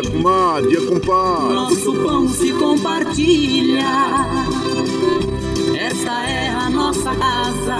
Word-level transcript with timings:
Dia 0.00 0.10
dia 0.68 0.80
compadre. 0.82 1.54
Nosso 1.54 1.92
pão 1.92 2.28
se 2.28 2.52
compartilha. 2.52 3.84
Esta 5.76 6.22
é 6.22 6.50
a 6.50 6.70
nossa 6.70 7.12
casa, 7.16 7.76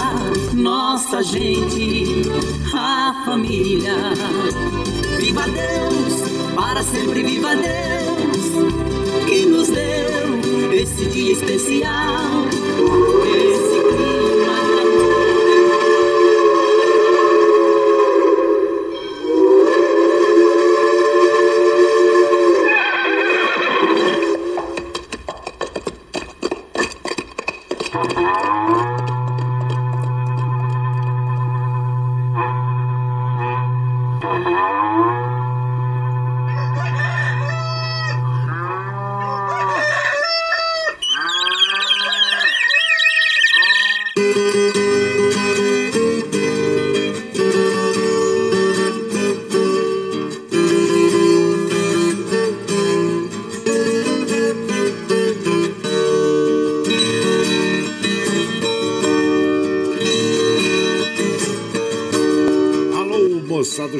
nossa 0.53 1.23
gente, 1.23 2.23
a 2.73 3.23
família. 3.25 3.95
Viva 5.17 5.43
Deus, 5.43 6.55
para 6.55 6.83
sempre 6.83 7.23
viva 7.23 7.55
Deus, 7.55 9.25
que 9.25 9.45
nos 9.45 9.69
deu 9.69 10.73
esse 10.73 11.05
dia 11.05 11.31
especial, 11.31 12.43
esse 13.25 13.78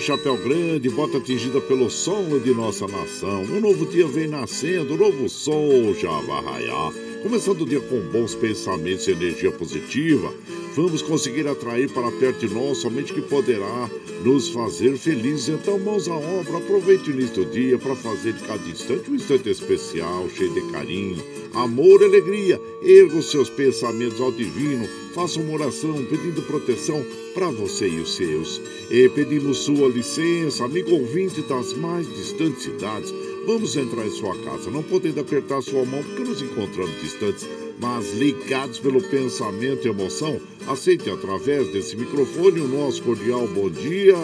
Chapéu 0.09 0.37
Grande, 0.37 0.89
bota 0.89 1.19
atingida 1.19 1.61
pelo 1.61 1.87
som 1.87 2.39
de 2.39 2.51
nossa 2.51 2.87
nação. 2.87 3.43
Um 3.43 3.59
novo 3.59 3.85
dia 3.85 4.07
vem 4.07 4.25
nascendo, 4.27 4.95
um 4.95 4.97
novo 4.97 5.29
sol 5.29 5.93
já 5.93 6.09
vai 6.21 6.43
raiar. 6.43 6.91
Começando 7.21 7.61
o 7.61 7.65
dia 7.67 7.79
com 7.79 7.99
bons 8.11 8.33
pensamentos 8.33 9.07
e 9.07 9.11
energia 9.11 9.51
positiva, 9.51 10.33
vamos 10.75 11.03
conseguir 11.03 11.47
atrair 11.47 11.91
para 11.91 12.11
perto 12.13 12.47
de 12.47 12.51
nós 12.51 12.79
somente 12.79 13.13
que 13.13 13.21
poderá 13.21 13.87
nos 14.23 14.49
fazer 14.49 14.97
felizes. 14.97 15.49
Então, 15.49 15.77
mãos 15.77 16.07
à 16.07 16.15
obra, 16.15 16.57
aproveite 16.57 17.11
o 17.11 17.13
início 17.13 17.45
do 17.45 17.51
dia 17.51 17.77
para 17.77 17.95
fazer 17.95 18.33
de 18.33 18.41
cada 18.45 18.67
instante 18.67 19.11
um 19.11 19.15
instante 19.15 19.47
especial, 19.47 20.27
cheio 20.35 20.51
de 20.55 20.71
carinho, 20.71 21.23
amor 21.53 22.01
e 22.01 22.05
alegria. 22.05 22.59
Erga 22.89 23.17
os 23.17 23.29
seus 23.29 23.51
pensamentos 23.51 24.19
ao 24.19 24.31
divino, 24.31 24.83
faça 25.13 25.39
uma 25.39 25.53
oração 25.53 26.03
pedindo 26.05 26.41
proteção 26.41 27.05
para 27.35 27.51
você 27.51 27.87
e 27.87 27.99
os 27.99 28.15
seus. 28.15 28.59
E 28.89 29.07
pedimos 29.09 29.59
sua 29.59 29.87
licença, 29.89 30.65
amigo 30.65 30.95
ouvinte 30.95 31.39
das 31.43 31.71
mais 31.73 32.11
distantes 32.15 32.63
cidades. 32.63 33.13
Vamos 33.45 33.75
entrar 33.75 34.07
em 34.07 34.09
sua 34.09 34.35
casa, 34.39 34.71
não 34.71 34.81
podendo 34.81 35.19
apertar 35.19 35.61
sua 35.61 35.85
mão 35.85 36.03
porque 36.03 36.23
nos 36.23 36.41
encontramos 36.41 36.99
distantes, 36.99 37.47
mas 37.79 38.11
ligados 38.15 38.79
pelo 38.79 39.03
pensamento 39.03 39.85
e 39.85 39.91
emoção, 39.91 40.41
aceite 40.67 41.11
através 41.11 41.71
desse 41.71 41.95
microfone 41.95 42.59
o 42.59 42.67
nosso 42.67 43.03
cordial 43.03 43.47
bom 43.49 43.69
dia. 43.69 44.15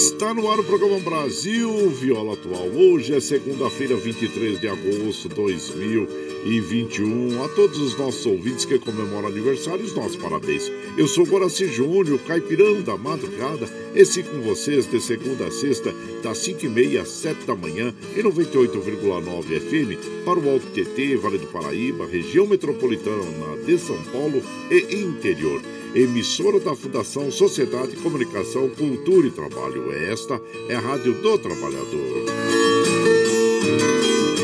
Está 0.00 0.32
no 0.32 0.50
ar 0.50 0.58
o 0.58 0.64
programa 0.64 0.98
Brasil 0.98 1.90
Viola 1.90 2.32
Atual. 2.32 2.68
Hoje 2.68 3.14
é 3.14 3.20
segunda-feira, 3.20 3.94
23 3.96 4.58
de 4.58 4.66
agosto 4.66 5.28
de 5.28 5.34
2021. 5.34 7.44
A 7.44 7.48
todos 7.50 7.78
os 7.78 7.98
nossos 7.98 8.24
ouvintes 8.24 8.64
que 8.64 8.78
comemoram 8.78 9.28
aniversários, 9.28 9.94
nossos 9.94 10.16
parabéns. 10.16 10.72
Eu 10.96 11.06
sou 11.06 11.26
Guaraci 11.26 11.66
Júnior, 11.66 12.18
caipirão 12.20 12.80
da 12.80 12.96
madrugada. 12.96 13.68
Esse 13.94 14.22
com 14.22 14.40
vocês 14.40 14.90
de 14.90 15.02
segunda 15.02 15.48
a 15.48 15.50
sexta, 15.50 15.94
das 16.22 16.38
5h30 16.38 17.02
às 17.02 17.10
7 17.10 17.44
da 17.44 17.54
manhã, 17.54 17.94
em 18.16 18.22
98,9 18.22 19.60
FM, 19.60 20.24
para 20.24 20.38
o 20.38 20.48
Alto 20.48 20.66
TT, 20.68 21.16
Vale 21.16 21.36
do 21.36 21.46
Paraíba, 21.48 22.06
região 22.06 22.46
metropolitana 22.46 23.22
de 23.66 23.76
São 23.76 24.02
Paulo 24.04 24.42
e 24.70 24.94
interior 24.94 25.60
emissora 25.94 26.60
da 26.60 26.74
Fundação 26.74 27.30
Sociedade, 27.30 27.96
Comunicação, 27.96 28.68
Cultura 28.70 29.26
e 29.26 29.30
Trabalho. 29.30 29.92
Esta 29.92 30.40
é 30.68 30.74
a 30.76 30.80
Rádio 30.80 31.14
do 31.14 31.38
Trabalhador. 31.38 32.26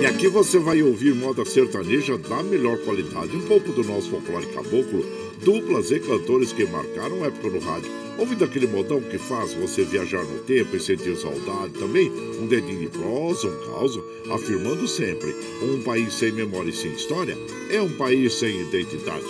E 0.02 0.06
aqui 0.06 0.28
você 0.28 0.58
vai 0.58 0.82
ouvir 0.82 1.14
moda 1.14 1.46
sertaneja 1.46 2.18
da 2.18 2.42
melhor 2.42 2.76
qualidade, 2.78 3.34
um 3.34 3.42
pouco 3.42 3.72
do 3.72 3.82
nosso 3.82 4.10
folclore 4.10 4.46
caboclo, 4.48 5.02
duplas 5.44 5.90
e 5.90 6.00
cantores 6.00 6.52
que 6.52 6.64
marcaram 6.64 7.24
época 7.24 7.50
no 7.50 7.58
rádio. 7.58 7.90
Ouvindo 8.18 8.44
aquele 8.44 8.66
modão 8.66 9.00
que 9.00 9.18
faz 9.18 9.52
você 9.52 9.84
viajar 9.84 10.24
no 10.24 10.38
tempo 10.40 10.74
e 10.74 10.80
sentir 10.80 11.16
saudade 11.16 11.74
também, 11.78 12.10
um 12.40 12.46
dedinho 12.46 12.80
de 12.80 12.88
prosa, 12.88 13.48
um 13.48 13.66
caos, 13.66 14.00
afirmando 14.30 14.88
sempre, 14.88 15.34
um 15.62 15.82
país 15.82 16.14
sem 16.14 16.32
memória 16.32 16.70
e 16.70 16.72
sem 16.72 16.92
história 16.92 17.36
é 17.70 17.80
um 17.82 17.90
país 17.90 18.32
sem 18.34 18.58
identidade. 18.60 19.26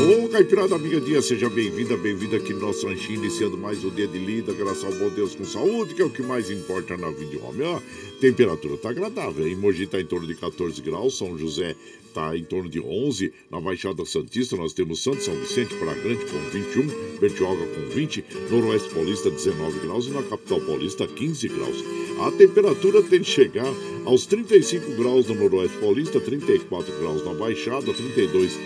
Ô, 0.00 0.28
Caipirada 0.28 0.74
Amiga 0.74 1.00
Dia, 1.00 1.20
seja 1.20 1.48
bem-vinda, 1.48 1.96
bem-vinda 1.96 2.36
aqui 2.36 2.52
no 2.52 2.60
nosso 2.60 2.86
ranchinho, 2.86 3.24
iniciando 3.24 3.56
mais 3.56 3.84
um 3.84 3.90
dia 3.90 4.06
de 4.06 4.18
lida, 4.18 4.52
graças 4.52 4.84
ao 4.84 4.92
bom 4.92 5.08
Deus 5.08 5.34
com 5.34 5.44
saúde, 5.44 5.94
que 5.94 6.02
é 6.02 6.04
o 6.04 6.10
que 6.10 6.22
mais 6.22 6.50
importa 6.50 6.96
na 6.96 7.10
vida 7.10 7.30
de 7.30 7.38
homem. 7.38 7.66
Ó, 7.66 7.80
temperatura 8.20 8.76
tá 8.76 8.90
agradável, 8.90 9.46
em 9.46 9.56
Mogi 9.56 9.86
tá 9.86 10.00
em 10.00 10.04
torno 10.04 10.26
de 10.26 10.34
14 10.34 10.80
graus, 10.82 11.16
São 11.16 11.36
José 11.38 11.74
tá 12.12 12.36
em 12.36 12.44
torno 12.44 12.68
de 12.68 12.80
11, 12.80 13.32
na 13.50 13.60
Baixada 13.60 14.04
Santista 14.04 14.56
nós 14.56 14.72
temos 14.72 15.02
Santo 15.02 15.22
São 15.22 15.34
Vicente 15.34 15.74
para 15.76 15.94
Grande 15.94 16.24
com 16.26 16.38
21, 16.50 17.18
Bertioga 17.18 17.66
com 17.66 17.88
20, 17.94 18.24
Noroeste 18.50 18.90
Paulista 18.90 19.30
19 19.30 19.80
graus 19.80 20.06
e 20.06 20.10
na 20.10 20.22
Capital 20.22 20.60
Paulista 20.60 21.06
15 21.06 21.48
graus. 21.48 21.84
A 22.20 22.30
temperatura 22.32 23.02
tem 23.02 23.20
de 23.20 23.30
chegar 23.30 23.72
aos 24.04 24.26
35 24.26 24.92
graus 24.96 25.26
no 25.26 25.34
Noroeste 25.34 25.78
Paulista, 25.78 26.20
34 26.20 26.92
graus 27.00 27.24
na 27.24 27.32
Baixada, 27.34 27.92
32 27.92 28.58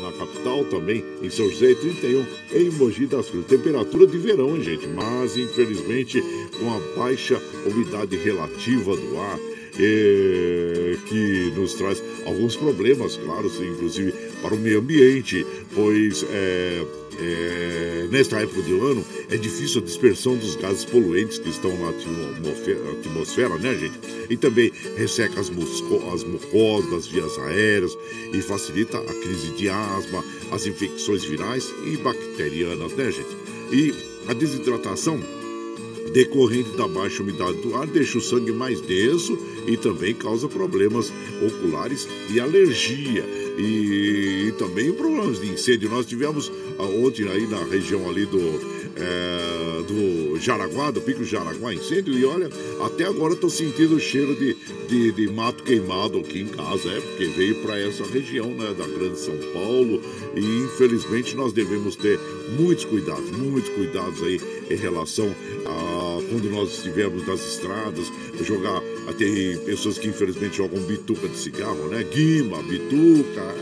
na 0.00 0.12
capital 0.12 0.64
também, 0.66 1.04
em 1.20 1.28
São 1.28 1.50
José, 1.50 1.72
e 1.72 1.74
31 1.74 2.24
em 2.54 2.70
Mogi 2.70 3.06
das 3.06 3.28
Cruzes. 3.28 3.48
Temperatura 3.48 4.06
de 4.06 4.16
verão, 4.18 4.56
hein, 4.56 4.62
gente? 4.62 4.86
Mas, 4.86 5.36
infelizmente, 5.36 6.22
com 6.58 6.72
a 6.72 6.78
baixa 6.96 7.42
umidade 7.66 8.16
relativa 8.16 8.96
do 8.96 9.18
ar, 9.18 9.38
eh, 9.78 10.96
que 11.08 11.52
nos 11.56 11.74
traz 11.74 12.02
alguns 12.24 12.56
problemas, 12.56 13.16
claro, 13.16 13.46
inclusive 13.46 14.12
para 14.42 14.54
o 14.54 14.58
meio 14.58 14.80
ambiente, 14.80 15.46
pois 15.74 16.24
é, 16.30 18.06
nesta 18.10 18.40
época 18.40 18.62
do 18.62 18.86
ano 18.86 19.04
é 19.30 19.36
difícil 19.36 19.80
a 19.80 19.84
dispersão 19.84 20.36
dos 20.36 20.56
gases 20.56 20.84
poluentes 20.84 21.38
que 21.38 21.48
estão 21.48 21.70
na 21.78 21.88
atmosfera, 21.90 23.56
né, 23.58 23.74
gente? 23.74 23.98
E 24.28 24.36
também 24.36 24.72
resseca 24.96 25.40
as, 25.40 25.50
as 25.50 26.24
mucosas 26.24 26.90
das 26.90 27.06
vias 27.06 27.38
aéreas 27.38 27.96
e 28.32 28.40
facilita 28.40 28.98
a 28.98 29.14
crise 29.14 29.50
de 29.52 29.68
asma, 29.68 30.24
as 30.50 30.66
infecções 30.66 31.24
virais 31.24 31.72
e 31.84 31.96
bacterianas, 31.96 32.92
né, 32.92 33.10
gente? 33.10 33.36
E 33.72 33.94
a 34.28 34.32
desidratação 34.32 35.20
decorrente 36.12 36.76
da 36.76 36.86
baixa 36.88 37.22
umidade 37.22 37.58
do 37.58 37.74
ar 37.74 37.86
deixa 37.86 38.18
o 38.18 38.20
sangue 38.20 38.52
mais 38.52 38.80
denso 38.80 39.38
e 39.66 39.76
também 39.76 40.14
causa 40.14 40.48
problemas 40.48 41.12
oculares 41.44 42.08
e 42.30 42.40
alergia. 42.40 43.45
E, 43.56 44.48
e 44.48 44.52
também 44.58 44.92
problemas 44.92 45.40
de 45.40 45.48
incêndio. 45.48 45.88
Nós 45.88 46.06
tivemos 46.06 46.50
ah, 46.78 46.82
ontem 46.82 47.28
aí 47.28 47.46
na 47.46 47.64
região 47.64 48.08
ali 48.08 48.26
do, 48.26 48.38
é, 48.96 49.82
do 49.86 50.38
Jaraguá, 50.38 50.90
do 50.90 51.00
Pico 51.00 51.24
Jaraguá, 51.24 51.72
incêndio, 51.72 52.18
e 52.18 52.24
olha, 52.24 52.50
até 52.84 53.04
agora 53.04 53.36
tô 53.36 53.48
sentindo 53.48 53.96
o 53.96 54.00
cheiro 54.00 54.34
de, 54.34 54.56
de, 54.88 55.12
de, 55.12 55.32
mato 55.32 55.62
queimado 55.62 56.18
aqui 56.18 56.40
em 56.40 56.48
casa, 56.48 56.88
é 56.88 57.00
porque 57.00 57.26
veio 57.26 57.54
para 57.56 57.78
essa 57.78 58.04
região 58.04 58.48
né, 58.48 58.74
da 58.76 58.86
Grande 58.86 59.18
São 59.18 59.36
Paulo 59.52 60.00
e 60.34 60.64
infelizmente 60.64 61.36
nós 61.36 61.52
devemos 61.52 61.96
ter 61.96 62.18
muitos 62.58 62.84
cuidados, 62.84 63.30
muitos 63.32 63.70
cuidados 63.70 64.22
aí 64.22 64.40
em 64.70 64.76
relação 64.76 65.34
a 65.64 66.05
quando 66.22 66.50
nós 66.50 66.72
estivermos 66.72 67.26
nas 67.26 67.40
estradas, 67.40 68.10
jogar. 68.42 68.80
Tem 69.16 69.56
pessoas 69.58 69.98
que 69.98 70.08
infelizmente 70.08 70.58
jogam 70.58 70.80
bituca 70.82 71.26
de 71.28 71.36
cigarro, 71.36 71.88
né? 71.88 72.02
Guima, 72.02 72.62
bituca, 72.62 73.54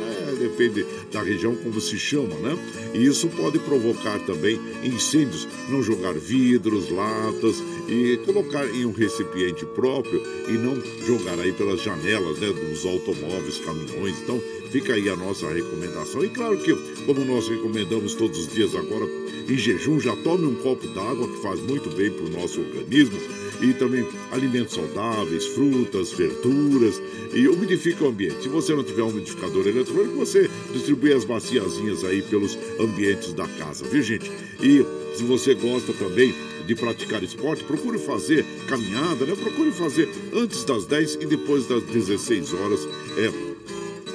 depende 0.55 0.87
da 1.12 1.23
região 1.23 1.55
como 1.56 1.81
se 1.81 1.99
chama, 1.99 2.35
né? 2.37 2.56
E 2.95 3.05
isso 3.05 3.29
pode 3.29 3.59
provocar 3.59 4.19
também 4.21 4.59
incêndios. 4.83 5.47
Não 5.69 5.83
jogar 5.83 6.15
vidros, 6.15 6.91
latas 6.91 7.62
e 7.89 8.19
colocar 8.25 8.65
em 8.67 8.87
um 8.87 8.93
recipiente 8.93 9.67
próprio 9.67 10.23
e 10.49 10.53
não 10.53 10.81
jogar 11.05 11.39
aí 11.41 11.53
pelas 11.53 11.83
janelas 11.83 12.39
né, 12.39 12.53
dos 12.53 12.87
automóveis, 12.87 13.59
caminhões. 13.59 14.21
Então, 14.23 14.41
fica 14.71 14.95
aí 14.95 15.09
a 15.09 15.17
nossa 15.17 15.49
recomendação. 15.49 16.25
E 16.25 16.29
claro 16.29 16.57
que, 16.59 16.75
como 17.05 17.25
nós 17.25 17.49
recomendamos 17.49 18.15
todos 18.15 18.39
os 18.39 18.49
dias 18.49 18.75
agora, 18.75 19.07
em 19.49 19.57
jejum, 19.59 20.00
já 20.00 20.15
tome 20.17 20.47
um 20.47 20.55
copo 20.55 20.87
d'água 20.89 21.29
que 21.29 21.43
faz 21.43 21.61
muito 21.61 21.91
bem 21.91 22.11
para 22.11 22.25
o 22.25 22.31
nosso 22.31 22.61
organismo. 22.61 23.19
E 23.61 23.73
também 23.75 24.06
alimentos 24.33 24.75
saudáveis, 24.75 25.47
frutas, 25.47 26.12
verduras 26.12 27.01
e 27.33 27.49
umidifica 27.49 28.05
o 28.05 28.09
ambiente. 28.09 28.43
Se 28.43 28.49
você 28.49 28.75
não 28.75 28.85
tiver 28.85 29.03
um 29.03 29.09
umidificador 29.09 29.67
eletrônico, 29.67 30.17
você 30.17 30.51
distribui 30.73 31.12
as 31.12 31.25
baciazinhas 31.25 32.05
aí 32.05 32.23
pelos 32.23 32.59
ambientes 32.79 33.33
da 33.33 33.47
casa, 33.47 33.85
viu 33.85 34.03
gente? 34.03 34.31
E 34.61 34.85
se 35.17 35.23
você 35.23 35.55
gosta 35.55 35.93
também 35.93 36.35
de 36.67 36.75
praticar 36.75 37.23
esporte, 37.23 37.65
procure 37.65 37.99
fazer 37.99 38.45
caminhada, 38.69 39.25
né? 39.25 39.35
Procure 39.37 39.71
fazer 39.71 40.09
antes 40.33 40.65
das 40.65 40.87
10 40.87 41.17
e 41.21 41.27
depois 41.27 41.67
das 41.67 41.83
16 41.85 42.53
horas. 42.55 42.89
É 43.19 43.55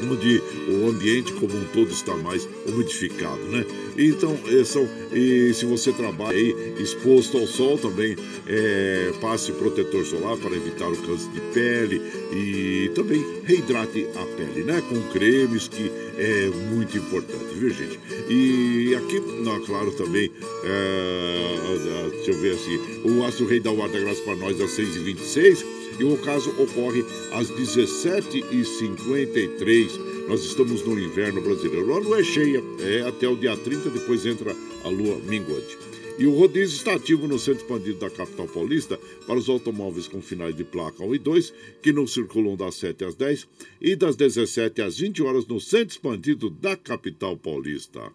onde 0.01 0.41
o 0.69 0.89
ambiente 0.89 1.33
como 1.33 1.53
um 1.55 1.65
todo 1.73 1.91
está 1.91 2.15
mais 2.15 2.47
umidificado, 2.65 3.41
né? 3.43 3.65
Então, 4.01 4.39
é, 4.47 4.63
são, 4.63 4.87
e 5.11 5.53
se 5.53 5.65
você 5.65 5.91
trabalha 5.91 6.37
aí 6.37 6.55
exposto 6.79 7.37
ao 7.37 7.45
sol 7.45 7.77
também, 7.77 8.15
é, 8.47 9.11
passe 9.19 9.51
protetor 9.51 10.05
solar 10.05 10.37
para 10.37 10.55
evitar 10.55 10.87
o 10.87 10.95
câncer 10.95 11.29
de 11.33 11.41
pele 11.53 12.01
e 12.31 12.89
também 12.95 13.21
reidrate 13.43 14.07
a 14.15 14.25
pele, 14.37 14.63
né? 14.63 14.81
Com 14.87 15.01
cremes 15.11 15.67
que 15.67 15.91
é 16.17 16.49
muito 16.71 16.97
importante, 16.97 17.53
viu 17.55 17.71
gente? 17.71 17.99
E 18.29 18.95
aqui, 18.95 19.19
não, 19.43 19.59
claro, 19.65 19.91
também, 19.91 20.31
é, 20.63 22.09
deixa 22.11 22.31
eu 22.31 22.39
ver 22.39 22.53
assim, 22.53 22.79
o 23.03 23.25
Astro 23.25 23.47
Rei 23.47 23.59
da 23.59 23.71
Guarda-Graça 23.71 24.21
para 24.21 24.37
nós 24.37 24.61
às 24.61 24.77
6h26 24.77 25.65
e 25.99 26.05
o 26.05 26.17
caso 26.19 26.51
ocorre 26.57 27.03
às 27.33 27.51
17h53. 27.51 30.07
Nós 30.29 30.43
estamos 30.43 30.83
no 30.83 30.99
inverno 30.99 31.41
brasileiro. 31.41 31.93
A 31.93 31.99
lua 31.99 32.19
é 32.19 32.23
cheia, 32.23 32.63
é 32.79 33.01
até 33.01 33.27
o 33.27 33.35
dia 33.35 33.57
30, 33.57 33.88
depois 33.89 34.25
entra 34.25 34.55
a 34.83 34.89
lua 34.89 35.17
minguante. 35.19 35.77
E 36.19 36.25
o 36.25 36.37
rodízio 36.37 36.75
está 36.75 36.95
ativo 36.95 37.29
no 37.29 37.39
centro 37.39 37.61
expandido 37.61 37.99
da 37.99 38.09
capital 38.09 38.45
paulista 38.45 38.99
para 39.25 39.39
os 39.39 39.47
automóveis 39.47 40.05
com 40.05 40.21
finais 40.21 40.53
de 40.53 40.65
placa 40.65 41.01
1 41.01 41.15
e 41.15 41.17
2, 41.17 41.53
que 41.81 41.93
não 41.93 42.05
circulam 42.05 42.57
das 42.57 42.75
7 42.75 43.05
às 43.05 43.15
10 43.15 43.47
e 43.79 43.95
das 43.95 44.17
17 44.17 44.81
às 44.81 44.97
20 44.97 45.23
horas 45.23 45.47
no 45.47 45.61
centro 45.61 45.95
expandido 45.95 46.49
da 46.49 46.75
capital 46.75 47.37
paulista. 47.37 48.11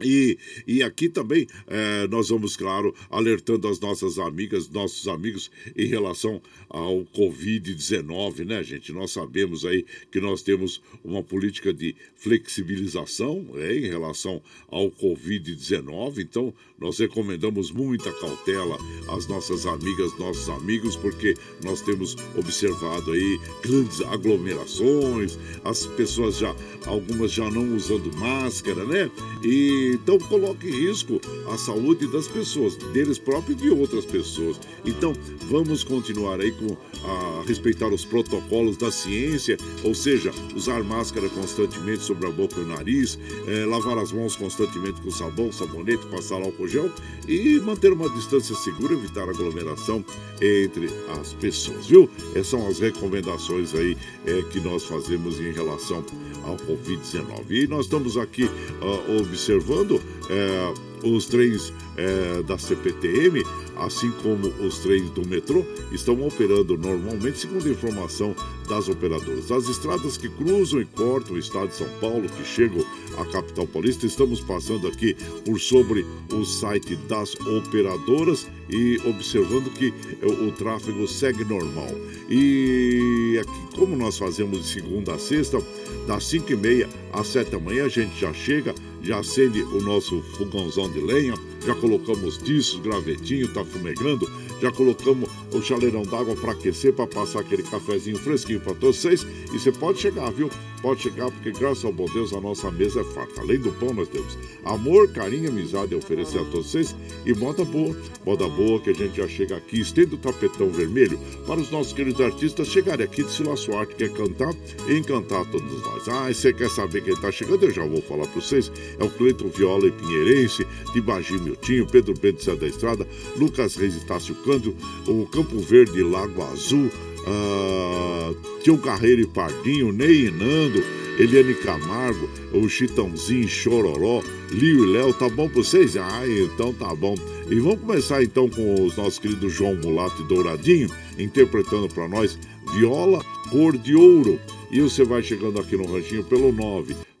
E, 0.00 0.38
e 0.66 0.82
aqui 0.82 1.08
também 1.08 1.46
é, 1.66 2.06
nós 2.08 2.28
vamos, 2.28 2.56
claro, 2.56 2.94
alertando 3.10 3.66
as 3.66 3.80
nossas 3.80 4.18
amigas, 4.18 4.68
nossos 4.68 5.08
amigos 5.08 5.50
em 5.76 5.86
relação 5.86 6.42
ao 6.74 7.04
Covid-19, 7.16 8.44
né, 8.44 8.60
gente? 8.64 8.92
Nós 8.92 9.12
sabemos 9.12 9.64
aí 9.64 9.86
que 10.10 10.20
nós 10.20 10.42
temos 10.42 10.82
uma 11.04 11.22
política 11.22 11.72
de 11.72 11.94
flexibilização 12.16 13.46
é, 13.54 13.76
em 13.76 13.86
relação 13.86 14.42
ao 14.68 14.90
Covid-19, 14.90 16.18
então 16.18 16.52
nós 16.76 16.98
recomendamos 16.98 17.70
muita 17.70 18.12
cautela 18.14 18.76
às 19.08 19.28
nossas 19.28 19.66
amigas, 19.66 20.18
nossos 20.18 20.48
amigos, 20.48 20.96
porque 20.96 21.36
nós 21.62 21.80
temos 21.80 22.16
observado 22.36 23.12
aí 23.12 23.38
grandes 23.62 24.00
aglomerações, 24.00 25.38
as 25.62 25.86
pessoas 25.86 26.38
já, 26.38 26.56
algumas 26.86 27.30
já 27.30 27.48
não 27.48 27.76
usando 27.76 28.12
máscara, 28.16 28.84
né? 28.84 29.08
E 29.44 29.92
então 29.94 30.18
coloca 30.18 30.66
em 30.66 30.72
risco 30.72 31.20
a 31.52 31.56
saúde 31.56 32.08
das 32.08 32.26
pessoas, 32.26 32.74
deles 32.92 33.18
próprios 33.18 33.60
e 33.60 33.62
de 33.62 33.70
outras 33.70 34.04
pessoas. 34.04 34.58
Então 34.84 35.12
vamos 35.48 35.84
continuar 35.84 36.40
aí 36.40 36.50
com 36.50 36.63
a 37.04 37.44
respeitar 37.46 37.88
os 37.88 38.04
protocolos 38.04 38.76
da 38.76 38.90
ciência, 38.90 39.56
ou 39.82 39.94
seja, 39.94 40.32
usar 40.54 40.82
máscara 40.82 41.28
constantemente 41.28 42.02
sobre 42.02 42.26
a 42.26 42.30
boca 42.30 42.58
e 42.58 42.64
o 42.64 42.66
nariz, 42.66 43.18
é, 43.46 43.64
lavar 43.66 43.98
as 43.98 44.12
mãos 44.12 44.36
constantemente 44.36 45.00
com 45.00 45.10
sabão, 45.10 45.52
sabonete, 45.52 46.06
passar 46.06 46.36
álcool 46.36 46.68
gel 46.68 46.90
e 47.28 47.60
manter 47.60 47.92
uma 47.92 48.08
distância 48.08 48.54
segura, 48.54 48.94
evitar 48.94 49.28
aglomeração 49.28 50.04
entre 50.40 50.88
as 51.20 51.32
pessoas, 51.34 51.86
viu? 51.86 52.08
Essas 52.34 52.54
são 52.54 52.66
as 52.68 52.78
recomendações 52.78 53.74
aí 53.74 53.96
é, 54.26 54.42
que 54.42 54.60
nós 54.60 54.84
fazemos 54.84 55.40
em 55.40 55.52
relação 55.52 56.04
ao 56.44 56.56
Covid-19. 56.56 57.50
E 57.50 57.66
nós 57.66 57.86
estamos 57.86 58.16
aqui 58.16 58.44
uh, 58.44 59.20
observando 59.20 60.00
é, 60.30 61.08
os 61.08 61.26
trens 61.26 61.72
é, 61.96 62.42
da 62.42 62.56
CPTM, 62.58 63.42
assim 63.76 64.10
como 64.22 64.48
os 64.64 64.78
trens 64.78 65.10
do 65.10 65.26
metrô, 65.26 65.64
estão 65.92 66.20
operando 66.26 66.76
normalmente, 66.76 67.38
segundo 67.38 67.66
a 67.66 67.70
informação 67.70 68.34
das 68.68 68.88
operadoras. 68.88 69.50
As 69.50 69.68
estradas 69.68 70.16
que 70.16 70.28
cruzam 70.28 70.80
e 70.80 70.84
cortam 70.84 71.36
o 71.36 71.38
estado 71.38 71.68
de 71.68 71.76
São 71.76 71.88
Paulo, 72.00 72.28
que 72.28 72.44
chegam 72.44 72.84
à 73.18 73.24
capital 73.26 73.66
paulista, 73.66 74.06
estamos 74.06 74.40
passando 74.40 74.88
aqui 74.88 75.14
por 75.44 75.60
sobre 75.60 76.06
o 76.32 76.44
site 76.44 76.96
das 77.08 77.34
operadoras 77.34 78.46
e 78.68 79.00
observando 79.06 79.70
que 79.70 79.92
o, 80.22 80.48
o 80.48 80.52
tráfego 80.52 81.06
segue 81.06 81.44
normal. 81.44 81.90
E 82.28 83.38
aqui, 83.40 83.76
como 83.76 83.96
nós 83.96 84.16
fazemos 84.16 84.62
de 84.62 84.66
segunda 84.66 85.14
a 85.14 85.18
sexta, 85.18 85.58
das 86.06 86.24
5 86.26 86.52
e 86.52 86.56
meia 86.56 86.88
às 87.12 87.28
7 87.28 87.50
da 87.50 87.58
manhã, 87.58 87.84
a 87.84 87.88
gente 87.88 88.18
já 88.18 88.32
chega 88.32 88.74
já 89.04 89.18
acende 89.18 89.62
o 89.62 89.80
nosso 89.82 90.22
fogãozão 90.36 90.90
de 90.90 91.00
lenha, 91.00 91.34
já 91.64 91.74
colocamos 91.74 92.38
tiços, 92.38 92.80
gravetinho, 92.80 93.52
tá 93.52 93.64
fumegando, 93.64 94.26
já 94.60 94.70
colocamos 94.70 95.28
o 95.52 95.62
chaleirão 95.62 96.02
d'água 96.02 96.34
para 96.36 96.52
aquecer, 96.52 96.92
para 96.92 97.06
passar 97.06 97.40
aquele 97.40 97.62
cafezinho 97.62 98.18
fresquinho 98.18 98.60
para 98.60 98.74
todos 98.74 98.96
vocês. 98.96 99.26
E 99.52 99.58
você 99.58 99.72
pode 99.72 100.00
chegar, 100.00 100.30
viu? 100.30 100.50
Pode 100.82 101.00
chegar, 101.00 101.30
porque 101.30 101.50
graças 101.50 101.84
ao 101.84 101.92
bom 101.92 102.04
Deus 102.12 102.32
a 102.34 102.40
nossa 102.40 102.70
mesa 102.70 103.00
é 103.00 103.04
farta. 103.04 103.40
Além 103.40 103.58
do 103.58 103.72
pão, 103.72 103.94
nós 103.94 104.08
temos 104.08 104.36
amor, 104.64 105.08
carinho, 105.08 105.48
amizade 105.48 105.94
a 105.94 105.96
oferecer 105.96 106.38
a 106.38 106.44
todos 106.44 106.70
vocês. 106.70 106.94
E 107.24 107.32
moda 107.32 107.64
boa, 107.64 107.96
moda 108.24 108.46
boa 108.48 108.78
que 108.80 108.90
a 108.90 108.92
gente 108.92 109.16
já 109.16 109.26
chega 109.26 109.56
aqui, 109.56 109.80
estende 109.80 110.14
o 110.14 110.18
tapetão 110.18 110.68
vermelho 110.68 111.18
para 111.46 111.60
os 111.60 111.70
nossos 111.70 111.92
queridos 111.92 112.20
artistas 112.20 112.68
chegarem 112.68 113.04
aqui 113.04 113.22
de 113.22 113.30
Sila 113.30 113.56
Suarte, 113.56 113.94
quer 113.94 114.10
cantar 114.10 114.52
e 114.88 114.98
encantar 114.98 115.44
todos 115.50 115.82
nós. 115.82 116.08
Ah, 116.08 116.30
e 116.30 116.34
você 116.34 116.52
quer 116.52 116.68
saber 116.68 117.02
quem 117.02 117.14
está 117.14 117.30
chegando? 117.30 117.64
Eu 117.64 117.70
já 117.70 117.86
vou 117.86 118.02
falar 118.02 118.26
para 118.26 118.40
vocês. 118.40 118.70
É 118.98 119.04
o 119.04 119.10
Cleiton 119.10 119.48
Viola 119.48 119.86
e 119.86 119.92
Pinheirense, 119.92 120.66
de 120.92 121.00
Bagir 121.00 121.40
Miltinho, 121.40 121.86
Pedro 121.86 122.14
Bento 122.14 122.44
Zé 122.44 122.56
da 122.56 122.66
Estrada, 122.66 123.06
Lucas 123.36 123.76
Reis 123.76 123.96
e 123.96 124.04
Cândido, 124.44 124.76
o 125.06 125.26
Campo 125.26 125.58
Verde 125.58 126.02
Lago 126.02 126.42
Azul, 126.42 126.86
uh, 126.86 128.36
Tião 128.62 128.76
Carreiro 128.76 129.22
e 129.22 129.26
Pardinho, 129.26 129.90
Ney 129.90 130.26
e 130.26 130.30
Nando, 130.30 130.84
Eliane 131.18 131.54
Camargo, 131.54 132.28
o 132.52 132.68
Chitãozinho 132.68 133.48
Chororó, 133.48 134.22
Lio 134.50 134.84
e 134.84 134.92
Léo, 134.92 135.14
tá 135.14 135.28
bom 135.28 135.48
pra 135.48 135.62
vocês? 135.62 135.96
Ah, 135.96 136.22
então 136.26 136.74
tá 136.74 136.92
bom. 136.94 137.14
E 137.48 137.54
vamos 137.56 137.80
começar 137.80 138.22
então 138.22 138.48
com 138.48 138.84
os 138.84 138.96
nossos 138.96 139.18
queridos 139.18 139.52
João 139.52 139.74
Mulato 139.76 140.22
e 140.22 140.26
Douradinho, 140.26 140.88
interpretando 141.18 141.88
para 141.88 142.08
nós 142.08 142.38
Viola 142.74 143.24
Cor 143.50 143.76
de 143.78 143.94
Ouro. 143.94 144.40
E 144.70 144.80
você 144.80 145.04
vai 145.04 145.22
chegando 145.22 145.60
aqui 145.60 145.76
no 145.76 145.84
ranchinho 145.86 146.24
pelo 146.24 146.50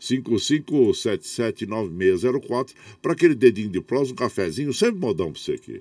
955779604 0.00 2.70
para 3.00 3.12
aquele 3.12 3.34
dedinho 3.34 3.68
de 3.68 3.80
prosa, 3.80 4.12
um 4.12 4.16
cafezinho, 4.16 4.74
sempre 4.74 4.98
modão 4.98 5.30
pra 5.30 5.40
você 5.40 5.52
aqui. 5.52 5.80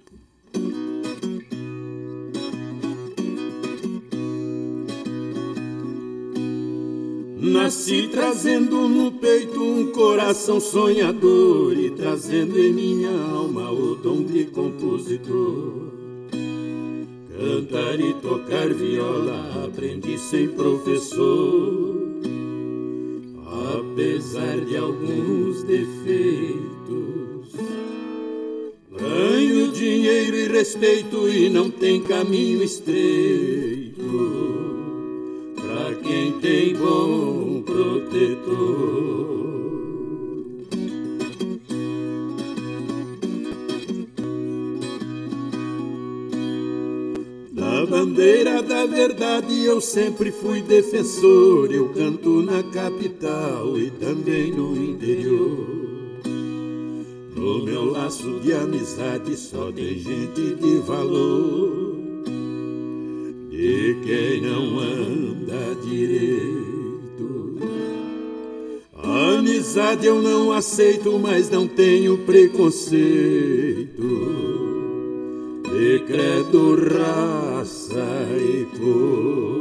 Nasci 7.44 8.08
trazendo 8.08 8.88
no 8.88 9.12
peito 9.12 9.62
um 9.62 9.92
coração 9.92 10.62
sonhador 10.62 11.78
e 11.78 11.90
trazendo 11.90 12.58
em 12.58 12.72
minha 12.72 13.12
alma 13.12 13.70
o 13.70 13.96
dom 13.96 14.24
de 14.24 14.46
compositor. 14.46 15.92
Cantar 17.38 18.00
e 18.00 18.14
tocar 18.14 18.70
viola 18.74 19.66
aprendi 19.66 20.18
sem 20.18 20.48
professor, 20.48 22.22
apesar 23.76 24.62
de 24.62 24.78
alguns 24.78 25.64
defeitos. 25.64 26.72
Ganho 28.98 29.68
dinheiro 29.74 30.38
e 30.38 30.48
respeito 30.48 31.28
e 31.28 31.50
não 31.50 31.70
tem 31.70 32.02
caminho 32.02 32.64
estreito 32.64 33.84
para 35.74 35.96
quem 35.96 36.34
tem 36.34 36.76
bom 36.76 37.64
protetor. 37.64 39.44
Da 47.52 47.86
bandeira 47.88 48.62
da 48.62 48.86
verdade 48.86 49.66
eu 49.66 49.82
sempre 49.82 50.32
fui 50.32 50.62
defensor. 50.62 51.72
Eu 51.72 51.90
canto 51.90 52.44
na 52.44 52.62
capital 52.64 53.78
e 53.80 53.90
também 53.90 54.52
no 54.52 54.76
interior. 54.76 55.82
No 57.36 57.66
meu 57.66 57.92
laço 57.92 58.40
de 58.42 58.54
amizade 58.54 59.36
só 59.36 59.72
tem 59.72 59.98
gente 59.98 60.56
de 60.56 60.78
valor. 60.86 61.94
E 63.52 63.96
quem 64.04 64.42
não 64.42 64.80
anda 64.80 65.23
direito. 66.08 67.58
Amizade 69.02 70.06
eu 70.06 70.22
não 70.22 70.52
aceito, 70.52 71.18
mas 71.20 71.50
não 71.50 71.68
tenho 71.68 72.18
preconceito. 72.20 73.04
De 75.64 76.00
credo, 76.06 76.76
raça 76.76 78.28
e 78.38 78.66
cor. 78.78 79.53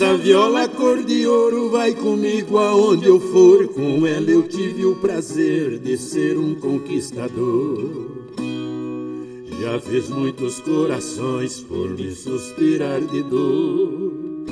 Essa 0.00 0.16
viola 0.16 0.66
cor 0.66 1.04
de 1.04 1.26
ouro 1.26 1.68
vai 1.68 1.92
comigo 1.92 2.56
aonde 2.56 3.04
eu 3.04 3.20
for. 3.20 3.68
Com 3.68 4.06
ela 4.06 4.30
eu 4.30 4.44
tive 4.44 4.86
o 4.86 4.96
prazer 4.96 5.78
de 5.78 5.98
ser 5.98 6.38
um 6.38 6.54
conquistador. 6.54 8.08
Já 9.60 9.78
fez 9.78 10.08
muitos 10.08 10.58
corações 10.60 11.60
por 11.60 11.90
me 11.90 12.12
suspirar 12.12 13.02
de 13.02 13.22
dor. 13.24 14.46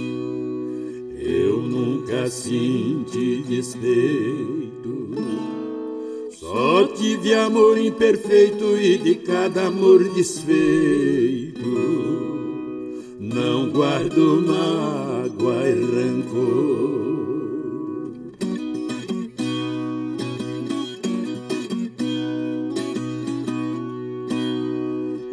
Eu 1.19 1.63
nunca 1.63 2.29
senti 2.29 3.43
despeito. 3.49 5.15
Só 6.33 6.89
tive 6.89 7.33
amor 7.33 7.79
imperfeito 7.79 8.77
e 8.77 8.99
de 8.99 9.15
cada 9.15 9.69
amor 9.69 10.05
desfeito. 10.13 11.98
Não 13.39 13.71
guardo 13.71 14.43
mágoa 14.45 15.69
e 15.69 15.75
rancor. 15.95 16.99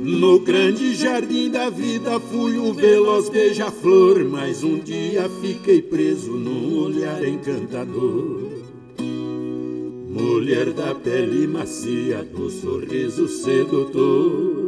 No 0.02 0.38
grande 0.40 0.94
jardim 0.94 1.50
da 1.50 1.72
vida 1.72 2.20
fui 2.20 2.60
um 2.60 2.74
veloz 2.74 3.28
beija-flor, 3.28 4.24
mas 4.24 4.64
um 4.64 4.78
dia 4.78 5.28
fiquei 5.42 5.82
preso 5.82 6.32
num 6.32 6.84
olhar 6.84 7.28
encantador. 7.28 8.52
Mulher 9.00 10.74
da 10.74 10.94
pele 10.94 11.48
macia, 11.48 12.24
do 12.24 12.52
sorriso 12.52 13.28
sedutor 13.28 14.65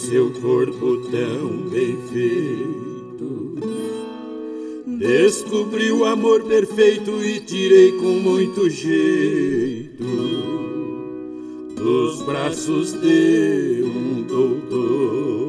seu 0.00 0.30
corpo 0.30 0.96
tão 1.10 1.68
bem 1.68 1.96
feito. 2.10 3.58
Descobri 4.98 5.92
o 5.92 6.06
amor 6.06 6.42
perfeito 6.44 7.22
e 7.22 7.38
tirei 7.40 7.92
com 7.92 8.12
muito 8.18 8.68
jeito 8.70 10.02
dos 11.76 12.22
braços 12.22 12.92
de 12.94 13.82
um 13.84 14.22
doutor. 14.22 15.39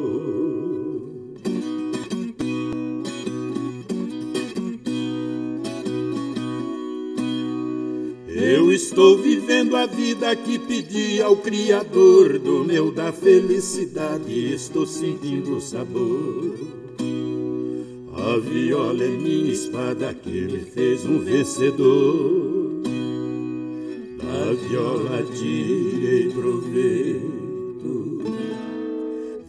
Estou 8.71 9.17
vivendo 9.17 9.75
a 9.75 9.85
vida 9.85 10.33
que 10.33 10.57
pedi 10.57 11.21
ao 11.21 11.35
Criador 11.35 12.39
do 12.39 12.63
meu 12.63 12.89
da 12.89 13.11
felicidade. 13.11 14.53
Estou 14.53 14.85
sentindo 14.87 15.57
o 15.57 15.61
sabor. 15.61 16.55
A 18.13 18.37
viola 18.37 19.03
é 19.03 19.09
minha 19.09 19.51
espada 19.51 20.13
que 20.13 20.29
me 20.29 20.59
fez 20.59 21.05
um 21.05 21.19
vencedor. 21.19 22.81
Da 24.17 24.53
viola 24.53 25.21
tirei 25.33 26.29
proveito. 26.29 27.41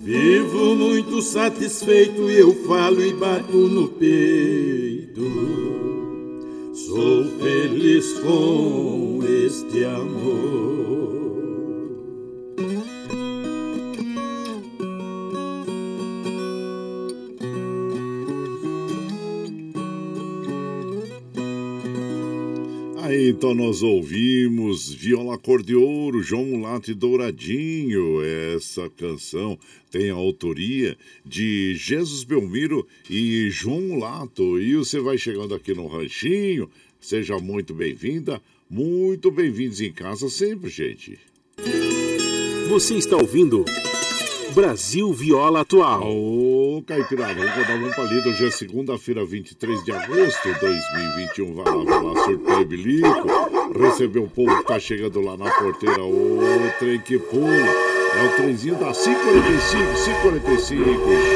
Vivo 0.00 0.74
muito 0.74 1.22
satisfeito 1.22 2.28
eu 2.28 2.52
falo 2.66 3.00
e 3.00 3.12
bato 3.12 3.56
no 3.56 3.86
peito. 3.86 5.81
Sou 6.92 7.24
feliz 7.38 8.18
com 8.18 9.20
este 9.24 9.82
amor. 9.82 10.71
Então 23.24 23.54
nós 23.54 23.84
ouvimos 23.84 24.92
Viola 24.92 25.38
Cor 25.38 25.62
de 25.62 25.76
Ouro, 25.76 26.20
João 26.20 26.44
Mulato 26.44 26.90
e 26.90 26.94
Douradinho. 26.94 28.20
Essa 28.56 28.90
canção 28.90 29.56
tem 29.92 30.10
a 30.10 30.14
autoria 30.14 30.98
de 31.24 31.76
Jesus 31.76 32.24
Belmiro 32.24 32.84
e 33.08 33.48
João 33.48 33.80
Mulato. 33.80 34.58
E 34.58 34.74
você 34.74 34.98
vai 34.98 35.16
chegando 35.16 35.54
aqui 35.54 35.72
no 35.72 35.86
Ranchinho, 35.86 36.68
seja 37.00 37.38
muito 37.38 37.72
bem-vinda, 37.72 38.42
muito 38.68 39.30
bem-vindos 39.30 39.80
em 39.80 39.92
casa 39.92 40.28
sempre, 40.28 40.68
gente. 40.68 41.16
Você 42.68 42.94
está 42.94 43.16
ouvindo 43.16 43.64
Brasil 44.52 45.12
Viola 45.12 45.60
Atual. 45.60 46.02
Ô, 46.72 46.80
Caipirada, 46.80 47.34
vamos 47.34 47.66
dar 47.66 47.76
um 47.76 47.90
palito. 47.90 48.30
Hoje 48.30 48.46
é 48.46 48.50
segunda-feira, 48.50 49.22
23 49.26 49.84
de 49.84 49.92
agosto 49.92 50.54
de 50.54 50.58
2021. 50.58 51.54
Vai 51.54 51.64
lá, 51.66 51.84
vai 51.84 52.02
lá, 52.02 52.24
surtou 52.24 52.62
e 52.62 52.64
bilico. 52.64 53.28
Recebeu 53.78 54.24
o 54.24 54.30
povo 54.30 54.56
que 54.56 54.64
tá 54.64 54.80
chegando 54.80 55.20
lá 55.20 55.36
na 55.36 55.50
porteira. 55.50 56.02
Ô, 56.02 56.40
trem 56.78 56.98
que 56.98 57.18
pula. 57.18 57.52
É 57.52 58.26
o 58.26 58.36
trenzinho 58.36 58.76
da 58.76 58.90
545, 58.90 59.92
545. 60.02 60.84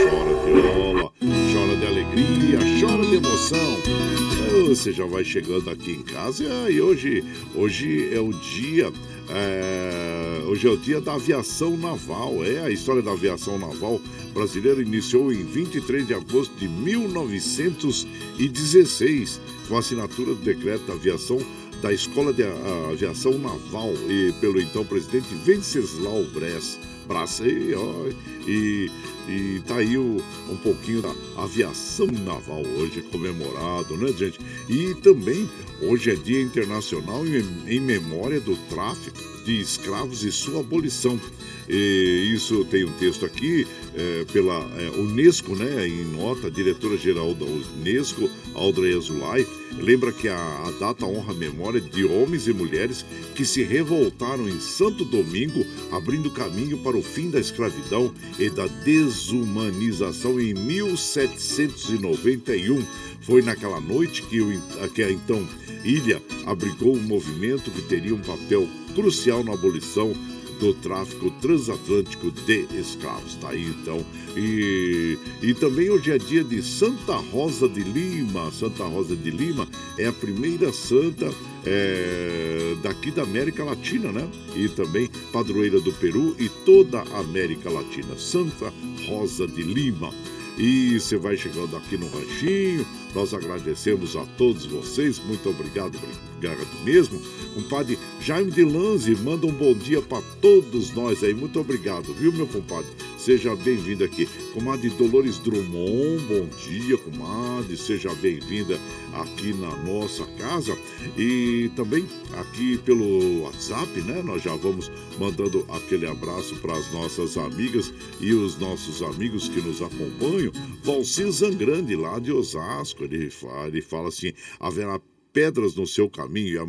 Chora 0.09 0.35
viola, 0.47 1.13
chora 1.53 1.77
de 1.77 1.87
alegria, 1.87 2.59
chora 2.81 3.05
de 3.05 3.17
emoção. 3.17 4.36
Você 4.65 4.91
já 4.91 5.05
vai 5.05 5.23
chegando 5.23 5.69
aqui 5.69 5.93
em 5.93 6.03
casa 6.03 6.71
e 6.71 6.81
hoje, 6.81 7.23
hoje 7.55 8.09
é 8.13 8.19
o 8.19 8.33
dia. 8.33 8.91
É, 9.29 10.41
hoje 10.47 10.67
é 10.67 10.71
o 10.71 10.79
dia 10.79 10.99
da 10.99 11.13
aviação 11.15 11.77
naval. 11.77 12.43
É, 12.43 12.61
a 12.61 12.71
história 12.71 13.03
da 13.03 13.13
aviação 13.13 13.59
naval 13.59 14.01
brasileira 14.33 14.81
iniciou 14.81 15.31
em 15.31 15.45
23 15.45 16.07
de 16.07 16.15
agosto 16.15 16.57
de 16.57 16.69
1916, 16.69 19.41
com 19.69 19.77
a 19.77 19.81
assinatura 19.81 20.35
do 20.35 20.41
decreto 20.41 20.87
da 20.87 20.95
aviação 20.95 21.39
da 21.83 21.93
Escola 21.93 22.33
de 22.33 22.43
Aviação 22.91 23.39
Naval 23.39 23.93
e 24.09 24.33
pelo 24.41 24.59
então 24.59 24.87
presidente 24.87 25.35
Venceslau 25.45 26.25
Bress. 26.33 26.79
Braça 27.07 27.47
e, 27.47 27.75
ó, 27.75 28.09
e, 28.47 28.91
e 29.29 29.63
tá 29.67 29.77
aí 29.77 29.97
o, 29.97 30.23
um 30.51 30.57
pouquinho 30.57 31.03
da 31.03 31.13
aviação 31.37 32.07
naval 32.07 32.63
hoje 32.79 33.03
comemorado, 33.03 33.97
né, 33.97 34.13
gente? 34.13 34.39
E 34.69 34.95
também 34.97 35.49
hoje 35.83 36.11
é 36.11 36.15
Dia 36.15 36.41
Internacional 36.41 37.27
em, 37.27 37.45
em 37.67 37.81
memória 37.81 38.41
do 38.41 38.57
tráfico 38.69 39.36
de 39.47 39.61
escravos 39.61 40.25
e 40.25 40.33
sua 40.33 40.61
abolição. 40.61 41.21
E 41.69 42.33
isso 42.35 42.65
tem 42.65 42.85
um 42.85 42.93
texto 42.93 43.25
aqui 43.25 43.67
é, 43.95 44.25
pela 44.33 44.69
é, 44.79 44.91
Unesco, 44.99 45.57
né, 45.57 45.89
em 45.89 46.05
nota, 46.05 46.51
diretora-geral 46.51 47.35
da 47.35 47.45
Unesco, 47.45 48.29
Audrey 48.55 48.97
Azulay, 48.97 49.47
lembra 49.79 50.13
que 50.13 50.29
a, 50.29 50.37
a 50.37 50.71
data 50.79 51.07
honra 51.07 51.33
a 51.33 51.37
memória 51.37 51.81
de 51.81 52.05
homens 52.05 52.47
e 52.47 52.53
mulheres 52.53 53.05
que 53.35 53.45
se 53.45 53.63
revoltaram 53.63 54.49
em 54.49 54.61
Santo 54.61 55.05
Domingo, 55.05 55.67
abrindo 55.91 56.31
caminho 56.31 56.79
para 56.79 56.97
o 56.97 57.03
fim 57.03 57.31
da 57.31 57.41
escravidão 57.41 58.15
e 58.39 58.49
da 58.51 58.67
desumanização 58.67 60.41
em 60.41 60.55
1791. 60.55 62.85
Foi 63.27 63.43
naquela 63.43 63.81
noite 63.81 64.23
que, 64.23 64.41
o, 64.41 64.89
que 64.95 65.03
a 65.03 65.11
então 65.11 65.45
ilha 65.85 66.23
abrigou 66.47 66.95
um 66.95 67.03
movimento 67.03 67.73
que 67.73 67.83
teria 67.83 68.15
um 68.15 68.21
papel 68.21 68.69
crucial 68.95 69.43
na 69.43 69.53
abolição 69.53 70.15
do 70.61 70.73
tráfico 70.75 71.31
transatlântico 71.43 72.31
de 72.31 72.67
escravos. 72.79 73.35
Tá 73.35 73.51
aí 73.51 73.65
então. 73.65 74.05
E, 74.37 75.19
e 75.43 75.55
também 75.55 75.91
hoje 75.91 76.13
é 76.13 76.19
dia 76.19 76.45
de 76.45 76.63
Santa 76.63 77.17
Rosa 77.17 77.69
de 77.69 77.81
Lima. 77.81 78.51
Santa 78.53 78.85
Rosa 78.85 79.17
de 79.17 79.31
Lima 79.31 79.69
é 79.99 80.07
a 80.07 80.13
primeira 80.13 80.73
santa 80.73 81.29
é, 81.65 82.77
daqui 82.83 83.11
da 83.11 83.23
América 83.23 83.65
Latina, 83.65 84.13
né? 84.13 84.27
E 84.55 84.69
também 84.69 85.11
padroeira 85.33 85.81
do 85.81 85.93
Peru 85.93 86.37
e 86.39 86.49
toda 86.65 87.01
a 87.01 87.21
América 87.21 87.69
Latina. 87.69 88.17
Santa 88.17 88.73
Rosa 89.09 89.47
de 89.47 89.63
Lima. 89.63 90.13
E 90.57 90.99
você 90.99 91.17
vai 91.17 91.37
chegando 91.37 91.77
aqui 91.77 91.97
no 91.97 92.09
Ranchinho. 92.09 92.87
Nós 93.15 93.35
agradecemos 93.35 94.17
a 94.17 94.25
todos 94.39 94.67
vocês. 94.67 95.19
Muito 95.19 95.49
obrigado, 95.51 95.97
obrigado 95.97 96.36
mesmo. 96.85 97.21
Compadre 97.55 97.99
Jaime 98.21 98.51
de 98.51 98.65
Lanze 98.65 99.15
manda 99.17 99.47
um 99.47 99.53
bom 99.53 99.75
dia 99.75 100.03
para 100.03 100.23
todos 100.41 100.93
nós 100.93 101.25
aí. 101.25 101.35
Muito 101.35 101.59
obrigado, 101.59 102.13
viu, 102.15 102.33
meu 102.33 102.47
compadre? 102.47 102.91
Seja 103.19 103.57
bem-vindo 103.57 104.05
aqui. 104.05 104.27
Comadre 104.53 104.91
Dolores 104.91 105.39
Drummond, 105.39 106.23
bom 106.29 106.47
dia, 106.69 106.97
comadre. 106.99 107.77
Seja 107.77 108.15
bem-vinda 108.15 108.79
aqui 109.15 109.53
na 109.55 109.75
nossa 109.83 110.25
casa. 110.39 110.77
E 111.17 111.71
também 111.75 112.07
aqui 112.35 112.79
pelo 112.79 113.43
WhatsApp, 113.43 114.01
né? 114.03 114.23
Nós 114.23 114.43
já 114.43 114.55
vamos 114.55 114.93
mandando 115.19 115.67
aquele 115.71 116.07
abraço 116.07 116.55
para 116.57 116.77
as 116.77 116.93
nossas 116.93 117.37
amigas 117.37 117.93
e 118.21 118.33
os 118.33 118.59
nossos 118.59 119.03
amigos 119.03 119.49
que 119.49 119.61
nos 119.61 119.83
acompanham. 119.83 120.53
Valcir 120.85 121.31
Zangrande, 121.31 121.97
lá 121.97 122.19
de 122.19 122.31
Osasco, 122.31 123.05
ele 123.05 123.31
fala, 123.31 123.67
ele 123.67 123.83
fala 123.83 124.09
assim: 124.09 124.33
haverá 124.61 125.01
pedras 125.37 125.75
no 125.75 125.87
seu 125.87 126.09
caminho, 126.09 126.55
e 126.55 126.59
a 126.59 126.65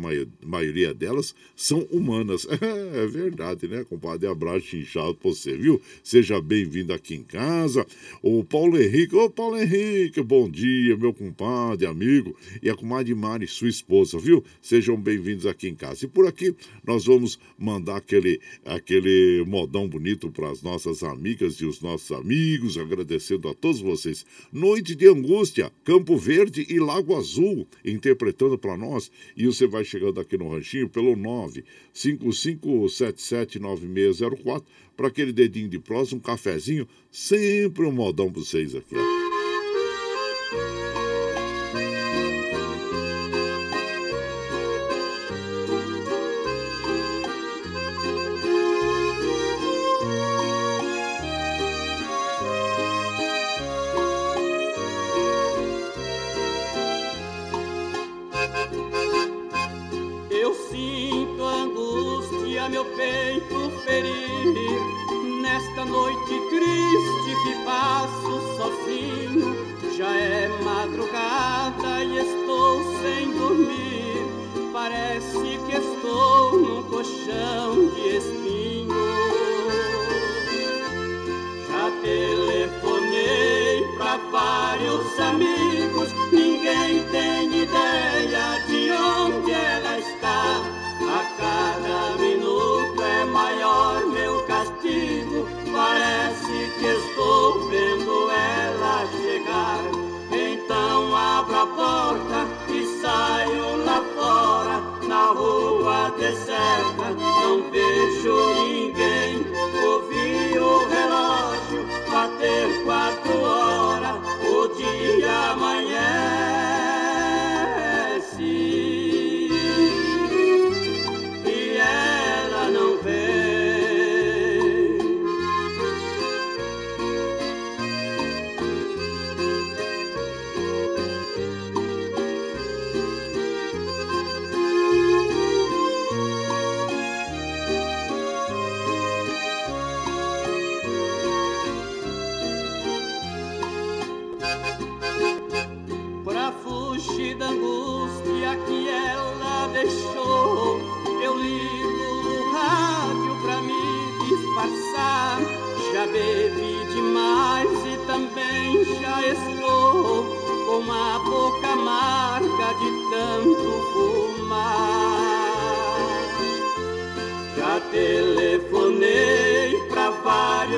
maioria 0.46 0.92
delas 0.92 1.34
são 1.56 1.80
humanas. 1.90 2.46
É, 2.68 3.06
verdade, 3.06 3.68
né, 3.68 3.84
compadre? 3.88 4.26
Abraço 4.26 4.76
inchado 4.76 5.14
pra 5.14 5.30
você, 5.30 5.56
viu? 5.56 5.80
Seja 6.02 6.40
bem-vindo 6.40 6.92
aqui 6.92 7.14
em 7.14 7.22
casa. 7.22 7.86
O 8.22 8.44
Paulo 8.44 8.80
Henrique, 8.80 9.14
ô 9.14 9.30
Paulo 9.30 9.56
Henrique, 9.56 10.20
bom 10.22 10.50
dia, 10.50 10.96
meu 10.96 11.14
compadre, 11.14 11.86
amigo. 11.86 12.36
E 12.62 12.68
a 12.68 12.74
comadre 12.74 13.14
Mari, 13.14 13.46
sua 13.46 13.68
esposa, 13.68 14.18
viu? 14.18 14.44
Sejam 14.60 14.96
bem-vindos 14.96 15.46
aqui 15.46 15.68
em 15.68 15.74
casa. 15.74 16.04
E 16.04 16.08
por 16.08 16.26
aqui 16.26 16.54
nós 16.84 17.06
vamos 17.06 17.38
mandar 17.58 17.96
aquele, 17.96 18.40
aquele 18.64 19.44
modão 19.46 19.88
bonito 19.88 20.30
para 20.30 20.50
as 20.50 20.62
nossas 20.62 21.02
amigas 21.02 21.54
e 21.54 21.64
os 21.64 21.80
nossos 21.80 22.10
amigos, 22.10 22.76
agradecendo 22.76 23.48
a 23.48 23.54
todos 23.54 23.80
vocês. 23.80 24.26
Noite 24.52 24.94
de 24.94 25.08
Angústia, 25.08 25.72
Campo 25.84 26.16
Verde 26.16 26.66
e 26.68 26.78
Lago 26.78 27.16
Azul, 27.16 27.66
interpretando 27.84 28.57
para 28.58 28.76
nós 28.76 29.10
e 29.36 29.46
você 29.46 29.66
vai 29.66 29.84
chegando 29.84 30.20
aqui 30.20 30.36
no 30.36 30.50
Ranchinho 30.50 30.88
pelo 30.88 31.16
955779604 31.94 34.64
para 34.96 35.08
aquele 35.08 35.32
dedinho 35.32 35.68
de 35.68 35.78
prosa, 35.78 36.16
um 36.16 36.20
cafezinho, 36.20 36.86
sempre 37.10 37.86
um 37.86 37.92
modão 37.92 38.30
para 38.30 38.42
vocês 38.42 38.74
aqui. 38.74 38.94
Ó. 38.94 40.87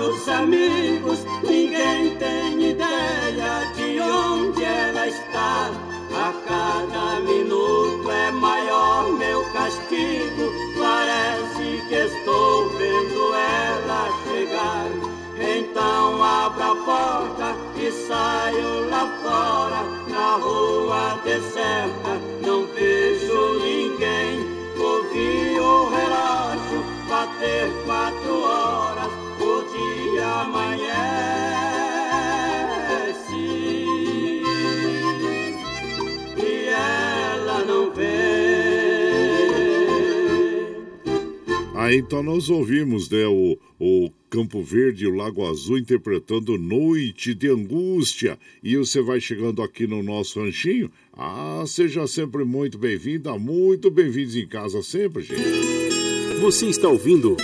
meus 0.00 0.26
amigos, 0.28 1.18
ninguém 1.42 2.16
tem 2.16 2.70
ideia 2.70 3.70
de 3.76 4.00
onde 4.00 4.64
ela 4.64 5.06
está. 5.06 5.70
A 6.12 6.32
cada 6.48 7.20
minuto 7.20 8.10
é 8.10 8.30
maior 8.30 9.12
meu 9.12 9.44
castigo, 9.52 10.50
parece 10.78 11.82
que 11.88 11.94
estou 11.94 12.68
vendo 12.78 13.34
ela 13.34 14.08
chegar. 14.24 14.86
Então 15.38 16.22
abro 16.22 16.62
a 16.62 16.76
porta 16.76 17.56
e 17.76 17.92
saio 17.92 18.88
lá 18.90 19.06
fora, 19.22 19.82
na 20.08 20.36
rua 20.36 21.20
deserta 21.24 22.39
Ah, 41.90 41.94
então 41.94 42.22
nós 42.22 42.48
ouvimos, 42.48 43.10
né, 43.10 43.26
o, 43.26 43.58
o 43.80 44.10
Campo 44.30 44.62
Verde 44.62 45.02
e 45.02 45.08
o 45.08 45.14
Lago 45.16 45.44
Azul 45.44 45.76
interpretando 45.76 46.56
Noite 46.56 47.34
de 47.34 47.48
Angústia. 47.48 48.38
E 48.62 48.76
você 48.76 49.02
vai 49.02 49.20
chegando 49.20 49.60
aqui 49.60 49.88
no 49.88 50.00
nosso 50.00 50.40
ranchinho. 50.40 50.88
Ah, 51.12 51.64
seja 51.66 52.06
sempre 52.06 52.44
muito 52.44 52.78
bem-vinda, 52.78 53.36
muito 53.36 53.90
bem-vindos 53.90 54.36
em 54.36 54.46
casa 54.46 54.80
sempre, 54.84 55.24
gente. 55.24 55.42
Você 56.40 56.66
está 56.66 56.88
ouvindo 56.88 57.36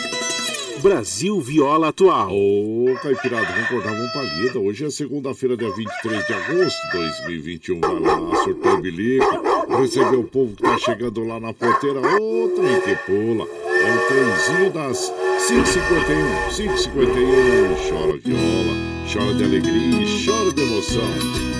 Brasil 0.80 1.40
Viola 1.40 1.88
Atual. 1.88 2.30
Ô, 2.32 2.94
Caipirada, 3.02 3.52
vamos 3.52 3.68
cortar 3.68 3.94
uma 3.94 4.12
palhita. 4.12 4.60
Hoje 4.60 4.84
é 4.84 4.90
segunda-feira, 4.90 5.56
dia 5.56 5.74
23 5.74 6.24
de 6.24 6.32
agosto 6.32 6.86
de 6.92 6.98
2021. 6.98 7.80
Vai 7.80 7.98
lá, 7.98 8.44
surtou 8.44 8.74
o 8.74 8.80
bilico, 8.80 9.55
receber 9.68 10.16
o 10.16 10.24
povo 10.24 10.54
que 10.54 10.62
tá 10.62 10.78
chegando 10.78 11.24
lá 11.24 11.40
na 11.40 11.52
porteira. 11.52 12.00
Ô, 12.00 12.48
trem 12.50 12.80
que 12.80 12.96
pula. 13.04 13.46
É 13.46 13.94
o 13.94 14.08
trenzinho 14.08 14.72
das 14.72 15.12
5h51. 15.48 16.50
5h51. 16.50 17.88
Chora 17.88 18.16
viola, 18.18 18.74
chora 19.12 19.34
de 19.34 19.44
alegria 19.44 20.02
e 20.02 20.26
chora 20.26 20.52
de 20.52 20.62
emoção. 20.62 21.56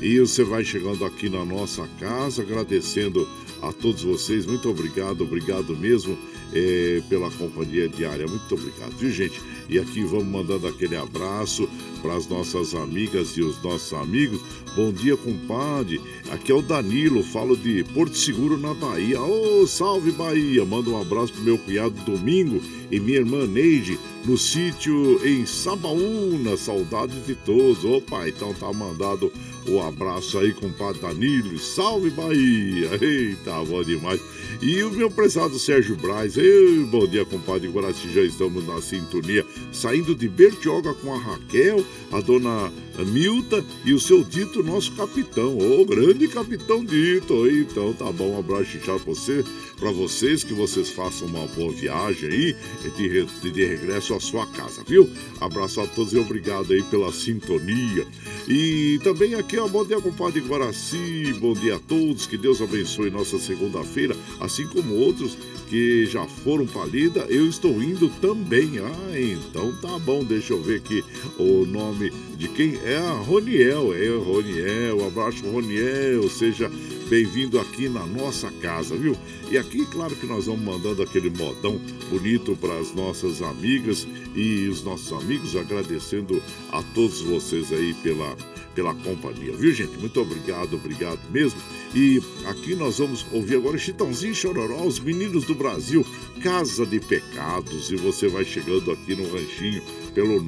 E 0.00 0.20
você 0.20 0.44
vai 0.44 0.64
chegando 0.64 1.04
aqui 1.04 1.28
na 1.28 1.44
nossa 1.44 1.88
casa, 1.98 2.42
agradecendo 2.42 3.28
a 3.60 3.72
todos 3.72 4.02
vocês. 4.02 4.46
Muito 4.46 4.70
obrigado, 4.70 5.22
obrigado 5.22 5.76
mesmo 5.76 6.16
é, 6.54 7.02
pela 7.08 7.30
companhia 7.30 7.88
diária. 7.88 8.26
Muito 8.26 8.54
obrigado, 8.54 8.92
viu, 8.96 9.10
gente? 9.10 9.40
E 9.68 9.78
aqui 9.78 10.02
vamos 10.04 10.26
mandando 10.26 10.66
aquele 10.66 10.96
abraço 10.96 11.68
para 11.98 12.16
as 12.16 12.26
nossas 12.26 12.74
amigas 12.74 13.36
e 13.36 13.42
os 13.42 13.62
nossos 13.62 13.92
amigos. 13.92 14.40
Bom 14.74 14.92
dia, 14.92 15.16
compadre. 15.16 16.00
Aqui 16.30 16.52
é 16.52 16.54
o 16.54 16.62
Danilo, 16.62 17.22
falo 17.22 17.56
de 17.56 17.82
Porto 17.84 18.16
Seguro, 18.16 18.56
na 18.56 18.74
Bahia. 18.74 19.20
Ô, 19.20 19.62
oh, 19.62 19.66
salve 19.66 20.12
Bahia! 20.12 20.64
Manda 20.64 20.90
um 20.90 21.00
abraço 21.00 21.32
pro 21.32 21.42
meu 21.42 21.58
cunhado 21.58 21.94
Domingo 22.04 22.62
e 22.90 23.00
minha 23.00 23.18
irmã 23.18 23.46
Neide 23.46 23.98
no 24.24 24.36
sítio 24.36 25.20
em 25.26 25.44
Sabaúna. 25.46 26.56
Saudade 26.56 27.18
de 27.20 27.34
todos. 27.34 27.84
Opa, 27.84 28.28
então 28.28 28.54
tá 28.54 28.72
mandado 28.72 29.32
o 29.66 29.72
um 29.72 29.86
abraço 29.86 30.38
aí, 30.38 30.52
compadre 30.52 31.00
Danilo. 31.00 31.58
Salve 31.58 32.10
Bahia! 32.10 32.90
Eita, 33.00 33.64
bom 33.64 33.82
demais. 33.82 34.20
E 34.60 34.82
o 34.82 34.90
meu 34.90 35.10
prezado 35.10 35.58
Sérgio 35.58 35.94
Braz, 35.96 36.36
Ei, 36.36 36.78
bom 36.90 37.06
dia, 37.06 37.24
compadre 37.24 37.68
Guaraci, 37.68 38.12
já 38.12 38.22
estamos 38.22 38.66
na 38.66 38.80
sintonia, 38.82 39.46
saindo 39.72 40.14
de 40.14 40.28
Bertioga 40.28 40.92
com 40.94 41.14
a 41.14 41.18
Raquel, 41.18 41.84
a 42.12 42.20
dona 42.20 42.72
Milta 43.06 43.64
e 43.84 43.92
o 43.92 44.00
seu 44.00 44.24
Dito, 44.24 44.62
nosso 44.62 44.92
capitão, 44.92 45.56
ô 45.56 45.84
grande 45.84 46.26
capitão 46.28 46.84
Dito. 46.84 47.48
Então 47.48 47.92
tá 47.92 48.10
bom, 48.10 48.34
um 48.34 48.38
abraço 48.38 48.78
já 48.78 48.98
pra 48.98 49.14
você, 49.14 49.44
para 49.78 49.92
vocês, 49.92 50.42
que 50.42 50.52
vocês 50.52 50.90
façam 50.90 51.28
uma 51.28 51.46
boa 51.48 51.72
viagem 51.72 52.28
aí 52.28 52.56
de, 52.96 53.26
de, 53.26 53.50
de 53.50 53.64
regresso 53.64 54.14
à 54.14 54.20
sua 54.20 54.46
casa, 54.46 54.82
viu? 54.86 55.08
Abraço 55.40 55.80
a 55.80 55.86
todos 55.86 56.12
e 56.12 56.18
obrigado 56.18 56.72
aí 56.72 56.82
pela 56.84 57.12
sintonia. 57.12 58.06
E 58.48 58.98
também 59.04 59.34
aqui, 59.34 59.58
ó, 59.58 59.68
bom 59.68 59.84
dia, 59.84 60.00
compadre 60.00 60.40
Guaraci, 60.40 61.34
bom 61.38 61.52
dia 61.52 61.76
a 61.76 61.80
todos, 61.80 62.26
que 62.26 62.36
Deus 62.36 62.60
abençoe 62.60 63.10
nossa 63.10 63.38
segunda-feira, 63.38 64.16
assim 64.40 64.66
como 64.66 64.94
outros 64.94 65.36
que 65.68 66.06
já 66.06 66.26
foram 66.26 66.66
para 66.66 66.86
lida, 66.86 67.20
eu 67.28 67.46
estou 67.46 67.82
indo 67.82 68.08
também. 68.20 68.78
Ah, 68.78 69.20
então 69.20 69.72
tá 69.80 69.98
bom, 69.98 70.24
deixa 70.24 70.52
eu 70.52 70.62
ver 70.62 70.76
aqui 70.76 71.04
o 71.38 71.66
nome 71.66 72.12
de 72.38 72.46
quem 72.48 72.78
é 72.84 72.96
a 72.96 73.14
Roniel. 73.14 73.92
É 73.92 74.08
Roniel, 74.16 75.04
abraço 75.04 75.44
Roniel, 75.50 76.30
seja 76.30 76.70
bem-vindo 77.10 77.58
aqui 77.58 77.88
na 77.88 78.06
nossa 78.06 78.50
casa, 78.62 78.96
viu? 78.96 79.16
E 79.50 79.58
aqui, 79.58 79.84
claro 79.86 80.14
que 80.14 80.26
nós 80.26 80.46
vamos 80.46 80.60
mandando 80.60 81.02
aquele 81.02 81.30
modão 81.30 81.80
bonito 82.08 82.56
para 82.56 82.78
as 82.78 82.94
nossas 82.94 83.42
amigas 83.42 84.06
e 84.36 84.68
os 84.68 84.84
nossos 84.84 85.12
amigos, 85.12 85.56
agradecendo 85.56 86.40
a 86.70 86.80
todos 86.94 87.20
vocês 87.22 87.72
aí 87.72 87.92
pela 87.94 88.36
pela 88.78 88.94
companhia, 88.94 89.52
viu 89.56 89.72
gente? 89.72 89.98
Muito 89.98 90.20
obrigado, 90.20 90.74
obrigado 90.74 91.18
mesmo. 91.32 91.60
E 91.92 92.22
aqui 92.46 92.76
nós 92.76 92.98
vamos 92.98 93.26
ouvir 93.32 93.56
agora 93.56 93.76
Chitãozinho 93.76 94.32
Chororó, 94.32 94.84
os 94.84 95.00
meninos 95.00 95.42
do 95.42 95.54
Brasil, 95.54 96.06
Casa 96.40 96.86
de 96.86 97.00
Pecados. 97.00 97.90
E 97.90 97.96
você 97.96 98.28
vai 98.28 98.44
chegando 98.44 98.92
aqui 98.92 99.16
no 99.16 99.28
ranchinho 99.32 99.82
pelo 100.14 100.40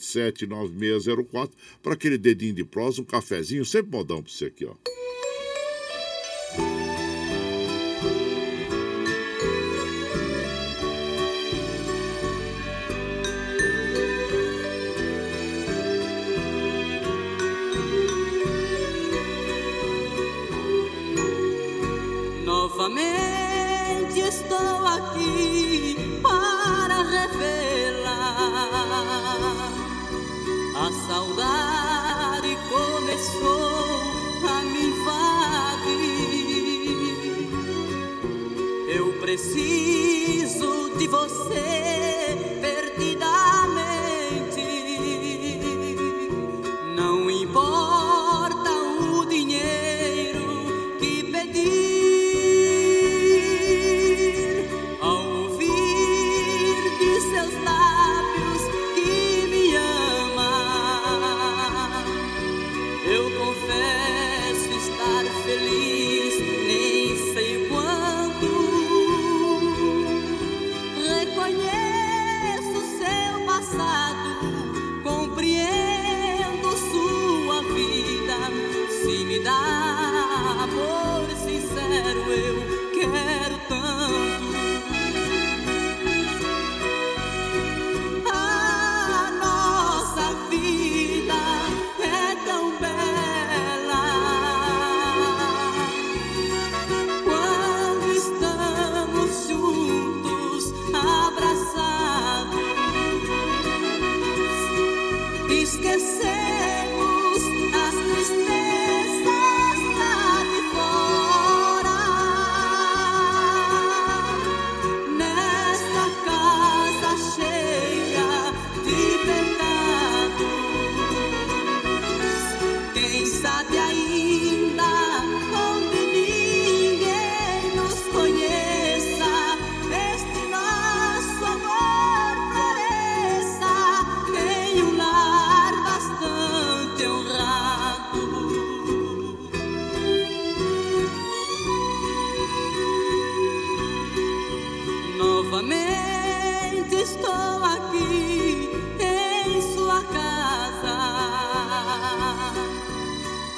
955779604 0.00 1.50
para 1.82 1.94
aquele 1.94 2.18
dedinho 2.18 2.54
de 2.54 2.64
prosa, 2.64 3.00
um 3.02 3.04
cafezinho, 3.04 3.64
sempre 3.64 3.92
modão 3.92 4.22
para 4.22 4.32
você 4.32 4.46
aqui, 4.46 4.64
ó. 4.64 4.74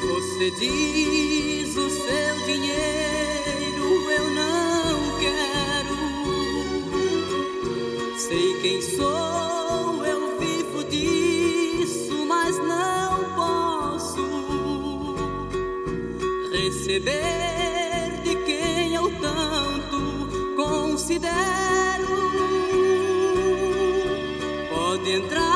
Você 0.00 0.50
diz 0.52 1.76
o 1.76 1.88
seu 1.88 2.46
dinheiro 2.46 4.10
eu 4.10 4.30
não 4.30 5.18
quero. 5.20 5.96
quem 8.60 8.82
sou, 8.82 10.04
eu 10.04 10.38
vivo 10.40 10.82
disso, 10.84 12.24
mas 12.26 12.56
não 12.58 13.34
posso 13.36 14.26
receber 16.50 17.61
considero. 21.02 22.06
Pode 24.70 25.14
entrar, 25.16 25.51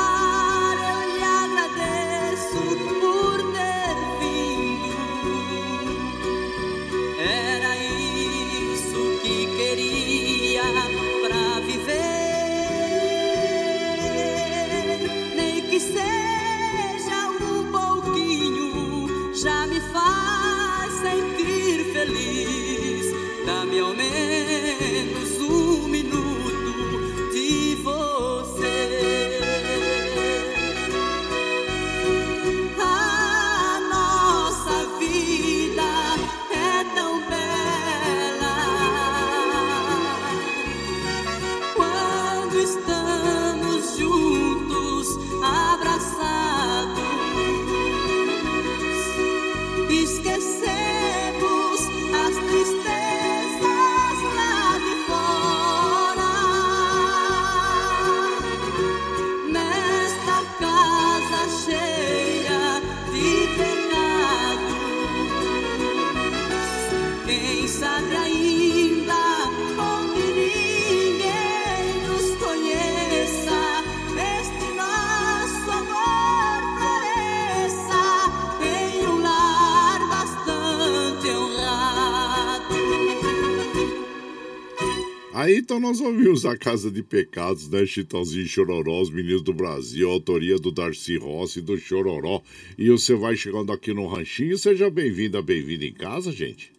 então 85.77 85.91
nós 85.91 86.01
ouvimos 86.01 86.47
a 86.47 86.57
Casa 86.57 86.91
de 86.91 87.03
Pecados, 87.03 87.69
né? 87.69 87.85
Chitãozinho 87.85 88.47
e 88.47 88.49
Chororó, 88.49 89.03
os 89.03 89.11
meninos 89.11 89.43
do 89.43 89.53
Brasil, 89.53 90.11
autoria 90.11 90.59
do 90.59 90.71
Darcy 90.71 91.19
Rossi 91.19 91.59
e 91.59 91.63
do 91.63 91.77
Chororó. 91.77 92.41
E 92.79 92.89
você 92.89 93.15
vai 93.15 93.37
chegando 93.37 93.71
aqui 93.71 93.93
no 93.93 94.07
Ranchinho, 94.07 94.57
seja 94.57 94.89
bem-vinda, 94.89 95.43
bem-vindo 95.43 95.85
em 95.85 95.93
casa, 95.93 96.33
gente. 96.33 96.73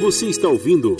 Você 0.00 0.26
está 0.26 0.48
ouvindo 0.48 0.96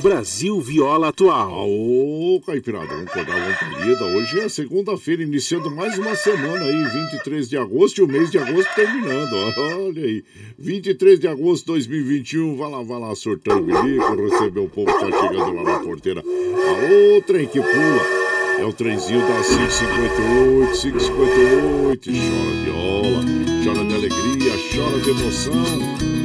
Brasil 0.00 0.58
Viola 0.60 1.08
Atual. 1.08 1.68
Ô, 1.68 2.40
Caipirada, 2.44 2.86
vamos 2.86 3.10
acordar 3.10 3.36
uma 3.36 3.54
palida. 3.54 4.04
Hoje 4.04 4.40
é 4.40 4.48
segunda-feira, 4.48 5.22
iniciando 5.22 5.70
mais 5.70 5.98
uma 5.98 6.14
semana 6.14 6.64
aí, 6.64 6.84
23 6.84 7.48
de 7.48 7.58
agosto, 7.58 7.98
e 7.98 8.02
o 8.02 8.08
mês 8.08 8.30
de 8.30 8.38
agosto 8.38 8.74
terminando. 8.74 9.34
Olha 9.84 10.02
aí, 10.02 10.24
23 10.58 11.20
de 11.20 11.28
agosto 11.28 11.66
de 11.66 11.72
2021. 11.72 12.56
Vai 12.56 12.70
lá, 12.70 12.82
vai 12.82 12.98
lá, 12.98 13.14
sortando 13.14 13.62
bilico, 13.62 14.14
receber 14.14 14.60
o 14.60 14.68
povo 14.68 14.90
que 14.90 15.10
tá 15.10 15.20
chegando 15.20 15.54
lá 15.54 15.62
na 15.62 15.78
porteira. 15.80 16.22
A 16.22 17.14
outra 17.14 17.42
em 17.42 17.46
que 17.46 17.60
pula. 17.60 18.20
É 18.58 18.64
o 18.64 18.72
trenzinho 18.72 19.20
da 19.20 19.42
558, 19.42 20.80
558. 20.80 22.10
Chora 22.10 22.50
viola, 22.64 23.24
chora 23.64 23.84
de 23.86 23.94
alegria, 23.94 24.52
chora 24.74 25.00
de 25.00 25.10
emoção. 25.10 26.19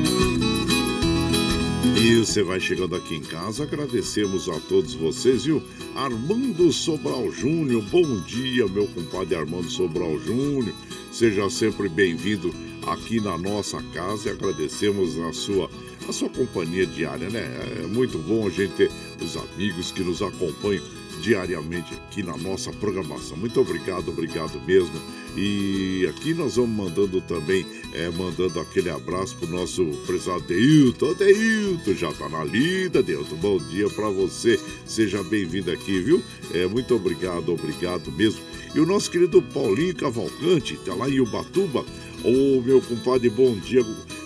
E 2.05 2.19
você 2.19 2.43
vai 2.43 2.59
chegando 2.59 2.95
aqui 2.95 3.15
em 3.15 3.21
casa, 3.21 3.63
agradecemos 3.63 4.47
a 4.47 4.59
todos 4.59 4.93
vocês, 4.93 5.45
viu? 5.45 5.59
Armando 5.95 6.71
Sobral 6.71 7.31
Júnior, 7.31 7.81
bom 7.81 8.19
dia, 8.19 8.67
meu 8.67 8.85
compadre 8.85 9.33
Armando 9.33 9.67
Sobral 9.71 10.19
Júnior. 10.19 10.71
Seja 11.11 11.49
sempre 11.49 11.89
bem-vindo 11.89 12.53
aqui 12.85 13.19
na 13.19 13.39
nossa 13.39 13.81
casa 13.91 14.29
e 14.29 14.31
agradecemos 14.31 15.17
a 15.17 15.33
sua, 15.33 15.67
a 16.07 16.13
sua 16.13 16.29
companhia 16.29 16.85
diária, 16.85 17.27
né? 17.27 17.41
É 17.83 17.87
muito 17.87 18.19
bom 18.19 18.45
a 18.45 18.51
gente 18.51 18.73
ter 18.73 18.91
os 19.19 19.35
amigos 19.35 19.91
que 19.91 20.03
nos 20.03 20.21
acompanham 20.21 20.83
diariamente 21.21 21.93
aqui 21.93 22.23
na 22.23 22.37
nossa 22.37 22.71
programação. 22.73 23.37
Muito 23.37 23.59
obrigado, 23.59 24.09
obrigado 24.09 24.59
mesmo. 24.65 24.93
E 25.37 26.07
aqui 26.09 26.33
nós 26.33 26.55
vamos 26.55 26.75
mandando 26.75 27.19
também, 27.21 27.65
é, 27.93 28.09
mandando 28.11 28.59
aquele 28.59 28.89
abraço 28.89 29.35
pro 29.35 29.47
nosso 29.47 29.85
prezado 30.05 30.41
Deilton. 30.41 31.13
Deilton, 31.13 31.93
já 31.93 32.11
tá 32.13 32.29
na 32.29 32.43
lida, 32.43 33.03
Deilton. 33.03 33.35
Bom 33.35 33.57
dia 33.57 33.89
para 33.89 34.09
você. 34.09 34.59
Seja 34.85 35.21
bem-vindo 35.23 35.71
aqui, 35.71 35.99
viu? 35.99 36.23
É, 36.53 36.65
muito 36.67 36.95
obrigado, 36.95 37.51
obrigado 37.51 38.11
mesmo. 38.13 38.41
E 38.73 38.79
o 38.79 38.85
nosso 38.85 39.09
querido 39.11 39.41
Paulinho 39.41 39.95
Cavalcante, 39.95 40.77
tá 40.85 40.93
lá 40.93 41.09
em 41.09 41.19
Ubatuba. 41.19 41.85
Ô, 42.23 42.61
meu 42.61 42.81
compadre, 42.81 43.29
bom 43.29 43.55
dia. 43.55 43.81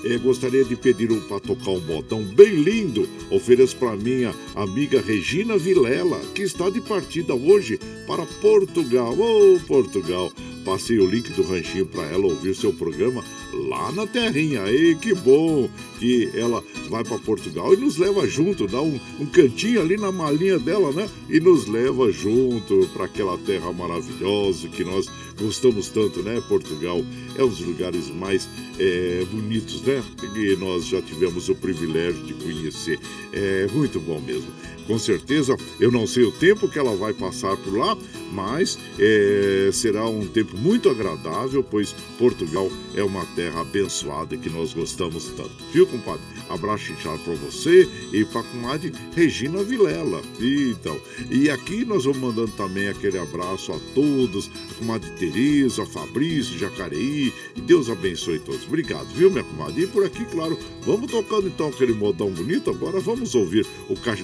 É, 0.05 0.17
gostaria 0.17 0.63
de 0.63 0.75
pedir 0.75 1.11
um 1.11 1.19
para 1.21 1.39
tocar 1.39 1.71
um 1.71 1.81
modão 1.81 2.23
bem 2.23 2.55
lindo. 2.55 3.07
Ofereço 3.29 3.75
para 3.75 3.97
minha 3.97 4.33
amiga 4.55 5.01
Regina 5.01 5.57
Vilela, 5.57 6.19
que 6.33 6.43
está 6.43 6.69
de 6.69 6.79
partida 6.79 7.33
hoje 7.33 7.79
para 8.07 8.25
Portugal. 8.41 9.13
Ô, 9.13 9.59
Portugal. 9.67 10.31
Passei 10.69 10.99
o 10.99 11.09
link 11.09 11.31
do 11.31 11.41
ranchinho 11.41 11.87
para 11.87 12.03
ela 12.03 12.27
ouvir 12.27 12.53
seu 12.53 12.71
programa 12.71 13.25
lá 13.51 13.91
na 13.91 14.05
terrinha. 14.05 14.67
Ei, 14.67 14.93
que 14.93 15.15
bom 15.15 15.67
que 15.97 16.29
ela 16.35 16.63
vai 16.87 17.03
para 17.03 17.17
Portugal 17.17 17.73
e 17.73 17.77
nos 17.77 17.97
leva 17.97 18.27
junto, 18.27 18.67
dá 18.67 18.79
um, 18.79 18.99
um 19.19 19.25
cantinho 19.25 19.81
ali 19.81 19.97
na 19.97 20.11
malinha 20.11 20.59
dela, 20.59 20.91
né? 20.91 21.09
E 21.27 21.39
nos 21.39 21.65
leva 21.65 22.11
junto 22.11 22.87
para 22.93 23.05
aquela 23.05 23.35
terra 23.39 23.73
maravilhosa 23.73 24.67
que 24.67 24.83
nós 24.83 25.07
gostamos 25.41 25.89
tanto, 25.89 26.21
né? 26.21 26.39
Portugal 26.47 27.03
é 27.35 27.43
um 27.43 27.49
dos 27.49 27.61
lugares 27.61 28.07
mais 28.11 28.47
é, 28.77 29.25
bonitos, 29.31 29.81
né? 29.81 30.03
Que 30.35 30.55
nós 30.57 30.85
já 30.85 31.01
tivemos 31.01 31.49
o 31.49 31.55
privilégio 31.55 32.23
de 32.23 32.35
conhecer. 32.35 32.99
É 33.33 33.67
muito 33.73 33.99
bom 33.99 34.21
mesmo. 34.21 34.51
Com 34.89 34.97
certeza, 34.97 35.55
eu 35.79 35.91
não 35.91 36.07
sei 36.07 36.23
o 36.23 36.31
tempo 36.31 36.67
que 36.67 36.79
ela 36.79 36.95
vai 36.95 37.13
passar 37.13 37.55
por 37.57 37.77
lá, 37.77 37.95
mas 38.33 38.75
é, 38.97 39.69
será 39.71 40.07
um 40.09 40.25
tempo 40.25 40.57
muito 40.57 40.89
agradável, 40.89 41.63
pois 41.63 41.93
Portugal 42.17 42.71
é 42.95 43.03
uma 43.03 43.23
terra 43.35 43.61
abençoada 43.61 44.35
que 44.35 44.49
nós 44.49 44.73
gostamos 44.73 45.25
tanto. 45.37 45.51
Viu, 45.71 45.85
compadre? 45.85 46.23
Abraço 46.49 46.91
inchado 46.91 47.19
para 47.19 47.35
você 47.35 47.87
e 48.11 48.25
para 48.25 48.41
a 48.41 48.43
comadre 48.43 48.91
Regina 49.15 49.61
Vilela. 49.61 50.23
Então, 50.39 50.99
e 51.29 51.47
aqui 51.51 51.85
nós 51.85 52.05
vamos 52.05 52.19
mandando 52.19 52.51
também 52.53 52.87
aquele 52.87 53.19
abraço 53.19 53.71
a 53.71 53.79
todos, 53.93 54.49
a 54.71 54.73
comadre 54.73 55.07
Tereza, 55.11 55.85
Fabrício, 55.85 56.57
Jacareí, 56.57 57.31
e 57.55 57.61
Deus 57.61 57.87
abençoe 57.91 58.39
todos. 58.39 58.65
Obrigado, 58.65 59.05
viu, 59.13 59.29
minha 59.29 59.43
comadre? 59.43 59.83
E 59.83 59.87
por 59.87 60.03
aqui, 60.03 60.25
claro, 60.25 60.57
vamos 60.81 61.11
tocando 61.11 61.47
então 61.47 61.67
aquele 61.67 61.93
modão 61.93 62.31
bonito. 62.31 62.71
Agora 62.71 62.99
vamos 62.99 63.35
ouvir 63.35 63.67
o 63.87 63.95
ca- 63.95 64.17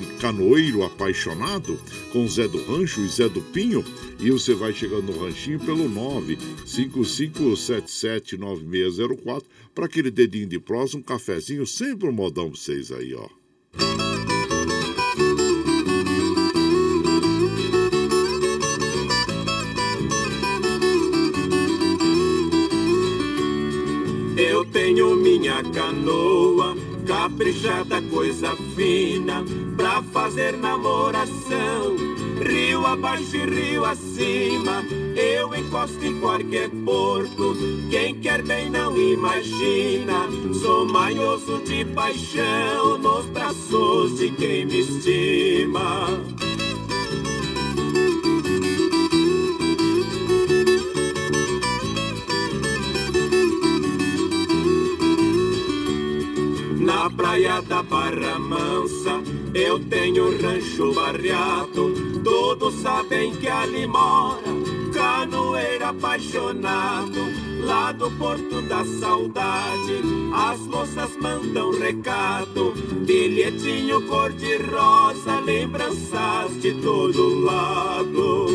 Canoeiro 0.55 0.83
Apaixonado 0.83 1.77
com 2.13 2.25
Zé 2.29 2.47
do 2.47 2.63
Rancho 2.63 3.01
e 3.01 3.09
Zé 3.09 3.27
do 3.27 3.41
Pinho. 3.41 3.83
E 4.17 4.31
você 4.31 4.53
vai 4.53 4.71
chegando 4.71 5.11
no 5.11 5.19
ranchinho 5.19 5.59
pelo 5.59 5.89
955779604 6.65 9.43
para 9.73 9.85
aquele 9.85 10.09
dedinho 10.09 10.47
de 10.47 10.57
prosa, 10.57 10.95
um 10.95 11.01
cafezinho, 11.01 11.67
sempre 11.67 12.07
um 12.07 12.13
modão 12.13 12.49
pra 12.49 12.57
vocês 12.57 12.89
aí, 12.89 13.13
ó. 13.13 13.27
Eu 24.37 24.63
tenho 24.65 25.15
minha 25.17 25.61
canoa, 25.63 26.44
caprichada, 27.25 28.01
coisa 28.03 28.55
fina, 28.75 29.43
pra 29.75 30.03
fazer 30.13 30.55
namoração. 30.57 31.95
Rio 32.39 32.85
abaixo 32.85 33.35
e 33.35 33.45
rio 33.45 33.83
acima, 33.83 34.83
eu 35.15 35.55
encosto 35.55 36.05
em 36.05 36.19
qualquer 36.19 36.69
porto. 36.69 37.55
Quem 37.89 38.19
quer 38.19 38.43
bem 38.43 38.69
não 38.69 38.95
imagina, 38.95 40.27
sou 40.61 40.85
manhoso 40.85 41.63
de 41.65 41.83
paixão 41.85 42.97
nos 42.99 43.25
braços 43.27 44.19
de 44.19 44.29
quem 44.31 44.65
me 44.65 44.81
estima. 44.81 46.07
Roça, 58.85 59.21
eu 59.53 59.79
tenho 59.79 60.41
rancho 60.41 60.93
barreado. 60.93 61.93
Todos 62.23 62.75
sabem 62.81 63.35
que 63.35 63.47
ali 63.47 63.87
mora 63.87 64.41
canoeiro 64.93 65.85
apaixonado. 65.85 67.45
Lá 67.61 67.91
do 67.91 68.11
Porto 68.11 68.61
da 68.61 68.85
Saudade, 68.99 70.01
as 70.33 70.59
moças 70.61 71.09
mandam 71.19 71.71
recado, 71.71 72.73
bilhetinho 73.05 74.01
cor-de-rosa, 74.07 75.39
lembranças 75.39 76.61
de 76.61 76.73
todo 76.75 77.39
lado. 77.43 78.45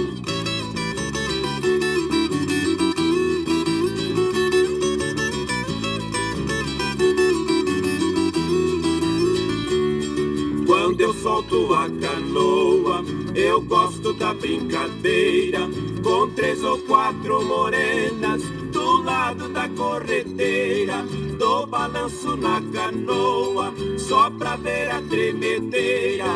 Quando 11.00 11.14
eu 11.14 11.22
solto 11.22 11.72
a 11.72 11.88
canoa, 11.88 13.02
eu 13.34 13.62
gosto 13.62 14.12
da 14.12 14.34
brincadeira. 14.34 15.60
Com 16.04 16.28
três 16.32 16.62
ou 16.62 16.76
quatro 16.80 17.42
morenas 17.42 18.42
do 18.70 19.02
lado 19.02 19.48
da 19.48 19.66
corredeira. 19.70 21.02
Dou 21.38 21.66
balanço 21.66 22.36
na 22.36 22.60
canoa, 22.70 23.72
só 23.96 24.28
pra 24.28 24.56
ver 24.56 24.90
a 24.90 25.00
tremedeira. 25.00 26.26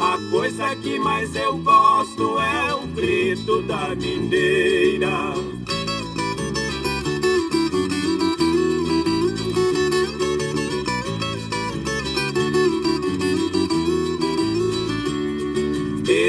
A 0.00 0.30
coisa 0.30 0.74
que 0.76 0.98
mais 0.98 1.36
eu 1.36 1.58
gosto 1.58 2.38
é 2.40 2.74
o 2.74 2.86
grito 2.86 3.60
da 3.60 3.94
mineira. 3.94 5.34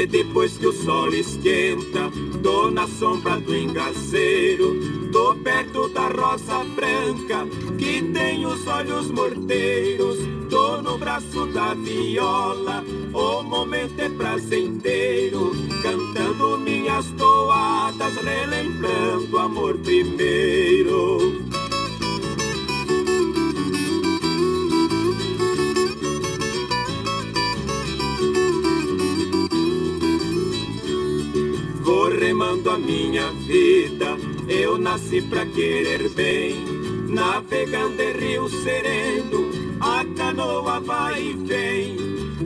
E 0.06 0.08
depois 0.08 0.56
que 0.56 0.68
o 0.68 0.72
sol 0.72 1.12
esquenta, 1.12 2.12
tô 2.40 2.70
na 2.70 2.86
sombra 2.86 3.40
do 3.40 3.52
engaceiro, 3.52 5.10
tô 5.10 5.34
perto 5.34 5.88
da 5.88 6.06
rosa 6.06 6.62
branca, 6.76 7.44
que 7.76 8.02
tem 8.12 8.46
os 8.46 8.64
olhos 8.68 9.10
morteiros, 9.10 10.18
tô 10.48 10.80
no 10.80 10.96
braço 10.96 11.46
da 11.46 11.74
viola, 11.74 12.84
o 13.12 13.42
momento 13.42 13.98
é 13.98 14.08
prazenteiro, 14.08 15.50
cantando 15.82 16.56
minhas 16.58 17.06
toadas, 17.18 18.14
relembrando 18.18 19.36
amor 19.40 19.76
primeiro. 19.78 21.44
Remando 32.36 32.68
a 32.68 32.78
minha 32.78 33.32
vida. 33.32 34.14
Eu 34.46 34.76
nasci 34.76 35.22
pra 35.22 35.46
querer 35.46 36.10
bem, 36.10 36.66
navegando 37.08 38.02
em 38.02 38.12
rio 38.12 38.46
sereno, 38.50 39.50
a 39.80 40.04
canoa 40.14 40.78
vai 40.80 41.22
e 41.22 41.32
vem. 41.32 41.96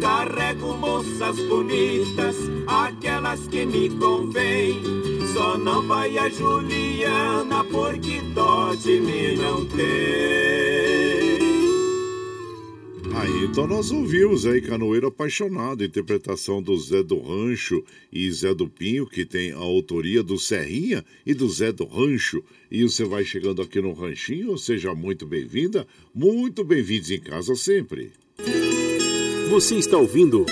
Carrego 0.01 0.75
moças 0.75 1.37
bonitas, 1.49 2.37
aquelas 2.69 3.41
que 3.49 3.67
me 3.67 3.91
convêm. 3.91 4.81
Só 5.35 5.59
não 5.59 5.83
vai 5.83 6.17
a 6.17 6.29
Juliana, 6.29 7.65
porque 7.65 8.21
dó 8.33 8.73
de 8.75 9.01
mim 9.01 9.37
não 9.37 9.65
tem. 9.67 11.50
Aí 13.15 13.45
então 13.45 13.67
nós 13.67 13.91
ouvimos 13.91 14.47
aí 14.47 14.61
Canoeiro 14.61 15.09
Apaixonado, 15.09 15.85
interpretação 15.85 16.63
do 16.63 16.77
Zé 16.79 17.03
do 17.03 17.21
Rancho 17.21 17.85
e 18.13 18.31
Zé 18.31 18.55
do 18.55 18.69
Pinho, 18.69 19.07
que 19.07 19.25
tem 19.25 19.53
a 19.53 19.57
autoria 19.57 20.23
do 20.23 20.39
Serrinha 20.39 21.05
e 21.27 21.35
do 21.35 21.49
Zé 21.49 21.73
do 21.73 21.85
Rancho. 21.85 22.43
E 22.71 22.83
você 22.83 23.05
vai 23.05 23.25
chegando 23.25 23.63
aqui 23.63 23.81
no 23.81 23.93
Ranchinho, 23.93 24.57
seja 24.57 24.95
muito 24.95 25.27
bem-vinda, 25.27 25.87
muito 26.15 26.63
bem-vindos 26.63 27.11
em 27.11 27.21
casa 27.21 27.55
sempre. 27.57 28.13
Você 29.51 29.75
está 29.75 29.99
ouvindo 29.99 30.47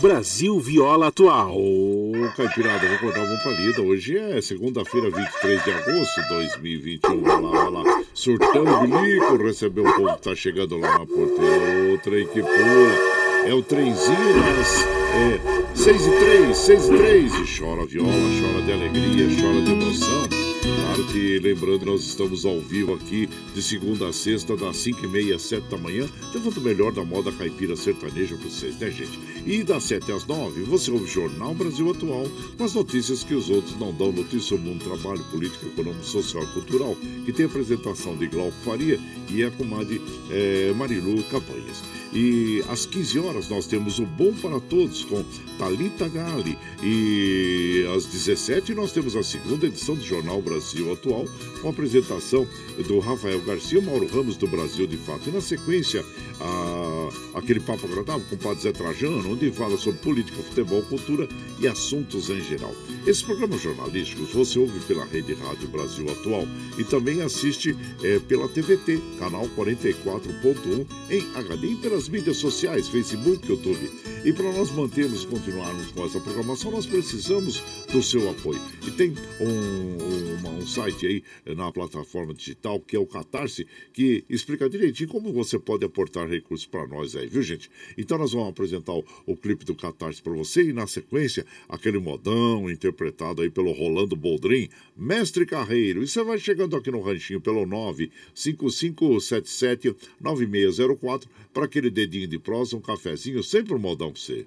Brasil 0.00 0.58
Viola 0.58 1.08
Atual. 1.08 1.56
Ô, 1.56 2.12
Caipirada, 2.36 2.88
vou 2.88 2.98
contar 2.98 3.22
uma 3.22 3.42
palida. 3.42 3.82
Hoje 3.82 4.16
é 4.16 4.40
segunda-feira, 4.40 5.10
23 5.10 5.64
de 5.64 5.70
agosto 5.70 6.22
de 6.22 6.28
2021. 6.28 7.20
Vai 7.20 7.42
lá, 7.42 7.50
vai 7.50 7.70
lá. 7.70 8.05
Surtando 8.16 8.80
bilico, 8.80 9.36
recebeu 9.36 9.84
o 9.84 9.92
povo 9.92 10.16
que 10.16 10.22
tá 10.22 10.34
chegando 10.34 10.78
lá 10.78 11.00
na 11.00 11.06
porteira. 11.06 11.94
O 11.94 11.98
trem 11.98 12.26
que 12.26 12.40
pula. 12.40 13.46
É 13.46 13.52
o 13.52 13.62
trenzinho 13.62 14.34
das 14.42 14.86
é, 15.12 15.76
6 15.76 16.06
e 16.06 16.10
3, 16.10 16.56
6 16.56 16.84
e 16.86 16.96
3. 16.96 17.34
E 17.34 17.58
chora 17.58 17.84
viola, 17.84 18.10
chora 18.10 18.62
de 18.62 18.72
alegria, 18.72 19.26
chora 19.38 19.60
de 19.60 19.70
emoção. 19.70 20.35
Claro 20.74 21.04
que, 21.12 21.38
lembrando, 21.38 21.86
nós 21.86 22.00
estamos 22.02 22.44
ao 22.44 22.58
vivo 22.58 22.94
aqui 22.94 23.28
de 23.54 23.62
segunda 23.62 24.08
a 24.08 24.12
sexta, 24.12 24.56
das 24.56 24.76
5 24.78 25.04
e 25.04 25.08
meia 25.08 25.36
às 25.36 25.42
7 25.42 25.68
da 25.68 25.76
manhã, 25.78 26.08
levando 26.34 26.56
o 26.56 26.60
melhor 26.60 26.90
da 26.90 27.04
moda 27.04 27.30
caipira 27.30 27.76
sertaneja 27.76 28.36
para 28.36 28.48
vocês, 28.48 28.76
né, 28.78 28.90
gente? 28.90 29.16
E 29.46 29.62
das 29.62 29.84
7 29.84 30.10
às 30.10 30.26
9, 30.26 30.62
você 30.62 30.90
ouve 30.90 31.04
o 31.04 31.06
Jornal 31.06 31.54
Brasil 31.54 31.88
Atual, 31.88 32.26
com 32.58 32.64
as 32.64 32.74
notícias 32.74 33.22
que 33.22 33.34
os 33.34 33.48
outros 33.48 33.78
não 33.78 33.92
dão, 33.92 34.10
notícias 34.10 34.44
sobre 34.44 34.68
o 34.68 34.72
mundo, 34.72 34.84
trabalho, 34.84 35.22
política, 35.30 35.66
econômico, 35.66 36.04
social 36.04 36.42
e 36.42 36.46
cultural, 36.48 36.96
que 37.24 37.32
tem 37.32 37.46
a 37.46 37.48
apresentação 37.48 38.16
de 38.16 38.26
Glauco 38.26 38.56
Faria 38.64 38.98
e 39.30 39.44
a 39.44 39.50
comadre 39.52 40.02
é, 40.30 40.72
Marilu 40.74 41.22
Cabanhas. 41.24 41.82
E 42.12 42.64
às 42.68 42.86
15 42.86 43.18
horas 43.18 43.48
nós 43.48 43.66
temos 43.66 43.98
o 43.98 44.06
Bom 44.06 44.32
para 44.32 44.58
Todos 44.58 45.04
com 45.04 45.22
Talita 45.58 46.08
Gali. 46.08 46.56
E 46.82 47.84
às 47.94 48.06
17 48.06 48.74
nós 48.74 48.92
temos 48.92 49.14
a 49.14 49.22
segunda 49.22 49.66
edição 49.66 49.94
do 49.94 50.04
Jornal 50.04 50.40
Brasil 50.40 50.55
Atual, 50.92 51.26
com 51.60 51.68
apresentação 51.68 52.46
do 52.86 52.98
Rafael 52.98 53.40
Garcia, 53.42 53.80
Mauro 53.80 54.06
Ramos 54.06 54.36
do 54.36 54.46
Brasil 54.46 54.86
de 54.86 54.96
Fato. 54.96 55.28
E 55.28 55.32
na 55.32 55.40
sequência, 55.40 56.04
a, 56.40 57.38
aquele 57.38 57.60
papo 57.60 57.86
agradável 57.86 58.24
com 58.28 58.36
o 58.36 58.38
Padre 58.38 58.62
Zé 58.62 58.72
Trajano, 58.72 59.32
onde 59.32 59.50
fala 59.50 59.76
sobre 59.76 60.00
política, 60.00 60.42
futebol, 60.42 60.82
cultura 60.82 61.28
e 61.60 61.66
assuntos 61.66 62.30
em 62.30 62.40
geral. 62.42 62.74
Esses 63.06 63.22
programas 63.22 63.62
jornalísticos 63.62 64.30
você 64.32 64.58
ouve 64.58 64.78
pela 64.80 65.04
Rede 65.04 65.34
Rádio 65.34 65.68
Brasil 65.68 66.10
Atual 66.10 66.46
e 66.78 66.84
também 66.84 67.22
assiste 67.22 67.76
é, 68.02 68.18
pela 68.18 68.48
TVT, 68.48 69.00
canal 69.18 69.48
44.1 69.56 70.86
em 71.10 71.36
HD 71.36 71.66
e 71.68 71.76
pelas 71.76 72.08
mídias 72.08 72.36
sociais, 72.36 72.88
Facebook, 72.88 73.48
YouTube. 73.48 73.90
E 74.24 74.32
para 74.32 74.52
nós 74.52 74.70
mantermos 74.72 75.22
e 75.22 75.26
continuarmos 75.26 75.86
com 75.92 76.04
essa 76.04 76.18
programação, 76.20 76.70
nós 76.72 76.84
precisamos 76.84 77.62
do 77.92 78.02
seu 78.02 78.28
apoio. 78.28 78.60
E 78.86 78.90
tem 78.90 79.14
um, 79.40 80.34
um 80.48 80.66
site 80.66 81.06
aí 81.06 81.22
na 81.54 81.70
plataforma 81.72 82.34
digital 82.34 82.80
que 82.80 82.96
é 82.96 82.98
o 82.98 83.06
Catarse, 83.06 83.66
que 83.92 84.24
explica 84.28 84.68
direitinho 84.68 85.08
como 85.08 85.32
você 85.32 85.56
pode 85.58 85.84
aportar 85.84 86.28
recursos 86.28 86.66
para 86.66 86.86
nós 86.86 87.16
aí, 87.16 87.26
viu 87.26 87.42
gente? 87.42 87.70
Então 87.96 88.18
nós 88.18 88.32
vamos 88.32 88.48
apresentar 88.48 88.92
o, 88.92 89.04
o 89.26 89.36
clipe 89.36 89.64
do 89.64 89.74
Catarse 89.74 90.20
para 90.22 90.32
você 90.32 90.64
e 90.64 90.72
na 90.72 90.86
sequência 90.86 91.46
aquele 91.68 91.98
modão 91.98 92.70
interpretado 92.70 93.42
aí 93.42 93.50
pelo 93.50 93.72
Rolando 93.72 94.16
Boldrin, 94.16 94.68
Mestre 94.96 95.44
Carreiro. 95.46 96.02
E 96.02 96.08
você 96.08 96.22
vai 96.22 96.38
chegando 96.38 96.76
aqui 96.76 96.90
no 96.90 97.00
ranchinho 97.00 97.40
pelo 97.40 97.66
95577 97.66 99.96
9604 100.20 101.28
para 101.52 101.64
aquele 101.64 101.90
dedinho 101.90 102.28
de 102.28 102.38
prosa, 102.38 102.76
um 102.76 102.80
cafezinho, 102.80 103.42
sempre 103.42 103.74
um 103.74 103.78
modão 103.78 104.12
para 104.12 104.20
você. 104.20 104.46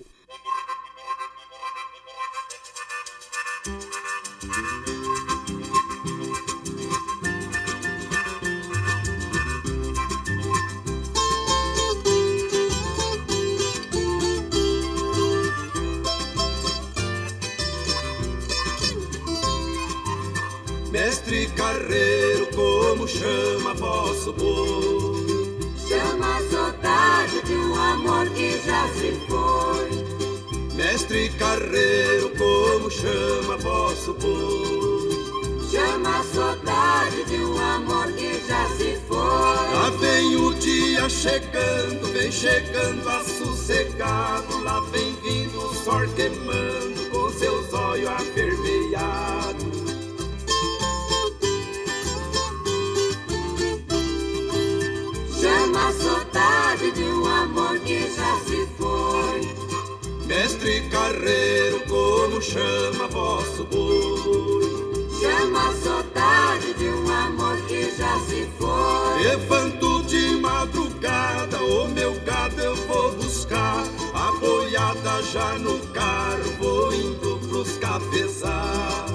Mestre 21.91 21.99
Carreiro, 21.99 22.47
como 22.55 23.07
chama 23.07 23.73
vosso 23.73 24.33
povo? 24.33 25.25
Chama 25.89 26.37
a 26.37 26.41
saudade 26.49 27.41
de 27.43 27.53
um 27.53 27.75
amor 27.75 28.29
que 28.29 28.61
já 28.65 28.87
se 28.93 29.11
foi. 29.27 30.73
Mestre 30.73 31.29
Carreiro, 31.31 32.31
como 32.37 32.89
chama 32.89 33.57
vosso 33.57 34.13
povo? 34.13 35.69
Chama 35.69 36.19
a 36.19 36.23
saudade 36.23 37.25
de 37.25 37.43
um 37.43 37.59
amor 37.59 38.07
que 38.13 38.41
já 38.47 38.69
se 38.69 38.97
foi. 39.09 39.17
Lá 39.17 39.89
vem 39.99 40.35
o 40.37 40.53
dia 40.53 41.09
chegando, 41.09 42.07
vem 42.13 42.31
chegando 42.31 43.09
a 43.09 43.21
sossegado. 43.25 44.63
Lá 44.63 44.79
vem 44.91 45.13
vindo 45.23 45.57
o 45.59 45.75
sol 45.75 46.07
queimando 46.15 46.60
já 75.19 75.57
no 75.59 75.79
carro, 75.87 76.43
vou 76.59 76.93
indo 76.93 77.39
pros 77.47 77.77
cafezar. 77.77 79.05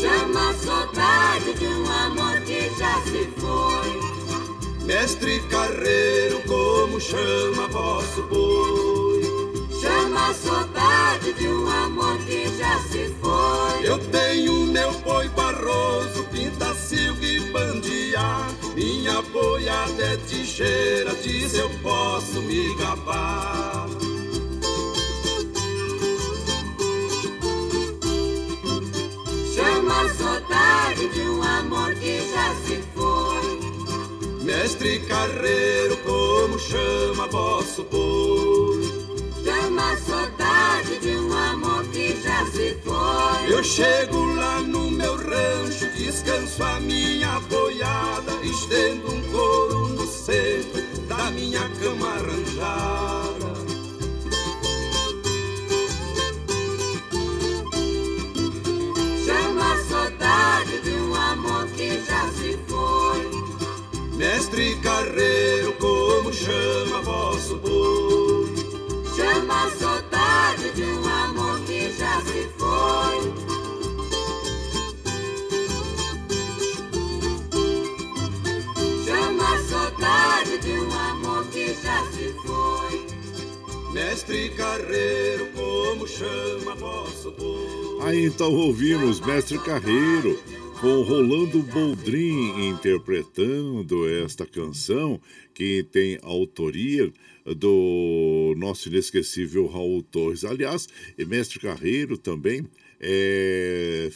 Chama 0.00 0.50
a 0.50 0.54
saudade 0.54 1.54
de 1.54 1.66
um 1.66 1.90
amor 1.90 2.40
que 2.42 2.70
já 2.78 3.00
se 3.02 3.28
foi. 3.38 4.84
Mestre 4.84 5.40
Carreiro, 5.48 6.40
como 6.46 7.00
chama 7.00 7.68
vosso 7.68 8.22
boi? 8.24 9.22
Chama 9.80 10.28
a 10.28 10.34
saudade 10.34 11.32
de 11.34 11.48
um 11.48 11.68
amor 11.68 12.18
que 12.18 12.44
já 12.56 12.78
se 12.90 13.14
foi. 13.20 13.88
Eu 13.88 13.98
tenho 14.10 14.33
Minha 19.34 19.42
boiada 19.42 20.02
é 20.04 20.16
tigeira, 20.28 21.12
diz 21.16 21.54
eu 21.54 21.68
posso 21.82 22.40
me 22.42 22.72
gabar. 22.76 23.88
Chama 29.52 30.02
a 30.02 30.14
saudade 30.14 31.08
de 31.08 31.20
um 31.22 31.42
amor 31.42 31.94
que 31.96 32.20
já 32.30 32.54
se 32.64 32.80
foi. 32.94 34.44
Mestre 34.44 35.00
Carreiro, 35.00 35.96
como 36.04 36.56
chama 36.56 37.26
vosso 37.26 37.82
boi? 37.84 38.84
Chama 39.42 39.94
a 39.94 39.96
saudade 39.96 41.00
de 41.00 41.16
um 41.16 41.32
amor 41.32 41.84
que 41.88 42.22
já 42.22 42.46
se 42.46 42.76
foi. 42.84 43.52
Eu 43.52 43.64
chego 43.64 44.32
lá 44.36 44.60
no 44.60 44.92
meu 44.92 45.16
rancho, 45.16 45.86
descanso 46.04 46.62
a 46.62 46.80
minha 46.80 47.40
boiada, 47.40 48.32
estendo 48.42 49.10
um 49.10 49.22
couro 49.32 49.88
no 49.88 50.06
centro 50.06 50.82
da 51.08 51.30
minha 51.30 51.66
cama 51.80 52.08
arranjada. 52.08 53.54
Chama 59.24 59.72
a 59.72 59.84
saudade 59.84 60.80
de 60.82 60.90
um 60.90 61.14
amor 61.14 61.66
que 61.68 61.98
já 62.04 62.28
se 62.32 62.58
foi. 62.68 64.16
Mestre 64.18 64.76
Carreiro, 64.82 65.72
como 65.74 66.30
chama 66.32 67.00
vosso 67.00 67.24
boi? 67.24 67.33
Carreiro, 84.56 85.46
como 85.54 86.08
chama 86.08 86.74
vosso 86.74 87.30
povo? 87.32 88.02
Aí 88.02 88.24
então 88.24 88.52
ouvimos 88.52 89.20
Mestre 89.20 89.58
Carreiro 89.60 90.36
com 90.80 91.02
Rolando 91.02 91.62
Boldrin 91.62 92.68
interpretando 92.68 94.08
esta 94.08 94.44
canção 94.44 95.20
que 95.54 95.84
tem 95.84 96.18
autoria 96.22 97.12
do 97.56 98.54
nosso 98.56 98.88
inesquecível 98.88 99.66
Raul 99.68 100.02
Torres. 100.02 100.44
Aliás, 100.44 100.88
Mestre 101.16 101.60
Carreiro 101.60 102.18
também 102.18 102.66
é, 103.06 104.08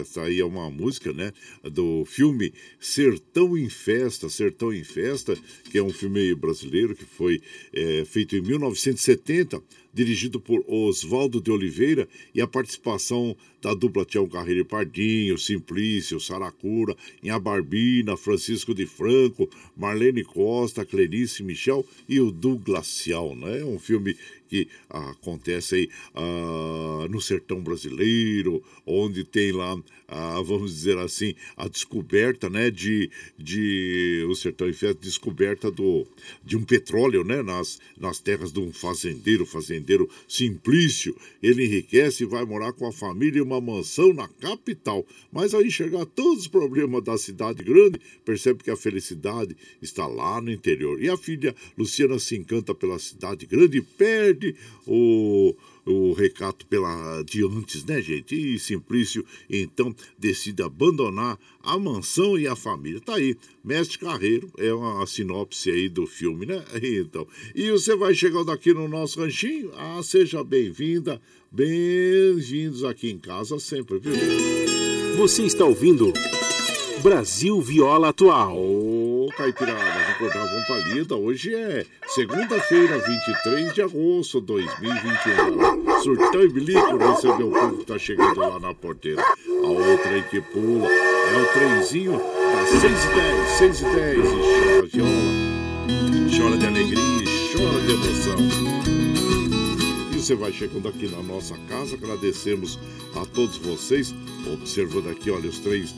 essa 0.00 0.22
aí 0.22 0.40
é 0.40 0.44
uma 0.44 0.70
música, 0.70 1.12
né? 1.12 1.32
Do 1.70 2.04
filme 2.06 2.52
Sertão 2.78 3.58
em 3.58 3.68
Festa, 3.68 4.30
Sertão 4.30 4.72
em 4.72 4.82
Festa, 4.82 5.36
que 5.70 5.76
é 5.76 5.82
um 5.82 5.92
filme 5.92 6.34
brasileiro 6.34 6.96
que 6.96 7.04
foi 7.04 7.42
é, 7.74 8.04
feito 8.06 8.34
em 8.34 8.40
1970 8.40 9.62
dirigido 9.92 10.40
por 10.40 10.64
Oswaldo 10.66 11.40
de 11.40 11.50
Oliveira, 11.50 12.08
e 12.34 12.40
a 12.40 12.46
participação 12.46 13.36
da 13.62 13.74
dupla 13.74 14.04
Tião 14.04 14.26
Carreiro 14.26 14.60
e 14.60 14.64
Pardinho, 14.64 15.38
Simplício, 15.38 16.20
Saracura, 16.20 16.96
Inha 17.22 17.38
Barbina, 17.38 18.16
Francisco 18.16 18.74
de 18.74 18.86
Franco, 18.86 19.48
Marlene 19.76 20.24
Costa, 20.24 20.84
Clerice 20.84 21.42
Michel 21.42 21.84
e 22.08 22.20
o 22.20 22.30
Douglas 22.30 22.86
Cial, 22.86 23.34
né? 23.36 23.60
É 23.60 23.64
um 23.64 23.78
filme 23.78 24.16
que 24.50 24.66
acontece 24.88 25.76
aí 25.76 25.90
ah, 26.12 27.06
no 27.08 27.20
sertão 27.20 27.62
brasileiro, 27.62 28.60
onde 28.84 29.22
tem 29.22 29.52
lá, 29.52 29.80
ah, 30.08 30.42
vamos 30.44 30.74
dizer 30.74 30.98
assim, 30.98 31.36
a 31.56 31.68
descoberta, 31.68 32.50
né, 32.50 32.68
de, 32.68 33.08
de 33.38 34.26
o 34.28 34.34
sertão 34.34 34.68
em 34.68 34.72
festa, 34.72 35.00
descoberta 35.00 35.70
do, 35.70 36.04
de 36.44 36.56
um 36.56 36.64
petróleo, 36.64 37.22
né, 37.22 37.42
nas, 37.42 37.78
nas 37.96 38.18
terras 38.18 38.52
de 38.52 38.58
um 38.58 38.72
fazendeiro, 38.72 39.46
fazendeiro 39.46 40.10
Simplício. 40.26 41.16
Ele 41.40 41.64
enriquece 41.64 42.24
e 42.24 42.26
vai 42.26 42.44
morar 42.44 42.72
com 42.72 42.88
a 42.88 42.92
família 42.92 43.40
uma 43.50 43.60
mansão 43.60 44.12
na 44.12 44.28
capital. 44.28 45.04
Mas 45.32 45.52
ao 45.52 45.62
enxergar 45.62 46.06
todos 46.06 46.42
os 46.42 46.48
problemas 46.48 47.02
da 47.02 47.18
cidade 47.18 47.62
grande, 47.62 48.00
percebe 48.24 48.62
que 48.62 48.70
a 48.70 48.76
felicidade 48.76 49.56
está 49.82 50.06
lá 50.06 50.40
no 50.40 50.50
interior. 50.50 51.02
E 51.02 51.08
a 51.08 51.16
filha 51.16 51.54
Luciana 51.76 52.18
se 52.18 52.36
encanta 52.36 52.74
pela 52.74 52.98
cidade 52.98 53.46
grande 53.46 53.78
e 53.78 53.82
perde 53.82 54.54
o, 54.86 55.54
o 55.90 56.12
recato 56.12 56.66
pela 56.66 57.22
de 57.22 57.44
antes, 57.44 57.84
né, 57.84 58.00
gente? 58.00 58.34
E 58.34 58.58
Simplício, 58.58 59.24
então, 59.48 59.94
decide 60.18 60.62
abandonar 60.62 61.38
a 61.62 61.78
mansão 61.78 62.38
e 62.38 62.46
a 62.46 62.56
família. 62.56 63.00
Tá 63.00 63.16
aí, 63.16 63.36
Mestre 63.64 63.98
Carreiro, 63.98 64.50
é 64.56 64.72
uma 64.72 65.06
sinopse 65.06 65.70
aí 65.70 65.88
do 65.88 66.06
filme, 66.06 66.46
né? 66.46 66.62
Então, 67.00 67.26
e 67.54 67.70
você 67.70 67.94
vai 67.94 68.14
chegando 68.14 68.50
aqui 68.50 68.72
no 68.72 68.88
nosso 68.88 69.20
ranchinho? 69.20 69.70
Ah, 69.76 70.00
seja 70.02 70.42
bem-vinda, 70.44 71.20
bem-vindos 71.50 72.84
aqui 72.84 73.10
em 73.10 73.18
casa 73.18 73.58
sempre, 73.58 73.98
viu? 73.98 74.12
Você 75.16 75.42
está 75.42 75.64
ouvindo 75.64 76.12
Brasil 77.02 77.60
Viola 77.62 78.10
Atual. 78.10 78.56
Ô, 78.56 79.26
oh, 79.26 79.32
Caipirada, 79.36 79.80
vamos 79.80 80.10
acordar, 80.10 80.46
vamos 80.46 80.66
palida. 80.66 81.16
Hoje 81.16 81.54
é 81.54 81.86
segunda-feira, 82.08 82.98
23 82.98 83.72
de 83.72 83.82
agosto 83.82 84.40
de 84.40 84.46
2021. 84.48 85.79
Surtão 86.02 86.42
e 86.42 86.48
bilico 86.48 86.96
receber 86.96 87.44
o 87.44 87.50
povo 87.50 87.76
que 87.78 87.84
tá 87.84 87.98
chegando 87.98 88.40
lá 88.40 88.58
na 88.58 88.74
porteira. 88.74 89.22
A 89.22 89.66
outra 89.66 90.10
aí 90.10 90.22
que 90.22 90.40
pula 90.40 90.88
é 90.88 91.42
o 91.42 91.46
trenzinho 91.52 92.12
das 92.12 92.68
6 92.80 92.82
e 92.82 93.08
10, 93.14 93.48
6 93.58 93.80
e 93.80 93.84
10 93.84 94.18
e 94.18 94.22
chora 94.22 94.86
viola. 94.86 95.10
Chora 96.36 96.56
de 96.56 96.66
alegria, 96.66 97.00
chora 97.52 97.80
de 97.80 97.92
emoção. 97.92 98.36
E 100.10 100.18
você 100.18 100.34
vai 100.34 100.52
chegando 100.52 100.88
aqui 100.88 101.06
na 101.08 101.22
nossa 101.22 101.54
casa, 101.68 101.96
agradecemos 101.96 102.78
a 103.14 103.26
todos 103.26 103.58
vocês, 103.58 104.14
observando 104.50 105.10
aqui, 105.10 105.30
olha, 105.30 105.50
os 105.50 105.58
três 105.58 105.94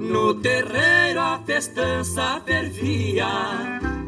No 0.00 0.34
terreiro 0.34 1.20
a 1.20 1.38
festança 1.44 2.40
fervia 2.44 3.26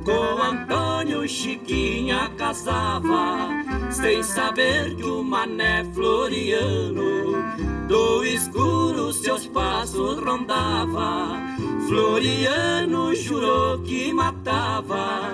com 0.05 0.41
Antônio 0.41 1.29
Chiquinha 1.29 2.31
casava, 2.39 3.66
sem 3.97 4.22
saber 4.22 4.94
que 4.94 5.05
o 5.05 5.22
mané 5.22 5.82
Floriano 5.94 7.42
do 7.88 8.24
escuro 8.24 9.11
seus 9.12 9.47
passos 9.47 10.18
rondava. 10.22 11.28
Floriano 11.88 13.14
jurou 13.14 13.78
que 13.78 14.12
matava 14.12 15.30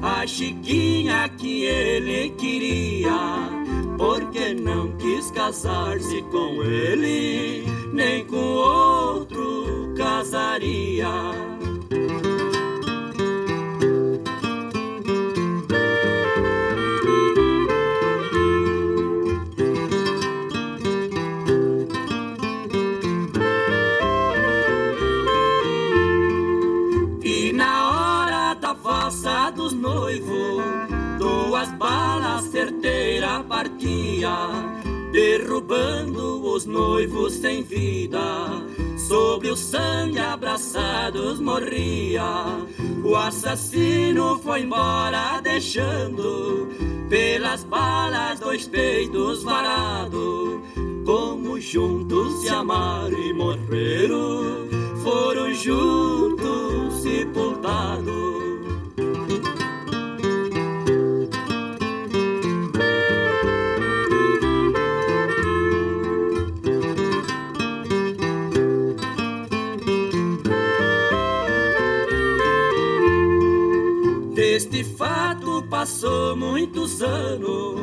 a 0.00 0.26
Chiquinha 0.26 1.28
que 1.28 1.64
ele 1.64 2.30
queria, 2.30 3.18
porque 3.98 4.54
não 4.54 4.92
quis 4.96 5.30
casar-se 5.32 6.22
com 6.30 6.62
ele, 6.62 7.64
nem 7.92 8.24
com 8.26 8.36
outro 8.36 9.92
casaria. 9.96 11.53
Derrubando 35.38 36.46
os 36.48 36.64
noivos 36.64 37.34
sem 37.34 37.62
vida. 37.62 38.20
Sob 38.96 39.50
o 39.50 39.56
sangue 39.56 40.20
abraçados 40.20 41.40
morria. 41.40 42.22
O 43.02 43.16
assassino 43.16 44.38
foi 44.38 44.62
embora 44.62 45.40
deixando 45.40 46.68
pelas 47.08 47.64
balas 47.64 48.38
dois 48.38 48.68
peitos 48.68 49.42
varados. 49.42 50.60
Como 51.04 51.60
juntos 51.60 52.40
se 52.40 52.48
amaram 52.48 53.18
e 53.18 53.32
morreram, 53.32 54.68
foram 55.02 55.52
juntos 55.52 57.02
sepultados. 57.02 58.53
Fato 75.04 75.62
passou 75.68 76.34
muitos 76.34 77.02
anos 77.02 77.78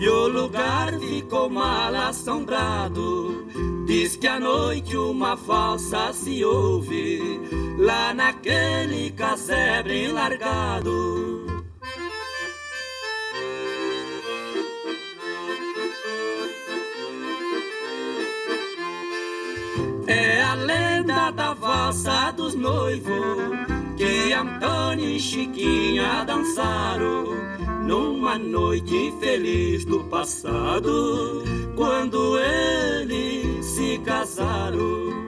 e 0.00 0.08
o 0.08 0.26
lugar 0.26 0.98
ficou 0.98 1.48
mal 1.48 1.94
assombrado. 1.94 3.46
Diz 3.86 4.16
que 4.16 4.26
à 4.26 4.40
noite 4.40 4.96
uma 4.96 5.36
falsa 5.36 6.12
se 6.12 6.44
ouve 6.44 7.40
lá 7.78 8.12
naquele 8.12 9.12
casebre 9.12 10.08
largado. 10.08 11.46
É 20.08 20.42
a 20.42 20.54
lenda 20.54 21.30
da 21.30 21.54
valsa 21.54 22.32
dos 22.32 22.56
noivos 22.56 23.75
que 23.96 24.32
Antônio 24.32 25.08
e 25.08 25.18
Chiquinha 25.18 26.24
dançaram 26.24 27.24
numa 27.82 28.38
noite 28.38 29.12
feliz 29.20 29.84
do 29.84 30.04
passado, 30.04 31.42
quando 31.74 32.38
eles 32.38 33.64
se 33.64 33.98
casaram. 34.04 35.25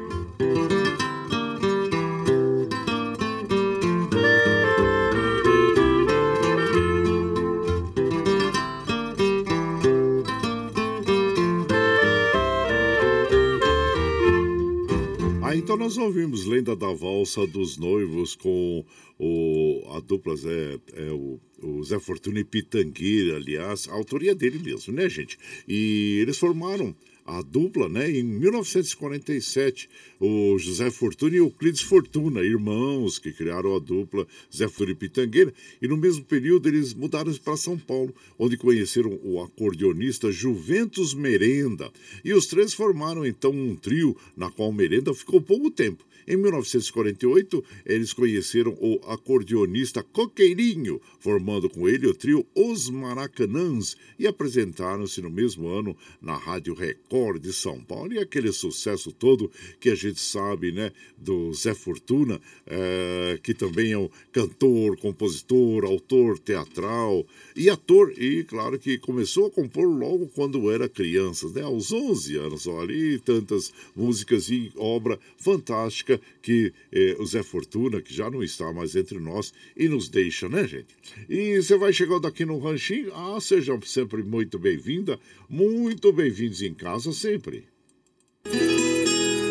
Nós 15.78 15.96
ouvimos 15.96 16.44
Lenda 16.44 16.74
da 16.74 16.92
Valsa 16.92 17.46
dos 17.46 17.78
Noivos 17.78 18.34
com 18.34 18.84
o, 19.16 19.82
a 19.94 20.00
dupla 20.00 20.34
Zé, 20.34 20.80
é, 20.92 21.10
o, 21.12 21.38
o 21.62 21.84
Zé 21.84 22.00
Fortuna 22.00 22.40
e 22.40 22.44
Pitangueira, 22.44 23.36
aliás, 23.36 23.88
a 23.88 23.92
autoria 23.92 24.34
dele 24.34 24.58
mesmo, 24.58 24.92
né, 24.92 25.08
gente? 25.08 25.38
E 25.68 26.18
eles 26.20 26.36
formaram 26.36 26.94
a 27.28 27.42
dupla, 27.42 27.90
né? 27.90 28.10
Em 28.10 28.22
1947, 28.22 29.88
o 30.18 30.58
José 30.58 30.90
Fortuna 30.90 31.34
e 31.34 31.38
Euclides 31.38 31.82
Fortuna, 31.82 32.40
irmãos 32.40 33.18
que 33.18 33.32
criaram 33.32 33.76
a 33.76 33.78
dupla 33.78 34.26
Zé 34.54 34.66
Fortuna 34.66 34.92
e 34.92 34.94
Pitangueira, 34.94 35.52
e 35.80 35.86
no 35.86 35.98
mesmo 35.98 36.24
período 36.24 36.68
eles 36.68 36.94
mudaram 36.94 37.32
para 37.34 37.56
São 37.56 37.76
Paulo, 37.76 38.14
onde 38.38 38.56
conheceram 38.56 39.20
o 39.22 39.42
acordeonista 39.42 40.32
Juventus 40.32 41.12
Merenda. 41.12 41.92
E 42.24 42.32
os 42.32 42.46
três 42.46 42.72
formaram 42.72 43.26
então 43.26 43.50
um 43.50 43.76
trio 43.76 44.16
na 44.34 44.50
qual 44.50 44.72
Merenda 44.72 45.12
ficou 45.12 45.38
pouco 45.38 45.70
tempo. 45.70 46.07
Em 46.28 46.36
1948, 46.36 47.64
eles 47.86 48.12
conheceram 48.12 48.76
o 48.82 49.00
acordeonista 49.06 50.02
Coqueirinho, 50.02 51.00
formando 51.18 51.70
com 51.70 51.88
ele 51.88 52.06
o 52.06 52.12
trio 52.12 52.44
Os 52.54 52.90
Maracanãs 52.90 53.96
e 54.18 54.26
apresentaram-se 54.26 55.22
no 55.22 55.30
mesmo 55.30 55.66
ano 55.68 55.96
na 56.20 56.36
Rádio 56.36 56.74
Record 56.74 57.40
de 57.40 57.50
São 57.50 57.80
Paulo. 57.80 58.12
E 58.12 58.18
aquele 58.18 58.52
sucesso 58.52 59.10
todo 59.10 59.50
que 59.80 59.88
a 59.88 59.94
gente 59.94 60.20
sabe, 60.20 60.70
né, 60.70 60.92
do 61.16 61.50
Zé 61.54 61.72
Fortuna, 61.72 62.38
é, 62.66 63.40
que 63.42 63.54
também 63.54 63.92
é 63.92 63.98
um 63.98 64.10
cantor, 64.30 64.98
compositor, 64.98 65.86
autor 65.86 66.38
teatral 66.38 67.26
e 67.56 67.70
ator. 67.70 68.12
E 68.18 68.44
claro 68.44 68.78
que 68.78 68.98
começou 68.98 69.46
a 69.46 69.50
compor 69.50 69.86
logo 69.88 70.28
quando 70.28 70.70
era 70.70 70.90
criança, 70.90 71.48
né, 71.48 71.62
aos 71.62 71.90
11 71.90 72.36
anos, 72.36 72.66
olha, 72.66 72.92
e 72.92 73.18
tantas 73.18 73.72
músicas 73.96 74.50
e 74.50 74.70
obra 74.76 75.18
fantástica 75.38 76.17
que 76.42 76.72
eh, 76.92 77.16
o 77.18 77.26
Zé 77.26 77.42
Fortuna, 77.42 78.00
que 78.00 78.14
já 78.14 78.30
não 78.30 78.42
está 78.42 78.72
mais 78.72 78.94
entre 78.96 79.18
nós, 79.18 79.52
e 79.76 79.88
nos 79.88 80.08
deixa, 80.08 80.48
né, 80.48 80.66
gente? 80.66 80.96
E 81.28 81.60
você 81.60 81.76
vai 81.76 81.92
chegando 81.92 82.26
aqui 82.26 82.44
no 82.44 82.58
Ranchinho, 82.58 83.12
ah, 83.14 83.40
sejam 83.40 83.80
sempre 83.82 84.22
muito 84.22 84.58
bem-vinda, 84.58 85.18
muito 85.48 86.12
bem-vindos 86.12 86.62
em 86.62 86.74
casa 86.74 87.12
sempre. 87.12 87.64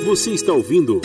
Você 0.06 0.32
está 0.32 0.54
ouvindo 0.54 1.02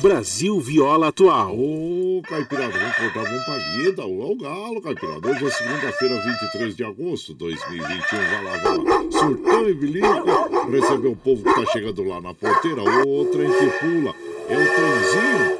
Brasil 0.00 0.60
Viola 0.60 1.08
Atual. 1.08 1.58
Ô, 1.58 2.22
Caipirada, 2.22 2.78
vamos 2.78 2.96
cortar 2.96 3.32
uma 3.32 3.44
palhinha, 3.44 3.92
dá 3.92 4.06
o 4.06 4.36
galo, 4.36 4.80
Caipirada. 4.80 5.28
Hoje 5.28 5.44
é 5.44 5.50
segunda-feira, 5.50 6.20
23 6.20 6.76
de 6.76 6.84
agosto 6.84 7.32
de 7.32 7.38
2021. 7.38 8.18
Vai 8.18 8.44
lá, 8.44 8.56
vai 8.58 8.78
lá. 8.78 9.10
Surtão 9.10 9.68
e 9.68 9.74
bilico, 9.74 10.70
receber 10.70 11.08
o 11.08 11.16
povo 11.16 11.42
que 11.42 11.52
tá 11.52 11.72
chegando 11.72 12.04
lá 12.04 12.20
na 12.20 12.32
porteira. 12.32 12.82
Ô, 12.82 13.24
trem 13.26 13.50
que 13.50 13.78
pula. 13.78 14.14
É 14.50 14.56
o 14.56 14.64
trenzinho. 14.64 15.58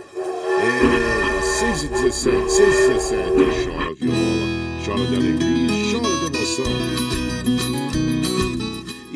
É 0.60 1.42
6 1.42 1.82
e 1.82 1.88
17, 1.88 2.50
6 2.50 2.58
e 2.58 2.88
17. 2.94 3.20
Chora 3.66 3.94
viola, 3.94 4.46
chora 4.82 5.06
de 5.06 5.14
alegria, 5.14 5.92
chora 5.92 6.30
de 6.30 6.36
emoção. 6.38 7.27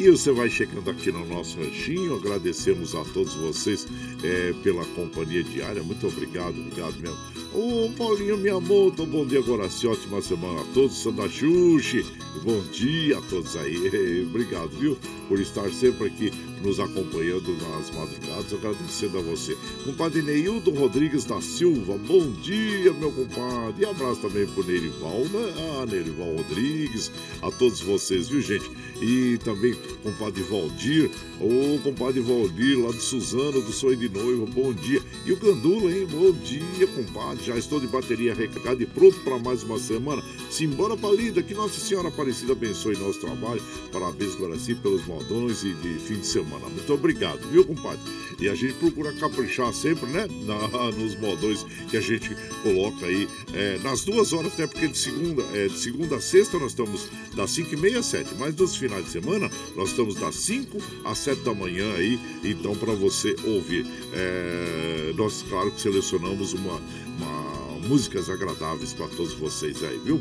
E 0.03 0.11
você 0.11 0.33
vai 0.33 0.51
chegando 0.51 0.91
aqui 0.91 1.13
no 1.13 1.25
nosso 1.25 1.57
ranchinho. 1.61 2.17
Agradecemos 2.17 2.93
a 2.93 3.05
todos 3.15 3.35
vocês 3.35 3.87
é, 4.25 4.53
pela 4.61 4.85
companhia 4.85 5.45
diária. 5.45 5.81
Muito 5.81 6.09
obrigado, 6.09 6.59
obrigado 6.59 6.97
mesmo. 6.99 7.17
Ô 7.55 7.89
Paulinho 7.97 8.37
Miyamoto, 8.37 9.07
bom 9.07 9.25
dia 9.25 9.39
agora 9.39 9.71
sim, 9.71 9.87
ótima 9.87 10.21
semana 10.21 10.63
a 10.63 10.65
todos. 10.75 11.01
Sandra 11.01 11.29
Xuxi, 11.29 12.05
bom 12.43 12.61
dia 12.73 13.17
a 13.17 13.21
todos 13.23 13.55
aí. 13.57 14.25
Obrigado, 14.27 14.71
viu, 14.71 14.99
por 15.29 15.39
estar 15.39 15.71
sempre 15.71 16.09
aqui 16.09 16.33
nos 16.63 16.81
acompanhando 16.81 17.53
nas 17.59 17.91
madrugadas. 17.91 18.53
Agradecendo 18.55 19.19
a 19.19 19.23
você. 19.23 19.57
Compadre 19.85 20.23
Neildo 20.23 20.71
Rodrigues 20.71 21.25
da 21.25 21.41
Silva, 21.41 21.99
bom 22.09 22.31
dia, 22.41 22.93
meu 22.95 23.13
compadre. 23.13 23.83
E 23.83 23.85
abraço 23.85 24.23
também 24.23 24.47
pro 24.47 24.65
Nerival, 24.65 25.21
né? 25.27 25.55
Ah, 25.59 25.87
Nerival 25.87 26.35
Rodrigues, 26.37 27.13
a 27.43 27.51
todos 27.51 27.81
vocês, 27.83 28.29
viu, 28.29 28.41
gente? 28.41 28.71
E 29.03 29.37
também 29.45 29.77
compadre 30.03 30.43
Valdir, 30.43 31.11
ô 31.41 31.79
compadre 31.83 32.21
Valdir, 32.21 32.79
lá 32.79 32.91
de 32.91 33.01
Suzano, 33.01 33.61
do 33.61 33.73
Sonho 33.73 33.97
de 33.97 34.09
Noiva, 34.09 34.47
bom 34.47 34.73
dia. 34.73 35.03
E 35.25 35.33
o 35.33 35.37
Gandula, 35.37 35.91
hein? 35.93 36.07
Bom 36.11 36.33
dia, 36.33 36.87
compadre. 36.89 37.45
Já 37.45 37.57
estou 37.57 37.79
de 37.79 37.87
bateria 37.87 38.35
recarregada 38.35 38.83
e 38.83 38.87
pronto 38.87 39.19
para 39.21 39.39
mais 39.39 39.63
uma 39.63 39.79
semana. 39.79 40.23
Simbora 40.51 40.97
pra 40.97 41.11
que 41.43 41.55
Nossa 41.55 41.81
Senhora 41.81 42.09
Aparecida 42.09 42.53
abençoe 42.53 42.97
nosso 42.97 43.21
trabalho. 43.21 43.63
Parabéns, 43.91 44.35
Guaraci, 44.35 44.75
pelos 44.75 45.07
modões 45.07 45.63
e 45.63 45.73
de 45.75 45.95
fim 46.01 46.21
de 46.21 46.27
semana. 46.27 46.69
Muito 46.69 46.93
obrigado, 46.93 47.41
viu, 47.51 47.65
compadre? 47.65 48.01
E 48.41 48.49
a 48.49 48.55
gente 48.55 48.75
procura 48.75 49.13
caprichar 49.13 49.73
sempre, 49.73 50.11
né? 50.11 50.27
Na, 50.45 50.91
nos 50.93 51.15
modões 51.17 51.65
que 51.89 51.97
a 51.97 52.01
gente 52.01 52.37
coloca 52.63 53.07
aí 53.07 53.29
é, 53.55 53.79
nas 53.79 54.05
duas 54.05 54.33
horas, 54.33 54.57
né? 54.57 54.67
Porque 54.67 54.89
de 54.89 54.99
segunda, 54.99 55.43
é, 55.55 55.69
de 55.69 55.79
segunda 55.79 56.17
a 56.17 56.21
sexta 56.21 56.59
nós 56.59 56.73
estamos 56.73 57.09
das 57.35 57.51
5 57.53 57.75
e 57.75 57.77
meia 57.77 57.99
às 58.01 58.07
7. 58.07 58.35
Mas 58.39 58.57
nos 58.57 58.77
finais 58.77 59.05
de 59.05 59.11
semana 59.11 59.51
nós 59.77 59.82
estamos 59.91 60.15
das 60.17 60.35
5 60.37 60.79
às 61.05 61.19
7 61.19 61.43
da 61.43 61.55
manhã 61.55 61.93
aí. 61.95 62.19
Então, 62.45 62.75
para 62.75 62.93
você 62.95 63.35
ouvir. 63.45 63.87
É, 64.13 65.13
nós, 65.17 65.45
claro 65.49 65.71
que 65.71 65.81
selecionamos 65.81 66.53
uma, 66.53 66.81
uma 67.19 67.63
músicas 67.87 68.31
agradáveis 68.31 68.93
para 68.93 69.09
todos 69.09 69.35
vocês 69.35 69.83
aí, 69.83 69.99
viu? 70.05 70.21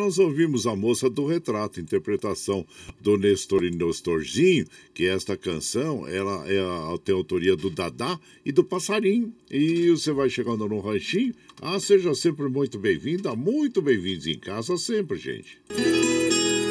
Nós 0.00 0.18
ouvimos 0.18 0.66
a 0.66 0.74
moça 0.74 1.10
do 1.10 1.26
retrato, 1.26 1.78
interpretação 1.78 2.66
do 3.02 3.18
Nestor 3.18 3.64
e 3.64 3.70
Nestorzinho, 3.70 4.66
que 4.94 5.04
esta 5.04 5.36
canção 5.36 6.08
ela 6.08 6.42
é 6.50 6.58
a, 6.58 6.98
tem 7.04 7.14
a 7.14 7.18
autoria 7.18 7.54
do 7.54 7.68
Dadá 7.68 8.18
e 8.44 8.50
do 8.50 8.64
Passarinho. 8.64 9.30
E 9.50 9.90
você 9.90 10.10
vai 10.10 10.30
chegando 10.30 10.66
no 10.66 10.80
ranchinho. 10.80 11.34
Ah, 11.60 11.78
seja 11.78 12.14
sempre 12.14 12.48
muito 12.48 12.78
bem-vinda, 12.78 13.36
muito 13.36 13.82
bem-vindos 13.82 14.26
em 14.26 14.38
casa 14.38 14.78
sempre, 14.78 15.18
gente. 15.18 15.58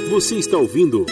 Você 0.09 0.35
está 0.35 0.57
ouvindo 0.57 1.05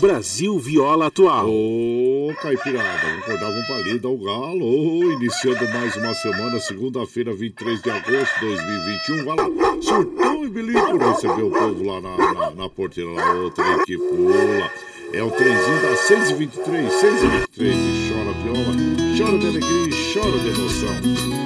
Brasil 0.00 0.56
Viola 0.60 1.06
Atual. 1.06 1.50
Ô, 1.50 2.32
Caipirada, 2.40 3.08
vamos 3.08 3.24
acordar 3.24 3.50
um 3.50 3.66
palido 3.66 4.06
ao 4.06 4.16
galo. 4.16 4.64
Ô, 4.64 5.10
iniciando 5.10 5.68
mais 5.72 5.96
uma 5.96 6.14
semana, 6.14 6.60
segunda-feira, 6.60 7.34
23 7.34 7.82
de 7.82 7.90
agosto 7.90 8.34
de 8.38 8.46
2021. 8.46 9.24
Vai 9.24 9.36
lá, 9.36 10.33
surtão 10.44 10.46
e 10.46 10.48
bilico 10.48 10.96
recebeu 10.98 11.48
o 11.48 11.50
povo 11.50 11.84
lá 11.84 12.00
na, 12.00 12.16
na, 12.16 12.50
na 12.50 12.68
porteira, 12.68 13.10
lá, 13.10 13.34
o 13.34 13.50
trem 13.50 13.84
que 13.84 13.96
pula. 13.96 14.70
É 15.12 15.22
o 15.22 15.30
trenzinho 15.30 15.80
das 15.80 16.00
6h23, 16.08 16.88
6h23, 16.88 17.72
e 17.72 18.10
chora 18.10 18.32
viola, 18.42 18.74
chora 19.16 19.38
de 19.38 19.46
alegria 19.46 19.88
e 19.88 20.12
chora 20.12 20.38
de 20.38 20.48
emoção. 20.48 21.43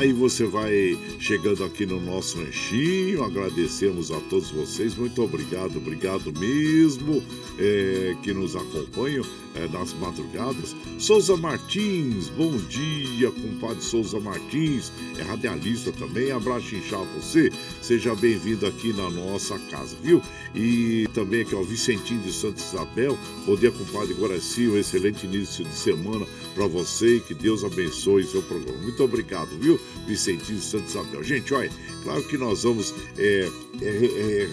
Aí 0.00 0.14
você 0.14 0.46
vai 0.46 0.98
chegando 1.18 1.62
aqui 1.62 1.84
no 1.84 2.00
nosso 2.00 2.38
ranchinho, 2.38 3.22
agradecemos 3.22 4.10
a 4.10 4.18
todos 4.30 4.50
vocês, 4.50 4.94
muito 4.94 5.22
obrigado, 5.22 5.76
obrigado 5.76 6.32
mesmo 6.38 7.22
é, 7.58 8.16
que 8.22 8.32
nos 8.32 8.56
acompanham 8.56 9.22
é, 9.54 9.68
nas 9.68 9.92
madrugadas. 9.92 10.74
Souza 10.98 11.36
Martins, 11.36 12.30
bom 12.30 12.56
dia, 12.56 13.30
compadre 13.30 13.82
Souza 13.82 14.18
Martins, 14.18 14.90
é 15.18 15.22
radialista 15.22 15.92
também, 15.92 16.30
abraço 16.30 16.74
inchado 16.74 17.06
você, 17.20 17.52
seja 17.82 18.14
bem-vindo 18.14 18.66
aqui 18.66 18.94
na 18.94 19.10
nossa 19.10 19.58
casa, 19.70 19.94
viu? 20.02 20.22
E 20.54 21.06
também 21.12 21.42
aqui, 21.42 21.54
ó, 21.54 21.62
Vicentinho 21.62 22.22
de 22.22 22.32
Santa 22.32 22.58
Isabel, 22.58 23.18
bom 23.44 23.54
dia, 23.54 23.70
compadre 23.70 24.14
Guaraci, 24.14 24.66
um 24.66 24.78
excelente 24.78 25.26
início 25.26 25.62
de 25.62 25.74
semana 25.74 26.26
para 26.54 26.66
você 26.66 27.20
que 27.20 27.34
Deus 27.34 27.62
abençoe 27.64 28.24
seu 28.24 28.42
programa. 28.42 28.78
Muito 28.78 29.02
obrigado, 29.04 29.48
viu? 29.60 29.78
Vicentinho 30.06 30.58
de 30.58 30.64
Santa 30.64 30.88
Isabel. 30.88 31.22
Gente, 31.22 31.52
olha, 31.54 31.70
claro 32.02 32.22
que 32.24 32.36
nós 32.36 32.62
vamos 32.62 32.94
é, 33.18 33.48
é, 33.80 34.48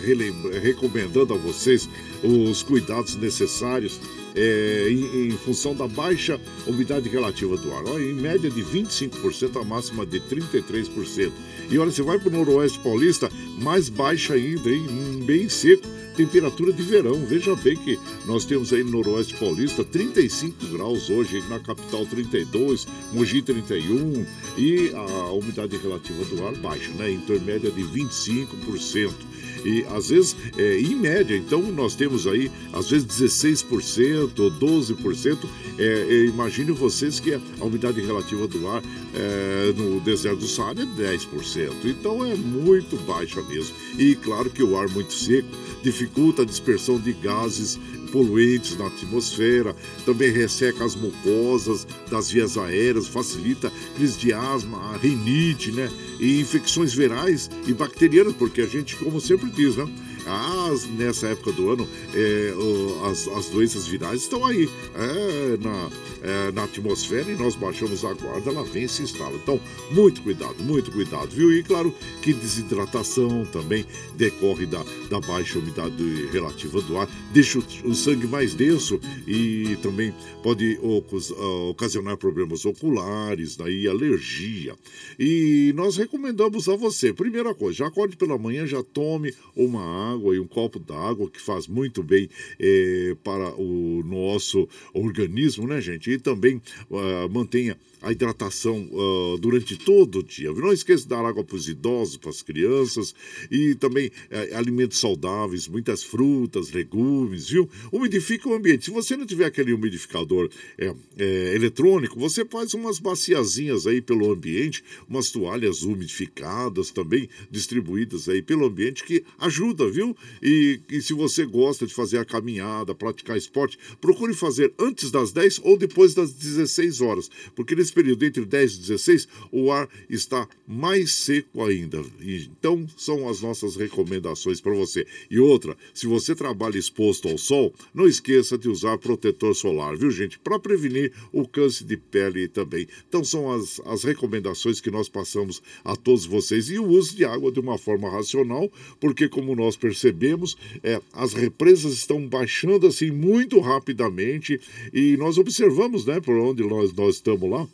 é, 0.55 0.59
recomendando 0.59 1.33
a 1.33 1.37
vocês 1.37 1.89
os 2.23 2.63
cuidados 2.63 3.15
necessários 3.15 3.99
é, 4.35 4.87
em, 4.89 5.29
em 5.29 5.31
função 5.31 5.73
da 5.73 5.87
baixa 5.87 6.39
umidade 6.65 7.09
relativa 7.09 7.57
do 7.57 7.73
ar. 7.73 7.85
Olha, 7.85 8.03
em 8.03 8.13
média 8.13 8.49
de 8.49 8.61
25%, 8.61 9.59
a 9.59 9.63
máxima 9.63 10.05
de 10.05 10.19
33%. 10.19 11.31
E 11.69 11.77
olha, 11.77 11.91
você 11.91 12.01
vai 12.01 12.19
para 12.19 12.29
o 12.29 12.31
noroeste 12.31 12.79
paulista, 12.79 13.29
mais 13.59 13.89
baixa 13.89 14.35
ainda, 14.35 14.69
hein? 14.69 14.85
Hum, 14.89 15.25
bem 15.25 15.49
seco 15.49 15.96
temperatura 16.17 16.73
de 16.73 16.81
verão. 16.81 17.23
Veja 17.25 17.55
bem 17.55 17.77
que 17.77 17.99
nós 18.25 18.43
temos 18.43 18.73
aí 18.73 18.83
no 18.83 18.89
Noroeste 18.89 19.35
Paulista 19.35 19.83
35 19.83 20.65
graus 20.67 21.11
hoje, 21.11 21.43
na 21.47 21.59
capital 21.59 22.05
32, 22.07 22.87
Mogi 23.13 23.43
31 23.43 24.25
e 24.57 24.91
a 24.95 25.31
umidade 25.31 25.77
relativa 25.77 26.25
do 26.25 26.47
ar 26.47 26.55
baixa, 26.55 26.91
né? 26.93 27.11
Em 27.11 27.19
torno 27.19 27.45
média 27.45 27.69
de 27.69 27.83
25%. 27.83 29.26
E 29.65 29.85
às 29.89 30.09
vezes, 30.09 30.35
é, 30.57 30.79
em 30.79 30.95
média, 30.95 31.35
então 31.35 31.61
nós 31.71 31.95
temos 31.95 32.27
aí, 32.27 32.51
às 32.73 32.89
vezes 32.89 33.07
16%, 33.07 34.31
12%. 34.33 35.37
É, 35.79 36.25
imagine 36.25 36.71
vocês 36.71 37.19
que 37.19 37.33
a 37.33 37.63
umidade 37.63 38.01
relativa 38.01 38.47
do 38.47 38.67
ar 38.67 38.81
é, 39.13 39.73
no 39.75 39.99
deserto 39.99 40.39
do 40.39 40.47
Saara 40.47 40.81
é 40.81 40.85
10%. 40.85 41.71
Então 41.85 42.25
é 42.25 42.35
muito 42.35 42.95
baixa 43.05 43.41
mesmo. 43.43 43.75
E 43.97 44.15
claro 44.15 44.49
que 44.49 44.63
o 44.63 44.77
ar 44.77 44.87
muito 44.89 45.13
seco 45.13 45.49
dificulta 45.83 46.41
a 46.41 46.45
dispersão 46.45 46.99
de 46.99 47.13
gases 47.13 47.79
poluentes 48.07 48.77
na 48.77 48.87
atmosfera, 48.87 49.75
também 50.05 50.31
resseca 50.31 50.83
as 50.83 50.95
mucosas 50.95 51.85
das 52.09 52.31
vias 52.31 52.57
aéreas, 52.57 53.07
facilita 53.07 53.71
crise 53.95 54.17
de 54.17 54.33
asma, 54.33 54.77
a 54.93 54.97
rinite, 54.97 55.71
né? 55.71 55.89
E 56.19 56.39
infecções 56.39 56.93
virais 56.93 57.49
e 57.67 57.73
bacterianas, 57.73 58.33
porque 58.33 58.61
a 58.61 58.65
gente, 58.65 58.95
como 58.95 59.21
sempre 59.21 59.49
diz, 59.49 59.75
né? 59.75 59.87
As, 60.27 60.85
nessa 60.85 61.27
época 61.27 61.51
do 61.53 61.69
ano, 61.71 61.87
é, 62.13 62.53
o- 62.55 63.05
as, 63.05 63.27
as 63.29 63.45
doenças 63.47 63.87
virais 63.87 64.21
estão 64.21 64.45
aí 64.45 64.69
é, 64.95 65.57
na, 65.57 65.89
é, 66.21 66.51
na 66.51 66.63
atmosfera 66.63 67.31
e 67.31 67.35
nós 67.35 67.55
baixamos 67.55 68.03
a 68.03 68.13
guarda, 68.13 68.49
ela 68.49 68.63
vem 68.63 68.83
e 68.83 68.89
se 68.89 69.03
instala. 69.03 69.35
Então, 69.35 69.59
muito 69.91 70.21
cuidado, 70.21 70.55
muito 70.63 70.91
cuidado, 70.91 71.29
viu? 71.29 71.51
E 71.53 71.63
claro 71.63 71.93
que 72.21 72.33
desidratação 72.33 73.45
também 73.51 73.85
decorre 74.15 74.65
da, 74.65 74.83
da 75.09 75.19
baixa 75.19 75.59
umidade 75.59 76.27
relativa 76.31 76.81
do 76.81 76.97
ar, 76.97 77.07
deixa 77.31 77.59
o, 77.59 77.63
o 77.89 77.95
sangue 77.95 78.27
mais 78.27 78.53
denso 78.53 78.99
e 79.25 79.77
também 79.81 80.13
pode 80.43 80.77
ocus- 80.81 81.31
ah, 81.31 81.69
ocasionar 81.69 82.17
problemas 82.17 82.65
oculares, 82.65 83.55
daí 83.55 83.87
alergia. 83.87 84.75
E 85.19 85.71
nós 85.75 85.95
recomendamos 85.97 86.67
a 86.67 86.75
você, 86.75 87.13
primeira 87.13 87.53
coisa, 87.55 87.77
já 87.79 87.87
acorde 87.87 88.15
pela 88.17 88.37
manhã, 88.37 88.65
já 88.65 88.83
tome 88.83 89.33
uma 89.55 90.13
água 90.13 90.16
e 90.33 90.39
um 90.39 90.47
copo 90.47 90.79
d'água, 90.79 91.29
que 91.29 91.41
faz 91.41 91.67
muito 91.67 92.03
bem 92.03 92.29
eh, 92.59 93.15
para 93.23 93.53
o 93.55 94.03
nosso 94.03 94.67
organismo, 94.93 95.67
né, 95.67 95.79
gente? 95.81 96.11
E 96.11 96.17
também 96.17 96.61
ah, 96.91 97.27
mantenha 97.29 97.77
a 98.01 98.11
hidratação 98.11 98.87
ah, 98.91 99.37
durante 99.39 99.75
todo 99.77 100.19
o 100.19 100.23
dia. 100.23 100.51
Não 100.51 100.71
esqueça 100.71 101.03
de 101.03 101.09
dar 101.09 101.25
água 101.25 101.43
para 101.43 101.55
os 101.55 101.67
idosos, 101.67 102.17
para 102.17 102.29
as 102.29 102.41
crianças 102.41 103.13
e 103.51 103.75
também 103.75 104.11
eh, 104.29 104.51
alimentos 104.55 104.99
saudáveis, 104.99 105.67
muitas 105.67 106.03
frutas, 106.03 106.71
legumes, 106.71 107.49
viu? 107.49 107.69
Umidifica 107.91 108.49
o 108.49 108.53
ambiente. 108.53 108.85
Se 108.85 108.91
você 108.91 109.15
não 109.15 109.25
tiver 109.25 109.45
aquele 109.45 109.73
umidificador 109.73 110.49
eh, 110.77 110.93
eh, 111.17 111.51
eletrônico, 111.55 112.19
você 112.19 112.45
faz 112.45 112.73
umas 112.73 112.99
baciazinhas 112.99 113.87
aí 113.87 114.01
pelo 114.01 114.31
ambiente, 114.31 114.83
umas 115.07 115.29
toalhas 115.29 115.83
umidificadas 115.83 116.91
também 116.91 117.29
distribuídas 117.49 118.27
aí 118.29 118.41
pelo 118.41 118.65
ambiente 118.65 119.03
que 119.03 119.23
ajuda, 119.39 119.89
viu? 119.89 120.15
E, 120.41 120.79
e 120.89 121.01
se 121.01 121.13
você 121.13 121.45
gosta 121.45 121.85
de 121.85 121.93
fazer 121.93 122.17
a 122.17 122.25
caminhada, 122.25 122.95
praticar 122.95 123.37
esporte, 123.37 123.77
procure 123.99 124.33
fazer 124.33 124.73
antes 124.79 125.11
das 125.11 125.31
10 125.31 125.61
ou 125.63 125.77
depois 125.77 126.13
das 126.13 126.31
16 126.33 127.01
horas, 127.01 127.29
porque 127.55 127.75
nesse 127.75 127.86
nesse 127.87 127.93
período 127.93 128.25
entre 128.25 128.45
10 128.45 128.73
e 128.73 128.79
16, 128.79 129.27
o 129.51 129.71
ar 129.71 129.87
está 130.09 130.47
mais 130.67 131.13
seco 131.13 131.63
ainda. 131.63 132.03
Então, 132.21 132.85
são 132.97 133.29
as 133.29 133.41
nossas 133.41 133.75
recomendações 133.75 134.59
para 134.59 134.73
você. 134.73 135.07
E 135.31 135.39
outra, 135.39 135.77
se 135.93 136.05
você 136.05 136.35
trabalha 136.35 136.77
exposto 136.77 137.29
ao 137.29 137.37
sol, 137.37 137.73
não 137.93 138.07
esqueça 138.07 138.57
de 138.57 138.67
usar 138.67 138.97
protetor 138.97 139.55
solar, 139.55 139.95
viu, 139.95 140.11
gente? 140.11 140.37
Para 140.39 140.59
prevenir 140.59 141.13
o 141.31 141.47
câncer 141.47 141.85
de 141.85 141.95
pele 141.95 142.47
também. 142.47 142.87
Então, 143.07 143.23
são 143.23 143.51
as, 143.51 143.79
as 143.85 144.03
recomendações 144.03 144.81
que 144.81 144.91
nós 144.91 145.07
passamos 145.07 145.61
a 145.83 145.95
todos 145.95 146.25
vocês. 146.25 146.69
E 146.69 146.77
o 146.77 146.85
uso 146.85 147.15
de 147.15 147.23
água 147.23 147.51
de 147.51 147.59
uma 147.59 147.77
forma 147.77 148.09
racional, 148.09 148.69
porque, 148.99 149.29
como 149.29 149.55
nós 149.55 149.77
percebemos, 149.77 150.57
é, 150.83 151.01
as 151.13 151.33
represas 151.33 151.93
estão 151.93 152.27
baixando 152.27 152.87
assim 152.87 153.11
muito 153.11 153.59
rapidamente 153.59 154.59
e 154.93 155.15
nós 155.17 155.37
observamos, 155.37 156.05
né, 156.05 156.19
por 156.19 156.35
onde 156.35 156.63
nós, 156.63 156.93
nós 156.93 157.15
estamos 157.15 157.49
lá 157.49 157.67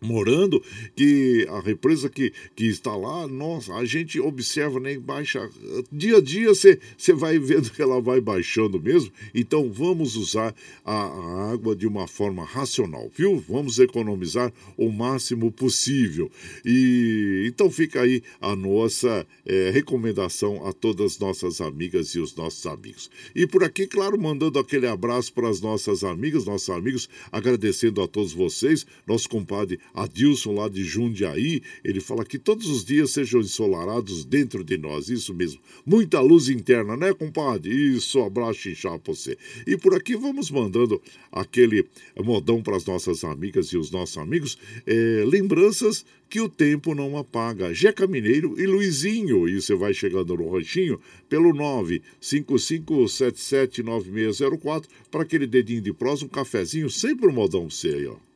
morando, 0.00 0.62
que 0.96 1.46
a 1.50 1.60
represa 1.60 2.08
que, 2.08 2.32
que 2.54 2.66
está 2.66 2.94
lá, 2.96 3.26
nossa, 3.26 3.74
a 3.74 3.84
gente 3.84 4.20
observa, 4.20 4.80
né, 4.80 4.98
baixa, 4.98 5.48
dia 5.90 6.18
a 6.18 6.20
dia 6.20 6.54
você 6.54 7.12
vai 7.12 7.38
vendo 7.38 7.70
que 7.70 7.82
ela 7.82 8.00
vai 8.00 8.20
baixando 8.20 8.80
mesmo, 8.80 9.12
então 9.34 9.70
vamos 9.70 10.16
usar 10.16 10.54
a, 10.84 10.94
a, 10.94 11.52
água 11.52 11.74
de 11.74 11.86
uma 11.86 12.06
forma 12.06 12.44
racional, 12.44 13.10
viu? 13.16 13.42
Vamos 13.48 13.78
economizar 13.78 14.52
o 14.76 14.90
máximo 14.90 15.50
possível. 15.50 16.30
E 16.64 17.44
então 17.46 17.70
fica 17.70 18.02
aí 18.02 18.22
a 18.40 18.54
nossa 18.54 19.26
é, 19.44 19.70
recomendação 19.70 20.66
a 20.66 20.72
todas 20.72 21.12
as 21.12 21.18
nossas 21.18 21.60
amigas 21.60 22.14
e 22.14 22.20
os 22.20 22.34
nossos 22.34 22.64
amigos. 22.66 23.10
E 23.34 23.46
por 23.46 23.64
aqui, 23.64 23.86
claro, 23.86 24.20
mandando 24.20 24.58
aquele 24.58 24.86
abraço 24.86 25.32
para 25.32 25.48
as 25.48 25.60
nossas 25.60 26.04
amigas, 26.04 26.44
nossos 26.44 26.70
amigos, 26.70 27.08
agradecendo 27.32 28.02
a 28.02 28.08
todos 28.08 28.32
vocês, 28.32 28.86
nosso 29.06 29.28
compadre 29.28 29.78
Adilson 29.94 30.54
lá 30.54 30.68
de 30.68 30.84
Jundiaí, 30.84 31.62
ele 31.84 32.00
fala 32.00 32.24
que 32.24 32.38
todos 32.38 32.68
os 32.68 32.84
dias 32.84 33.10
sejam 33.10 33.40
ensolarados 33.40 34.24
dentro 34.24 34.64
de 34.64 34.76
nós, 34.76 35.08
isso 35.08 35.34
mesmo. 35.34 35.60
Muita 35.84 36.20
luz 36.20 36.48
interna, 36.48 36.96
né, 36.96 37.12
compadre? 37.12 37.74
Isso, 37.74 38.20
abraço 38.20 38.68
inchar 38.68 38.98
pra 38.98 39.14
você. 39.14 39.36
E 39.66 39.76
por 39.76 39.94
aqui 39.94 40.16
vamos 40.16 40.50
mandando 40.50 41.00
aquele 41.30 41.86
modão 42.22 42.62
para 42.62 42.76
as 42.76 42.84
nossas 42.84 43.24
amigas 43.24 43.68
e 43.68 43.76
os 43.76 43.90
nossos 43.90 44.18
amigos, 44.18 44.58
é, 44.86 45.24
lembranças 45.26 46.04
que 46.30 46.40
o 46.40 46.48
tempo 46.48 46.94
não 46.94 47.18
apaga. 47.18 47.74
Jeca 47.74 48.06
Mineiro 48.06 48.54
e 48.58 48.64
Luizinho. 48.64 49.46
E 49.48 49.60
você 49.60 49.74
vai 49.74 49.92
chegando 49.92 50.36
no 50.36 50.48
ranchinho 50.48 51.00
pelo 51.28 51.52
955779604 52.22 54.84
para 55.10 55.22
aquele 55.22 55.48
dedinho 55.48 55.82
de 55.82 55.92
prosa, 55.92 56.24
um 56.24 56.28
cafezinho, 56.28 56.88
sempre 56.88 57.26
um 57.26 57.32
modão 57.32 57.66
pra 57.66 57.74
você 57.74 57.88
aí, 57.88 58.06
ó. 58.06 58.29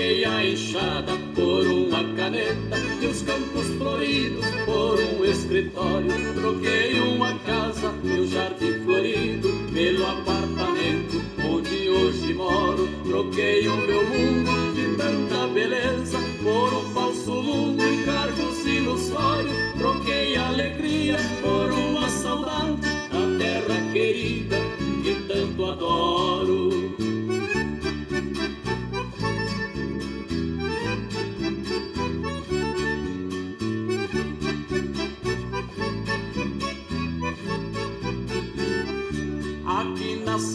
Enxada 0.00 1.12
por 1.34 1.66
uma 1.66 2.02
caneta 2.14 2.78
e 3.00 3.06
os 3.06 3.22
campos 3.22 3.66
floridos 3.76 4.44
por 4.64 4.98
um 4.98 5.24
escritório. 5.24 6.10
Troquei 6.34 7.00
uma 7.00 7.34
casa 7.40 7.92
e 8.02 8.20
um 8.20 8.26
jardim 8.26 8.84
florido 8.84 9.48
pelo 9.72 10.06
apartamento 10.06 11.22
onde 11.44 11.90
hoje 11.90 12.32
moro. 12.34 12.88
Troquei 13.04 13.68
o 13.68 13.76
meu 13.76 14.04
mundo 14.06 14.74
de 14.74 14.96
tanta 14.96 15.46
beleza 15.48 16.18
por 16.42 16.72
um 16.72 16.94
falso 16.94 17.42
mundo 17.42 17.82
em 17.82 18.02
cargos 18.04 18.66
ilusórios. 18.66 19.52
Troquei 19.78 20.36
a 20.36 20.48
alegria 20.48 21.18
por 21.42 21.70
uma 21.70 22.08
saudade 22.08 22.80
da 23.10 23.38
terra 23.38 23.92
querida 23.92 24.56
que 25.02 25.14
tanto 25.28 25.64
adoro. 25.66 26.91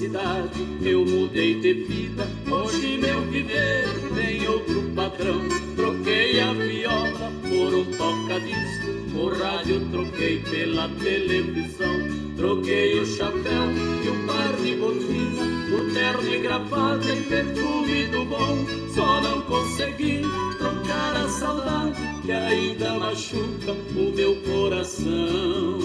Cidade 0.07 0.65
eu 0.81 1.05
mudei 1.05 1.59
de 1.59 1.73
vida. 1.73 2.25
Hoje 2.49 2.97
meu 2.97 3.21
viver 3.23 3.85
tem 4.15 4.47
outro 4.47 4.83
padrão. 4.95 5.41
Troquei 5.75 6.39
a 6.39 6.53
viola 6.53 7.31
por 7.41 7.73
um 7.73 7.85
toca-disco. 7.97 8.87
O 9.17 9.29
rádio 9.37 9.81
troquei 9.91 10.39
pela 10.39 10.87
televisão. 10.89 11.97
Troquei 12.37 12.99
o 12.99 13.05
chapéu 13.05 13.63
e 14.03 14.09
um 14.09 14.27
par 14.27 14.53
de 14.53 14.75
botina. 14.75 15.43
O 15.75 15.93
terno 15.93 16.33
e 16.33 16.39
gravata 16.39 17.13
e 17.13 17.21
perfume 17.23 18.07
do 18.07 18.25
bom. 18.25 18.65
Só 18.95 19.21
não 19.21 19.41
consegui 19.41 20.21
trocar 20.57 21.17
a 21.17 21.27
saudade 21.27 22.21
que 22.23 22.31
ainda 22.31 22.93
machuca 22.93 23.73
o 23.95 24.15
meu 24.15 24.35
coração. 24.37 25.79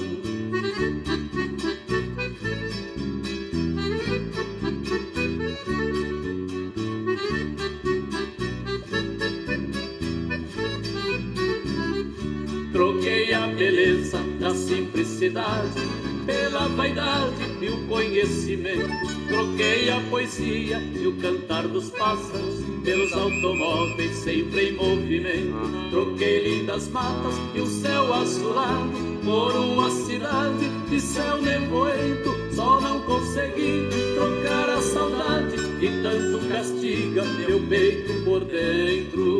Pela 16.26 16.66
vaidade 16.68 17.34
e 17.60 17.68
o 17.68 17.86
conhecimento. 17.86 18.90
Troquei 19.28 19.88
a 19.88 20.00
poesia 20.10 20.78
e 20.78 21.06
o 21.06 21.12
cantar 21.18 21.68
dos 21.68 21.90
pássaros 21.90 22.64
pelos 22.82 23.12
automóveis 23.12 24.16
sempre 24.16 24.70
em 24.70 24.72
movimento. 24.72 25.90
Troquei 25.90 26.58
lindas 26.58 26.88
matas 26.88 27.34
e 27.54 27.60
o 27.60 27.66
céu 27.66 28.12
azulado 28.12 28.90
por 29.24 29.54
uma 29.54 29.90
cidade 29.90 30.68
de 30.90 31.00
céu 31.00 31.40
nevoento. 31.40 32.32
Só 32.52 32.80
não 32.80 33.00
consegui 33.02 33.88
trocar 34.14 34.70
a 34.70 34.82
saudade 34.82 35.56
que 35.78 36.02
tanto 36.02 36.48
castiga 36.48 37.24
meu 37.24 37.60
peito 37.68 38.24
por 38.24 38.44
dentro. 38.44 39.31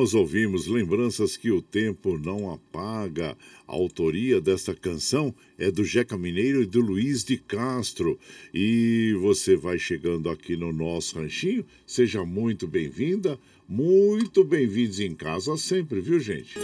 Nós 0.00 0.14
ouvimos 0.14 0.66
Lembranças 0.66 1.36
que 1.36 1.50
o 1.50 1.60
Tempo 1.60 2.16
Não 2.16 2.50
Apaga. 2.50 3.36
A 3.68 3.72
autoria 3.74 4.40
desta 4.40 4.74
canção 4.74 5.34
é 5.58 5.70
do 5.70 5.84
Jeca 5.84 6.16
Mineiro 6.16 6.62
e 6.62 6.66
do 6.66 6.80
Luiz 6.80 7.22
de 7.22 7.36
Castro. 7.36 8.18
E 8.52 9.14
você 9.20 9.56
vai 9.56 9.78
chegando 9.78 10.30
aqui 10.30 10.56
no 10.56 10.72
nosso 10.72 11.18
ranchinho, 11.18 11.66
seja 11.86 12.24
muito 12.24 12.66
bem-vinda, 12.66 13.38
muito 13.68 14.42
bem-vindos 14.42 15.00
em 15.00 15.14
casa 15.14 15.54
sempre, 15.58 16.00
viu 16.00 16.18
gente? 16.18 16.54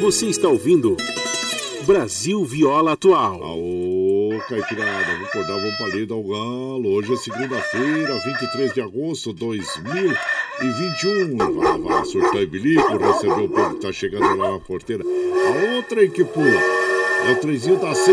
Você 0.00 0.26
está 0.26 0.48
ouvindo 0.48 0.96
Brasil 1.86 2.44
Viola 2.44 2.94
Atual. 2.94 3.44
Aô, 3.44 4.30
Caipirada, 4.48 5.12
vamos 5.12 5.28
acordar, 5.28 5.60
vamos 5.60 5.78
palida 5.78 6.14
ao 6.14 6.24
galo. 6.24 6.88
Hoje 6.94 7.12
é 7.12 7.16
segunda-feira, 7.16 8.18
23 8.18 8.74
de 8.74 8.80
agosto 8.80 9.32
de 9.32 9.38
2000 9.38 10.14
e 10.60 10.68
21. 10.68 11.36
Vai, 11.36 11.78
vai, 11.78 12.04
surtar 12.04 12.42
e 12.42 12.46
bilico, 12.46 12.96
recebeu 12.96 13.44
o 13.44 13.48
povo 13.48 13.74
que 13.74 13.80
tá 13.80 13.92
chegando 13.92 14.36
lá 14.36 14.52
na 14.52 14.58
porteira. 14.60 15.04
A 15.04 15.76
outra 15.76 16.06
que 16.08 16.24
pula 16.24 16.60
é 17.26 17.32
o 17.32 17.36
trenzinho 17.36 17.78
das 17.78 17.98
6h31 17.98 18.12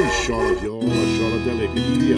e 0.00 0.26
chora 0.26 0.54
viola, 0.54 0.84
chora 1.18 1.38
de 1.42 1.50
alegria, 1.50 2.16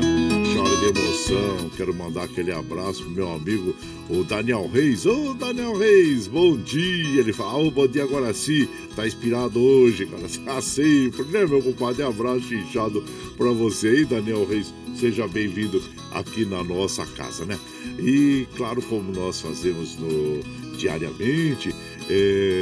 chora 0.55 0.77
de 0.77 0.99
emoção. 0.99 1.71
Quero 1.77 1.93
mandar 1.95 2.25
aquele 2.25 2.53
abraço 2.53 3.03
pro 3.03 3.11
meu 3.11 3.33
amigo, 3.33 3.75
o 4.09 4.23
Daniel 4.23 4.71
Reis. 4.73 5.05
Ô, 5.05 5.35
Daniel 5.35 5.77
Reis, 5.77 6.27
bom 6.27 6.57
dia. 6.57 7.21
Ele 7.21 7.33
fala, 7.33 7.59
ô, 7.59 7.71
bom 7.71 7.87
dia, 7.87 8.05
agora 8.05 8.33
sim. 8.33 8.69
Tá 8.95 9.07
inspirado 9.07 9.61
hoje, 9.61 10.07
cara. 10.07 10.27
Ah, 10.47 10.63
sempre, 10.63 11.25
né, 11.25 11.45
meu 11.45 11.61
compadre? 11.61 12.03
Abraço 12.03 12.55
inchado 12.55 13.05
pra 13.37 13.51
você 13.51 13.89
aí, 13.89 14.05
Daniel 14.05 14.47
Reis. 14.47 14.73
Seja 14.95 15.27
bem-vindo 15.27 15.83
aqui 16.13 16.47
na 16.47 16.63
nossa 16.65 17.05
casa, 17.05 17.45
né? 17.45 17.59
E, 17.99 18.47
claro, 18.57 18.83
como 18.83 19.13
nós 19.13 19.41
fazemos 19.41 19.97
no, 19.97 20.43
diariamente, 20.77 21.75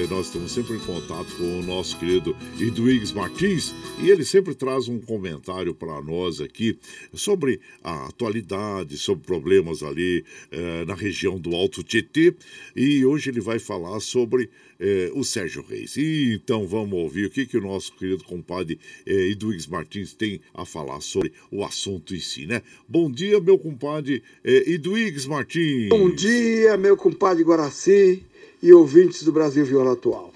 nós 0.08 0.26
estamos 0.26 0.52
sempre 0.52 0.76
em 0.76 0.78
contato 0.80 1.36
com 1.36 1.58
o 1.58 1.62
nosso 1.62 1.98
querido 1.98 2.34
Edwigs 2.58 3.12
Martins 3.12 3.74
e 4.02 4.10
ele 4.10 4.24
sempre 4.24 4.54
traz 4.54 4.88
um 4.88 4.98
comentário 4.98 5.74
para 5.74 6.00
nós 6.00 6.40
aqui 6.40 6.78
sobre 7.12 7.60
a 7.82 8.06
atualidade, 8.06 8.96
sobre 8.96 9.26
problemas 9.26 9.82
ali 9.82 10.24
é, 10.50 10.84
na 10.86 10.94
região 10.94 11.38
do 11.38 11.54
Alto 11.54 11.82
Tietê 11.82 12.34
e 12.74 13.04
hoje 13.04 13.28
ele 13.28 13.40
vai 13.40 13.58
falar 13.58 14.00
sobre 14.00 14.48
é, 14.80 15.10
o 15.14 15.22
Sérgio 15.22 15.64
Reis. 15.68 15.96
E, 15.96 16.34
então 16.34 16.66
vamos 16.66 16.94
ouvir 16.94 17.26
o 17.26 17.30
que, 17.30 17.44
que 17.44 17.58
o 17.58 17.60
nosso 17.60 17.92
querido 17.96 18.24
compadre 18.24 18.78
é, 19.06 19.12
Edwigs 19.28 19.68
Martins 19.68 20.14
tem 20.14 20.40
a 20.54 20.64
falar 20.64 21.00
sobre 21.00 21.32
o 21.50 21.64
assunto 21.64 22.14
em 22.14 22.20
si, 22.20 22.46
né? 22.46 22.62
Bom 22.88 23.10
dia, 23.10 23.38
meu 23.40 23.58
compadre 23.58 24.22
é, 24.42 24.70
Edwigs 24.70 25.26
Martins. 25.26 25.90
Bom 25.90 26.10
dia, 26.10 26.76
meu 26.76 26.96
compadre 26.96 27.44
Guaraci 27.44 28.22
e 28.64 28.72
ouvintes 28.72 29.22
do 29.22 29.30
Brasil 29.30 29.62
Viola 29.62 29.92
Atual. 29.92 30.32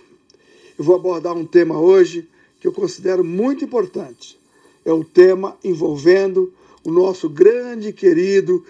Eu 0.79 0.85
vou 0.85 0.95
abordar 0.95 1.35
um 1.35 1.47
tema 1.47 1.81
hoje 1.81 2.29
que 2.61 2.69
eu 2.69 2.73
considero 2.73 3.25
muito 3.25 3.65
importante. 3.65 4.39
É 4.85 4.93
o 4.93 5.03
tema 5.03 5.57
envolvendo 5.65 6.53
o 6.85 6.91
nosso 6.91 7.27
grande 7.31 7.91
querido 7.91 8.63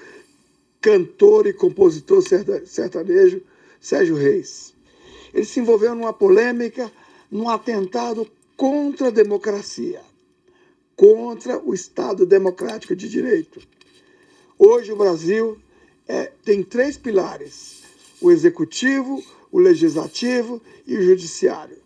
cantor 0.80 1.48
e 1.48 1.52
compositor 1.52 2.22
sertanejo 2.66 3.42
Sérgio 3.80 4.14
Reis. 4.14 4.72
Ele 5.34 5.44
se 5.44 5.58
envolveu 5.58 5.92
numa 5.92 6.12
polêmica, 6.12 6.88
num 7.28 7.48
atentado 7.48 8.30
contra 8.56 9.08
a 9.08 9.10
democracia, 9.10 10.00
contra 10.94 11.58
o 11.58 11.74
Estado 11.74 12.24
democrático 12.24 12.94
de 12.94 13.08
direito. 13.08 13.60
Hoje 14.56 14.92
o 14.92 14.96
Brasil 14.96 15.58
é, 16.06 16.30
tem 16.44 16.62
três 16.62 16.96
pilares: 16.96 17.82
o 18.20 18.30
executivo, 18.30 19.20
o 19.50 19.58
legislativo 19.58 20.62
e 20.86 20.96
o 20.96 21.02
judiciário. 21.02 21.76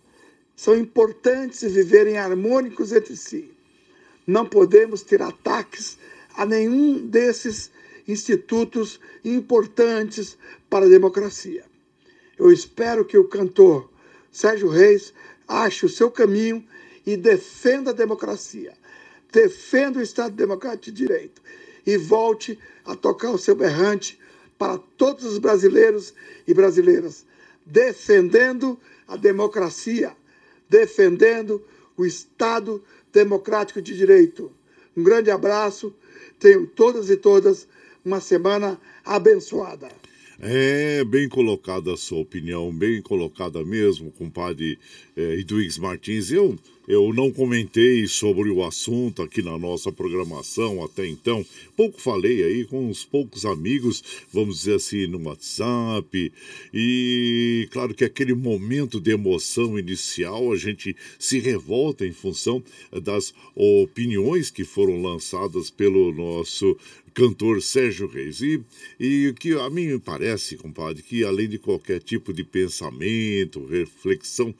São 0.55 0.77
importantes 0.77 1.73
viverem 1.73 2.19
harmônicos 2.19 2.93
entre 2.93 3.17
si. 3.17 3.51
Não 4.27 4.47
podemos 4.47 5.03
ter 5.03 5.23
ataques 5.23 5.99
a 6.35 6.47
nenhum 6.47 7.07
desses 7.07 7.71
institutos 8.07 9.01
importantes 9.25 10.37
para 10.69 10.87
a 10.87 10.89
democracia. 10.89 11.65
Eu 12.39 12.51
espero 12.51 13.05
que 13.05 13.17
o 13.17 13.29
cantor 13.29 13.91
Sérgio 14.31 14.69
Reis 14.69 15.13
ache 15.47 15.87
o 15.87 15.89
seu 15.89 16.11
caminho 16.11 16.65
e 17.05 17.17
defenda 17.17 17.91
a 17.91 17.95
democracia, 17.95 18.73
defenda 19.31 19.99
o 19.99 20.03
Estado 20.03 20.35
Democrático 20.35 20.85
de 20.87 20.93
Direito 20.93 21.43
e 21.87 21.97
volte 21.97 22.59
a 22.85 22.95
tocar 22.95 23.31
o 23.31 23.39
seu 23.39 23.55
berrante 23.55 24.19
para 24.57 24.79
todos 24.97 25.25
os 25.25 25.39
brasileiros 25.39 26.15
e 26.47 26.55
brasileiras, 26.55 27.27
defendendo 27.65 28.79
a 29.07 29.17
democracia, 29.17 30.17
defendendo 30.69 31.63
o 31.97 32.05
Estado 32.05 32.83
democrático 33.13 33.81
de 33.81 33.97
direito. 33.97 34.51
Um 34.97 35.03
grande 35.03 35.31
abraço, 35.31 35.95
tenham 36.39 36.67
todas 36.67 37.11
e 37.11 37.17
todas 37.17 37.69
uma 38.05 38.21
semana 38.21 38.81
abençoada. 39.05 39.89
É 40.41 41.05
bem 41.05 41.29
colocada 41.29 41.93
a 41.93 41.97
sua 41.97 42.19
opinião, 42.19 42.73
bem 42.73 43.01
colocada 43.01 43.65
mesmo, 43.65 44.11
compadre 44.11 44.79
é, 45.17 45.35
Edwigs 45.39 45.79
Martins. 45.79 46.33
Eu 46.33 46.59
eu 46.89 47.13
não 47.13 47.31
comentei 47.31 48.07
sobre 48.07 48.51
o 48.51 48.65
assunto 48.65 49.23
aqui 49.23 49.41
na 49.41 49.57
nossa 49.57 49.93
programação 49.93 50.83
até 50.83 51.07
então. 51.07 51.45
Pouco 51.77 52.01
falei 52.01 52.43
aí 52.43 52.65
com 52.65 52.89
uns 52.89 53.05
poucos 53.05 53.45
amigos, 53.45 54.03
vamos 54.33 54.59
dizer 54.59 54.75
assim, 54.75 55.07
no 55.07 55.23
WhatsApp. 55.23 56.33
E 56.75 57.69
claro 57.71 57.95
que 57.95 58.05
aquele 58.05 58.35
momento 58.35 59.01
de 59.01 59.13
emoção 59.13 59.79
inicial, 59.79 60.53
a 60.53 60.57
gente 60.57 60.97
se 61.19 61.39
revolta 61.39 62.07
em 62.07 62.13
função 62.13 62.63
das 63.03 63.33
opiniões 63.55 64.51
que 64.51 64.65
foram 64.65 65.01
lançadas 65.01 65.71
pelo 65.71 66.13
nosso 66.13 66.77
cantor 67.15 67.63
Sérgio 67.63 68.07
Reis. 68.07 68.41
E, 68.41 68.63
e 68.99 69.35
que 69.39 69.53
a 69.53 69.69
mim 69.71 69.99
parece, 69.99 70.57
compadre, 70.57 71.03
que 71.03 71.25
além 71.25 71.49
de 71.49 71.59
qualquer 71.59 72.01
tipo 72.01 72.33
de 72.33 72.45
pensamento, 72.45 73.65
reflexão, 73.65 74.55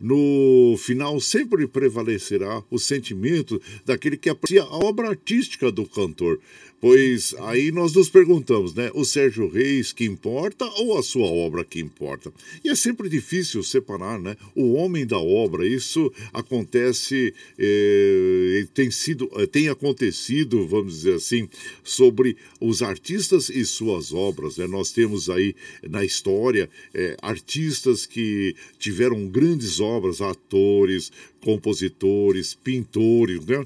no 0.00 0.76
final 0.78 1.20
sempre 1.20 1.66
prevalecerá 1.66 2.62
o 2.70 2.78
sentimento 2.78 3.60
daquele 3.84 4.16
que 4.16 4.28
aprecia 4.28 4.62
a 4.62 4.76
obra 4.76 5.08
artística 5.08 5.70
do 5.70 5.86
cantor. 5.86 6.40
Pois 6.84 7.34
aí 7.38 7.72
nós 7.72 7.94
nos 7.94 8.10
perguntamos, 8.10 8.74
né? 8.74 8.90
O 8.92 9.06
Sérgio 9.06 9.48
Reis 9.48 9.90
que 9.90 10.04
importa 10.04 10.66
ou 10.66 10.98
a 10.98 11.02
sua 11.02 11.24
obra 11.24 11.64
que 11.64 11.80
importa? 11.80 12.30
E 12.62 12.68
é 12.68 12.74
sempre 12.74 13.08
difícil 13.08 13.62
separar, 13.62 14.20
né? 14.20 14.36
O 14.54 14.74
homem 14.74 15.06
da 15.06 15.16
obra. 15.16 15.66
Isso 15.66 16.12
acontece, 16.30 17.32
eh, 17.58 18.66
tem 18.74 18.90
sido, 18.90 19.30
eh, 19.36 19.46
tem 19.46 19.70
acontecido, 19.70 20.66
vamos 20.66 20.96
dizer 20.96 21.14
assim, 21.14 21.48
sobre 21.82 22.36
os 22.60 22.82
artistas 22.82 23.48
e 23.48 23.64
suas 23.64 24.12
obras. 24.12 24.58
Né? 24.58 24.66
Nós 24.66 24.92
temos 24.92 25.30
aí 25.30 25.56
na 25.88 26.04
história 26.04 26.68
eh, 26.92 27.16
artistas 27.22 28.04
que 28.04 28.54
tiveram 28.78 29.26
grandes 29.26 29.80
obras, 29.80 30.20
atores, 30.20 31.10
compositores, 31.40 32.52
pintores, 32.52 33.44
né? 33.46 33.64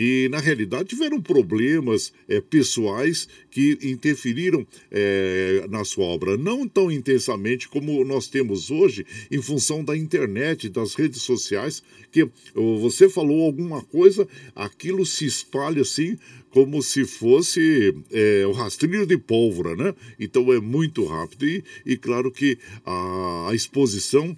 Que 0.00 0.30
na 0.30 0.40
realidade 0.40 0.88
tiveram 0.88 1.20
problemas 1.20 2.10
é, 2.26 2.40
pessoais 2.40 3.28
que 3.50 3.78
interferiram 3.82 4.66
é, 4.90 5.66
na 5.68 5.84
sua 5.84 6.06
obra, 6.06 6.38
não 6.38 6.66
tão 6.66 6.90
intensamente 6.90 7.68
como 7.68 8.02
nós 8.02 8.26
temos 8.26 8.70
hoje, 8.70 9.04
em 9.30 9.42
função 9.42 9.84
da 9.84 9.94
internet, 9.94 10.70
das 10.70 10.94
redes 10.94 11.20
sociais, 11.20 11.82
que 12.10 12.26
você 12.54 13.10
falou 13.10 13.44
alguma 13.44 13.82
coisa, 13.82 14.26
aquilo 14.56 15.04
se 15.04 15.26
espalha 15.26 15.82
assim 15.82 16.16
como 16.48 16.82
se 16.82 17.04
fosse 17.04 17.94
é, 18.10 18.46
o 18.46 18.52
rastrilho 18.52 19.04
de 19.04 19.18
pólvora, 19.18 19.76
né? 19.76 19.94
Então 20.18 20.50
é 20.50 20.58
muito 20.58 21.04
rápido 21.04 21.46
e, 21.46 21.62
e 21.84 21.98
claro 21.98 22.32
que 22.32 22.56
a, 22.86 23.48
a 23.50 23.54
exposição 23.54 24.34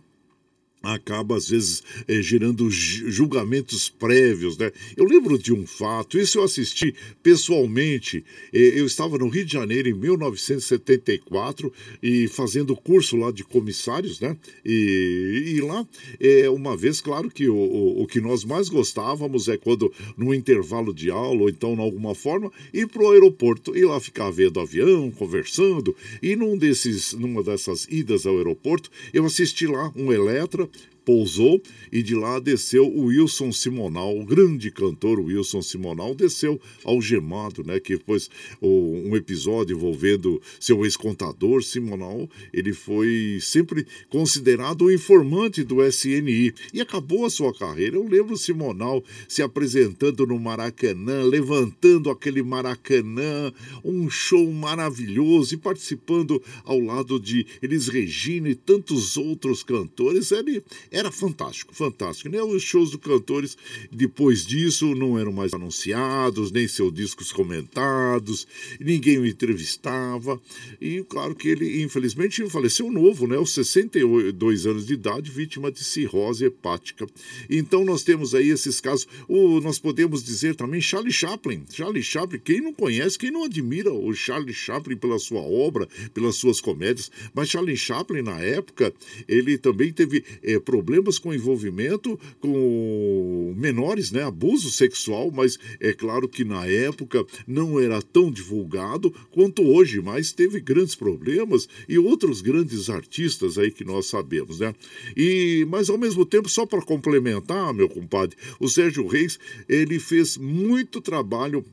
acaba 0.82 1.36
às 1.36 1.48
vezes 1.48 1.82
é, 2.08 2.20
gerando 2.20 2.68
julgamentos 2.70 3.88
prévios, 3.88 4.56
né? 4.56 4.72
Eu 4.96 5.04
lembro 5.04 5.38
de 5.38 5.52
um 5.52 5.66
fato, 5.66 6.18
isso 6.18 6.38
eu 6.38 6.42
assisti 6.42 6.94
pessoalmente. 7.22 8.24
É, 8.52 8.58
eu 8.58 8.86
estava 8.86 9.16
no 9.16 9.28
Rio 9.28 9.44
de 9.44 9.52
Janeiro 9.52 9.88
em 9.88 9.94
1974 9.94 11.72
e 12.02 12.26
fazendo 12.28 12.74
curso 12.74 13.16
lá 13.16 13.30
de 13.30 13.44
comissários, 13.44 14.18
né? 14.20 14.36
E, 14.64 15.54
e 15.56 15.60
lá, 15.60 15.86
é, 16.18 16.50
uma 16.50 16.76
vez, 16.76 17.00
claro 17.00 17.30
que 17.30 17.48
o, 17.48 17.54
o, 17.54 18.02
o, 18.02 18.06
que 18.06 18.20
nós 18.20 18.44
mais 18.44 18.68
gostávamos 18.68 19.48
é 19.48 19.56
quando 19.56 19.92
no 20.16 20.34
intervalo 20.34 20.92
de 20.92 21.10
aula 21.10 21.42
ou 21.42 21.48
então 21.48 21.74
de 21.74 21.80
alguma 21.80 22.14
forma 22.14 22.50
ir 22.72 22.88
para 22.88 23.02
o 23.02 23.10
aeroporto 23.12 23.76
e 23.76 23.84
lá 23.84 24.00
ficar 24.00 24.30
vendo 24.30 24.58
avião, 24.58 25.10
conversando. 25.10 25.94
E 26.22 26.34
num 26.34 26.56
desses, 26.56 27.12
numa 27.12 27.42
dessas 27.42 27.86
idas 27.88 28.26
ao 28.26 28.36
aeroporto, 28.36 28.90
eu 29.12 29.24
assisti 29.24 29.66
lá 29.66 29.92
um 29.94 30.12
Eletra 30.12 30.68
pousou 31.04 31.60
e 31.90 32.02
de 32.02 32.14
lá 32.14 32.38
desceu 32.38 32.86
o 32.86 33.06
Wilson 33.06 33.52
Simonal, 33.52 34.18
o 34.18 34.24
grande 34.24 34.70
cantor 34.70 35.20
Wilson 35.20 35.62
Simonal, 35.62 36.14
desceu 36.14 36.60
algemado, 36.84 37.62
né? 37.64 37.78
Que 37.80 37.96
depois 37.96 38.30
um 38.60 39.14
episódio 39.16 39.76
envolvendo 39.76 40.40
seu 40.58 40.84
ex-contador 40.84 41.62
Simonal, 41.62 42.28
ele 42.52 42.72
foi 42.72 43.38
sempre 43.40 43.86
considerado 44.08 44.82
o 44.82 44.92
informante 44.92 45.62
do 45.62 45.84
SNI 45.84 46.54
e 46.72 46.80
acabou 46.80 47.24
a 47.24 47.30
sua 47.30 47.52
carreira. 47.52 47.96
Eu 47.96 48.06
lembro 48.06 48.36
Simonal 48.36 49.02
se 49.28 49.42
apresentando 49.42 50.26
no 50.26 50.38
Maracanã, 50.38 51.22
levantando 51.22 52.10
aquele 52.10 52.42
Maracanã, 52.42 53.52
um 53.84 54.08
show 54.08 54.50
maravilhoso 54.52 55.54
e 55.54 55.58
participando 55.58 56.42
ao 56.64 56.78
lado 56.78 57.18
de 57.18 57.46
Elis 57.62 57.88
Regina 57.88 58.48
e 58.48 58.54
tantos 58.54 59.16
outros 59.16 59.62
cantores. 59.62 60.30
Ele 60.32 60.62
era 60.92 61.10
fantástico, 61.10 61.74
fantástico. 61.74 62.28
Né? 62.28 62.40
Os 62.42 62.62
shows 62.62 62.90
dos 62.90 63.00
cantores, 63.00 63.56
depois 63.90 64.44
disso, 64.44 64.94
não 64.94 65.18
eram 65.18 65.32
mais 65.32 65.54
anunciados, 65.54 66.52
nem 66.52 66.68
seus 66.68 66.92
discos 66.92 67.32
comentados, 67.32 68.46
ninguém 68.78 69.18
o 69.18 69.26
entrevistava. 69.26 70.40
E 70.80 71.02
claro 71.08 71.34
que 71.34 71.48
ele, 71.48 71.82
infelizmente, 71.82 72.48
faleceu 72.50 72.90
novo, 72.92 73.26
né? 73.26 73.36
aos 73.36 73.54
62 73.54 74.66
anos 74.66 74.86
de 74.86 74.92
idade, 74.92 75.30
vítima 75.30 75.72
de 75.72 75.82
cirrose 75.82 76.44
hepática. 76.44 77.06
Então 77.48 77.84
nós 77.84 78.02
temos 78.02 78.34
aí 78.34 78.50
esses 78.50 78.80
casos. 78.80 79.08
O, 79.26 79.60
nós 79.60 79.78
podemos 79.78 80.22
dizer 80.22 80.54
também 80.54 80.80
Charlie 80.80 81.12
Chaplin. 81.12 81.64
Charlie 81.70 82.02
Chaplin, 82.02 82.38
quem 82.38 82.60
não 82.60 82.74
conhece, 82.74 83.18
quem 83.18 83.30
não 83.30 83.44
admira 83.44 83.92
o 83.92 84.12
Charlie 84.14 84.52
Chaplin 84.52 84.96
pela 84.96 85.18
sua 85.18 85.40
obra, 85.40 85.88
pelas 86.12 86.36
suas 86.36 86.60
comédias, 86.60 87.10
mas 87.34 87.48
Charlie 87.48 87.76
Chaplin, 87.76 88.22
na 88.22 88.38
época, 88.40 88.92
ele 89.26 89.56
também 89.56 89.90
teve 89.90 90.22
é, 90.42 90.58
problemas 90.58 90.81
com 91.20 91.32
envolvimento 91.32 92.18
com 92.40 93.54
menores, 93.56 94.10
né? 94.10 94.22
Abuso 94.22 94.70
sexual, 94.70 95.30
mas 95.30 95.58
é 95.80 95.92
claro 95.92 96.28
que 96.28 96.44
na 96.44 96.66
época 96.66 97.24
não 97.46 97.80
era 97.80 98.00
tão 98.02 98.30
divulgado 98.30 99.10
quanto 99.30 99.62
hoje, 99.62 100.00
mas 100.00 100.32
teve 100.32 100.60
grandes 100.60 100.94
problemas 100.94 101.68
e 101.88 101.98
outros 101.98 102.40
grandes 102.40 102.90
artistas 102.90 103.58
aí 103.58 103.70
que 103.70 103.84
nós 103.84 104.06
sabemos, 104.06 104.60
né? 104.60 104.74
E, 105.16 105.66
mas 105.68 105.88
ao 105.88 105.98
mesmo 105.98 106.24
tempo, 106.24 106.48
só 106.48 106.66
para 106.66 106.82
complementar, 106.82 107.72
meu 107.72 107.88
compadre, 107.88 108.36
o 108.60 108.68
Sérgio 108.68 109.06
Reis, 109.06 109.38
ele 109.68 109.98
fez 109.98 110.36
muito 110.36 111.00
trabalho 111.00 111.64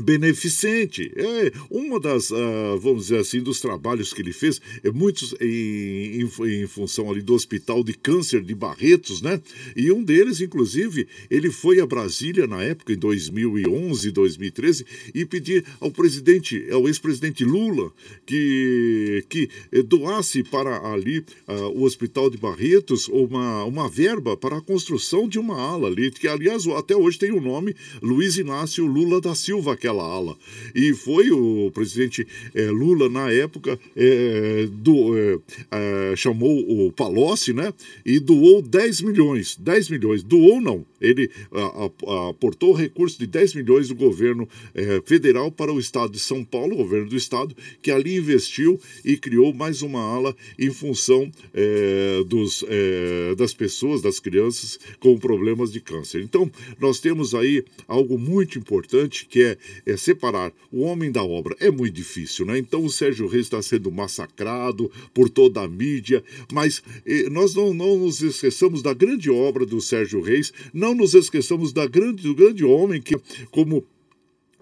beneficente. 0.00 1.12
É 1.14 1.52
uma 1.70 2.00
das, 2.00 2.30
uh, 2.30 2.78
vamos 2.80 3.04
dizer 3.04 3.18
assim, 3.18 3.40
dos 3.40 3.60
trabalhos 3.60 4.12
que 4.12 4.22
ele 4.22 4.32
fez, 4.32 4.60
é 4.82 4.90
muitos 4.90 5.34
em, 5.40 6.20
em, 6.20 6.62
em, 6.62 6.66
função 6.66 7.10
ali 7.10 7.22
do 7.22 7.34
Hospital 7.34 7.84
de 7.84 7.92
Câncer 7.94 8.42
de 8.42 8.54
Barretos, 8.54 9.20
né? 9.20 9.40
E 9.76 9.90
um 9.92 10.02
deles, 10.02 10.40
inclusive, 10.40 11.06
ele 11.30 11.50
foi 11.50 11.80
a 11.80 11.86
Brasília 11.86 12.46
na 12.46 12.62
época, 12.62 12.92
em 12.92 12.96
2011, 12.96 14.10
2013, 14.10 14.86
e 15.14 15.24
pedir 15.24 15.64
ao 15.80 15.90
presidente, 15.90 16.66
ao 16.70 16.88
ex-presidente 16.88 17.44
Lula, 17.44 17.92
que, 18.26 19.24
que 19.28 19.48
doasse 19.82 20.42
para 20.42 20.92
ali 20.92 21.18
uh, 21.46 21.68
o 21.74 21.82
Hospital 21.82 22.30
de 22.30 22.38
Barretos 22.38 23.08
uma, 23.08 23.64
uma 23.64 23.88
verba 23.88 24.36
para 24.36 24.58
a 24.58 24.62
construção 24.62 25.28
de 25.28 25.38
uma 25.38 25.60
ala 25.60 25.88
ali, 25.88 26.10
que 26.10 26.28
aliás 26.28 26.66
até 26.66 26.96
hoje 26.96 27.18
tem 27.18 27.32
o 27.32 27.40
nome 27.40 27.74
Luiz 28.02 28.36
Inácio 28.36 28.86
Lula 28.86 29.20
da 29.20 29.34
Silva, 29.34 29.76
aquela 29.90 30.04
ala. 30.04 30.36
E 30.74 30.94
foi 30.94 31.30
o 31.30 31.70
presidente 31.72 32.26
é, 32.54 32.70
Lula, 32.70 33.08
na 33.08 33.30
época, 33.30 33.78
é, 33.96 34.68
do, 34.70 35.14
é, 35.70 36.16
chamou 36.16 36.86
o 36.86 36.92
Palocci, 36.92 37.52
né? 37.52 37.74
E 38.04 38.18
doou 38.18 38.62
10 38.62 39.02
milhões. 39.02 39.56
10 39.56 39.90
milhões. 39.90 40.22
Doou 40.22 40.60
não. 40.60 40.86
Ele 41.00 41.30
aportou 42.28 42.72
recurso 42.72 43.18
de 43.18 43.26
10 43.26 43.54
milhões 43.54 43.88
do 43.88 43.94
governo 43.94 44.48
federal 45.04 45.50
para 45.50 45.72
o 45.72 45.78
estado 45.78 46.12
de 46.12 46.18
São 46.18 46.44
Paulo, 46.44 46.76
governo 46.76 47.08
do 47.08 47.16
estado, 47.16 47.56
que 47.82 47.90
ali 47.90 48.16
investiu 48.16 48.80
e 49.04 49.16
criou 49.16 49.52
mais 49.52 49.82
uma 49.82 50.00
ala 50.00 50.36
em 50.58 50.70
função 50.70 51.30
dos, 52.26 52.64
das 53.36 53.54
pessoas, 53.54 54.02
das 54.02 54.18
crianças 54.18 54.78
com 54.98 55.18
problemas 55.18 55.72
de 55.72 55.80
câncer. 55.80 56.22
Então, 56.22 56.50
nós 56.78 57.00
temos 57.00 57.34
aí 57.34 57.64
algo 57.88 58.18
muito 58.18 58.58
importante 58.58 59.26
que 59.26 59.42
é 59.42 59.58
é, 59.86 59.96
separar 59.96 60.52
o 60.72 60.82
homem 60.82 61.10
da 61.10 61.22
obra 61.22 61.56
é 61.60 61.70
muito 61.70 61.94
difícil, 61.94 62.46
né? 62.46 62.58
Então 62.58 62.84
o 62.84 62.90
Sérgio 62.90 63.26
Reis 63.26 63.46
está 63.46 63.60
sendo 63.62 63.90
massacrado 63.90 64.90
por 65.12 65.28
toda 65.28 65.62
a 65.62 65.68
mídia, 65.68 66.22
mas 66.52 66.82
eh, 67.06 67.28
nós 67.30 67.54
não, 67.54 67.74
não 67.74 67.98
nos 67.98 68.20
esqueçamos 68.20 68.82
da 68.82 68.94
grande 68.94 69.30
obra 69.30 69.66
do 69.66 69.80
Sérgio 69.80 70.20
Reis, 70.20 70.52
não 70.72 70.89
nos 70.94 71.14
esqueçamos 71.14 71.72
da 71.72 71.86
grande, 71.86 72.22
do 72.22 72.34
grande 72.34 72.64
homem 72.64 73.00
que, 73.00 73.16
como 73.50 73.84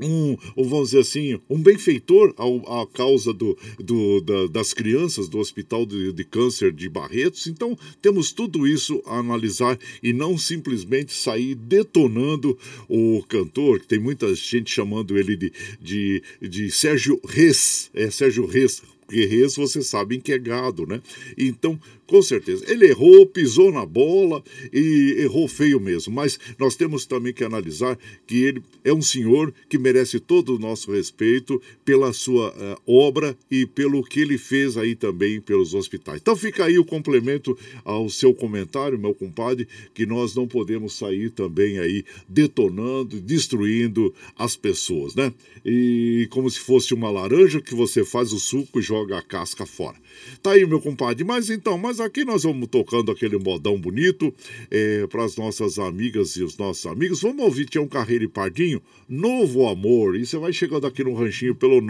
um, 0.00 0.36
vamos 0.56 0.90
dizer 0.90 1.00
assim, 1.00 1.40
um 1.48 1.60
benfeitor 1.60 2.34
à 2.38 2.86
causa 2.86 3.32
do, 3.32 3.56
do, 3.78 4.20
da, 4.20 4.46
das 4.46 4.72
crianças 4.72 5.28
do 5.28 5.38
Hospital 5.38 5.84
de, 5.84 6.12
de, 6.12 6.24
Câncer 6.24 6.72
de 6.72 6.88
Barretos. 6.88 7.46
Então, 7.46 7.76
temos 8.00 8.32
tudo 8.32 8.66
isso 8.66 9.02
a 9.06 9.18
analisar 9.18 9.78
e 10.02 10.12
não 10.12 10.38
simplesmente 10.38 11.12
sair 11.12 11.54
detonando 11.54 12.56
o 12.88 13.22
cantor, 13.28 13.80
que 13.80 13.88
tem 13.88 13.98
muita 13.98 14.32
gente 14.34 14.70
chamando 14.70 15.18
ele 15.18 15.36
de, 15.36 15.52
de, 15.80 16.22
de 16.40 16.70
Sérgio 16.70 17.20
Reis, 17.26 17.90
é 17.92 18.10
Sérgio 18.10 18.46
Reis, 18.46 18.82
porque 19.06 19.24
Reis 19.24 19.56
vocês 19.56 19.86
sabem 19.86 20.20
que 20.20 20.32
é 20.32 20.38
gado, 20.38 20.86
né? 20.86 21.00
Então, 21.36 21.80
com 22.08 22.22
certeza. 22.22 22.64
Ele 22.66 22.86
errou, 22.86 23.26
pisou 23.26 23.70
na 23.70 23.84
bola 23.84 24.42
e 24.72 25.16
errou 25.18 25.46
feio 25.46 25.78
mesmo. 25.78 26.12
Mas 26.12 26.40
nós 26.58 26.74
temos 26.74 27.04
também 27.04 27.34
que 27.34 27.44
analisar 27.44 27.98
que 28.26 28.42
ele 28.42 28.62
é 28.82 28.92
um 28.92 29.02
senhor 29.02 29.52
que 29.68 29.78
merece 29.78 30.18
todo 30.18 30.56
o 30.56 30.58
nosso 30.58 30.90
respeito 30.90 31.60
pela 31.84 32.12
sua 32.14 32.48
uh, 32.48 32.80
obra 32.86 33.36
e 33.50 33.66
pelo 33.66 34.02
que 34.02 34.20
ele 34.20 34.38
fez 34.38 34.78
aí 34.78 34.94
também 34.94 35.38
pelos 35.38 35.74
hospitais. 35.74 36.18
Então 36.20 36.34
fica 36.34 36.64
aí 36.64 36.78
o 36.78 36.84
complemento 36.84 37.56
ao 37.84 38.08
seu 38.08 38.32
comentário, 38.32 38.98
meu 38.98 39.14
compadre, 39.14 39.68
que 39.92 40.06
nós 40.06 40.34
não 40.34 40.48
podemos 40.48 40.94
sair 40.94 41.28
também 41.28 41.78
aí 41.78 42.04
detonando, 42.26 43.20
destruindo 43.20 44.14
as 44.36 44.56
pessoas, 44.56 45.14
né? 45.14 45.32
E 45.62 46.26
como 46.30 46.48
se 46.48 46.58
fosse 46.58 46.94
uma 46.94 47.10
laranja 47.10 47.60
que 47.60 47.74
você 47.74 48.02
faz 48.02 48.32
o 48.32 48.38
suco 48.38 48.78
e 48.78 48.82
joga 48.82 49.18
a 49.18 49.22
casca 49.22 49.66
fora. 49.66 49.96
Tá 50.42 50.52
aí, 50.52 50.64
meu 50.64 50.80
compadre. 50.80 51.22
Mas 51.24 51.50
então, 51.50 51.76
mas 51.76 51.97
aqui 52.00 52.24
nós 52.24 52.42
vamos 52.42 52.66
tocando 52.68 53.12
aquele 53.12 53.38
modão 53.38 53.78
bonito 53.78 54.34
é, 54.70 55.06
para 55.06 55.24
as 55.24 55.36
nossas 55.36 55.78
amigas 55.78 56.36
e 56.36 56.42
os 56.42 56.56
nossos 56.56 56.86
amigos. 56.86 57.20
Vamos 57.22 57.44
ouvir 57.44 57.66
Tião 57.66 57.86
Carreiro 57.86 58.24
e 58.24 58.28
Pardinho, 58.28 58.82
Novo 59.08 59.68
Amor. 59.68 60.16
E 60.16 60.26
você 60.26 60.38
vai 60.38 60.52
chegando 60.52 60.86
aqui 60.86 61.04
no 61.04 61.14
ranchinho 61.14 61.54
pelo 61.54 61.80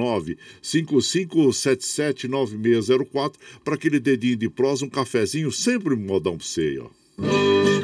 955779604 0.63 3.35
para 3.65 3.75
aquele 3.75 4.01
dedinho 4.01 4.37
de 4.37 4.49
prosa, 4.49 4.85
um 4.85 4.91
cafezinho, 4.91 5.53
sempre 5.53 5.95
modão 5.97 6.37
para 6.37 6.47
você 6.47 6.79
ó. 6.79 7.78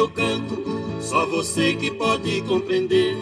Eu 0.00 0.08
canto, 0.08 0.64
só 1.02 1.26
você 1.26 1.74
que 1.74 1.90
pode 1.90 2.40
compreender. 2.42 3.14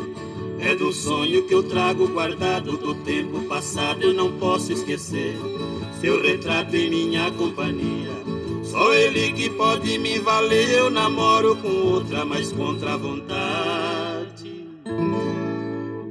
É 0.61 0.77
do 0.77 0.93
sonho 0.93 1.43
que 1.43 1.53
eu 1.53 1.63
trago 1.65 2.07
guardado 2.07 2.77
do 2.77 2.95
tempo 2.95 3.41
passado, 3.49 4.03
eu 4.03 4.15
não 4.15 4.31
posso 4.39 4.73
esquecer. 4.73 5.37
Seu 6.01 6.23
retrato 6.23 6.77
em 6.77 6.89
minha 6.89 7.33
companhia, 7.33 8.13
só 8.63 8.95
ele 8.95 9.33
que 9.33 9.51
pode 9.51 9.99
me 9.99 10.21
valer. 10.21 10.71
Eu 10.71 10.89
namoro 10.89 11.57
com 11.57 11.69
outra, 11.69 12.25
mas 12.25 12.53
contra 12.53 12.95
a 12.95 12.97
vontade. 12.97 14.69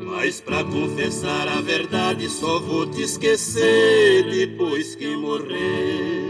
Mas 0.01 0.41
pra 0.41 0.65
confessar 0.65 1.47
a 1.47 1.61
verdade, 1.61 2.29
só 2.29 2.59
vou 2.59 2.85
te 2.87 3.03
esquecer 3.03 4.29
depois 4.29 4.95
que 4.95 5.15
morrer. 5.15 6.27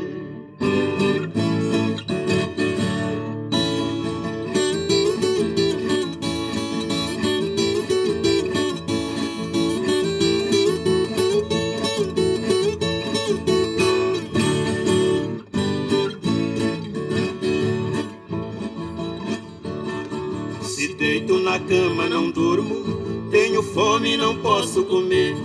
Cama 21.59 22.07
não 22.07 22.31
durmo, 22.31 23.29
tenho 23.31 23.61
fome 23.61 24.13
e 24.13 24.17
não 24.17 24.35
posso 24.38 24.84
comer. 24.84 25.35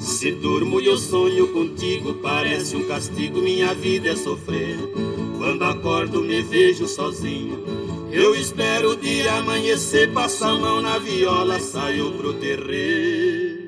Se 0.00 0.32
durmo 0.32 0.80
e 0.80 0.86
eu 0.86 0.96
sonho 0.96 1.48
contigo, 1.48 2.14
parece 2.14 2.76
um 2.76 2.84
castigo, 2.84 3.40
minha 3.40 3.74
vida 3.74 4.10
é 4.10 4.16
sofrer. 4.16 4.76
Quando 5.38 5.62
acordo 5.62 6.20
me 6.20 6.42
vejo 6.42 6.86
sozinho, 6.86 7.64
eu 8.12 8.34
espero 8.34 8.90
o 8.90 8.96
dia 8.96 9.34
amanhecer, 9.34 10.12
passo 10.12 10.44
a 10.44 10.54
mão 10.58 10.80
na 10.80 10.98
viola, 10.98 11.58
saio 11.58 12.12
pro 12.12 12.34
terreiro. 12.34 13.64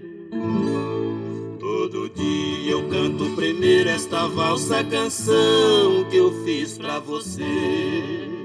Todo 1.59 2.11
dia 2.11 2.73
eu 2.73 2.89
canto 2.89 3.35
primeiro 3.35 3.89
esta 3.89 4.27
valsa 4.27 4.85
canção 4.85 6.05
que 6.11 6.17
eu 6.17 6.33
fiz 6.45 6.77
pra 6.77 6.99
você. 6.99 8.36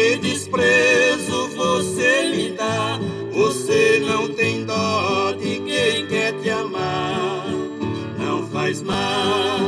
que 0.00 0.16
desprezo 0.16 1.48
você 1.48 2.32
me 2.34 2.50
dá. 2.52 2.98
Você 3.32 4.00
não 4.00 4.32
tem 4.32 4.64
dó 4.64 5.32
de 5.32 5.60
quem 5.60 6.06
quer 6.06 6.32
te 6.40 6.48
amar. 6.48 7.46
Não 8.18 8.46
faz 8.48 8.80
mal, 8.80 9.58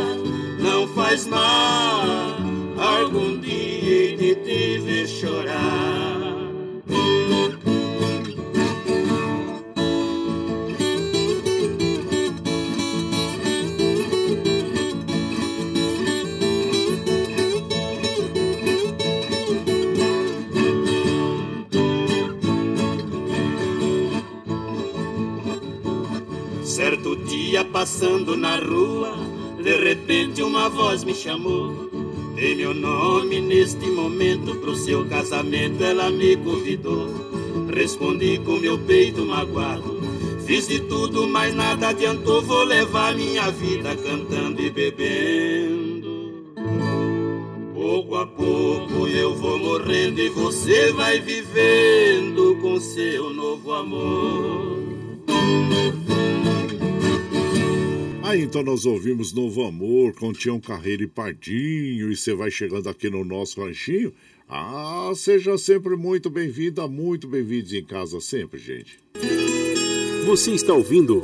não 0.59 0.89
faz 0.95 1.27
mal. 1.27 2.03
Algum 2.79 3.39
dia 3.39 4.17
de 4.17 4.35
te 4.37 4.79
ver 4.79 5.07
chorar. 5.07 6.42
Passando 27.65 28.37
na 28.37 28.57
rua, 28.57 29.15
de 29.63 29.77
repente 29.77 30.43
uma 30.43 30.69
voz 30.69 31.05
me 31.05 31.15
chamou. 31.15 31.91
Dei 32.35 32.55
meu 32.55 32.75
nome 32.75 33.41
neste 33.41 33.87
momento 33.87 34.57
pro 34.57 34.75
seu 34.75 35.05
casamento, 35.07 35.83
ela 35.85 36.11
me 36.11 36.37
convidou. 36.37 37.09
Respondi 37.73 38.39
com 38.39 38.59
meu 38.59 38.79
peito 38.79 39.25
magoado. 39.25 40.01
Fiz 40.47 40.67
de 40.67 40.81
tudo, 40.81 41.27
mas 41.29 41.55
nada 41.55 41.89
adiantou. 41.89 42.43
Vou 42.43 42.65
levar 42.65 43.15
minha 43.15 43.51
vida 43.51 43.95
cantando 43.97 44.61
e 44.61 44.71
bebendo. 44.71 46.53
Pouco 47.75 48.17
a 48.17 48.27
pouco 48.27 49.07
eu 49.07 49.35
vou 49.35 49.59
morrendo 49.59 50.21
e 50.21 50.29
você 50.29 50.93
vai 50.93 51.21
vivendo 51.21 52.59
com 52.61 52.81
seu 52.81 53.33
novo 53.33 53.73
amor. 53.73 54.83
Aí 58.33 58.41
então 58.41 58.63
nós 58.63 58.87
ouvimos 58.87 59.35
Novo 59.35 59.63
Amor 59.63 60.15
com 60.15 60.33
Tião 60.33 60.59
Carreiro 60.59 61.03
e 61.03 61.07
Pardinho 61.07 62.11
e 62.11 62.17
você 62.17 62.33
vai 62.33 62.51
chegando 62.51 62.89
aqui 62.89 63.11
no 63.11 63.27
nosso 63.27 63.63
ranchinho. 63.63 64.11
Ah, 64.49 65.13
seja 65.15 65.59
sempre 65.59 65.97
muito 65.97 66.31
bem-vinda, 66.31 66.89
muito 66.89 67.29
bem-vindos 67.29 67.75
em 67.75 67.85
casa 67.85 68.23
sempre, 68.23 68.59
gente. 68.59 68.99
Você 70.25 70.53
está 70.53 70.73
ouvindo 70.73 71.21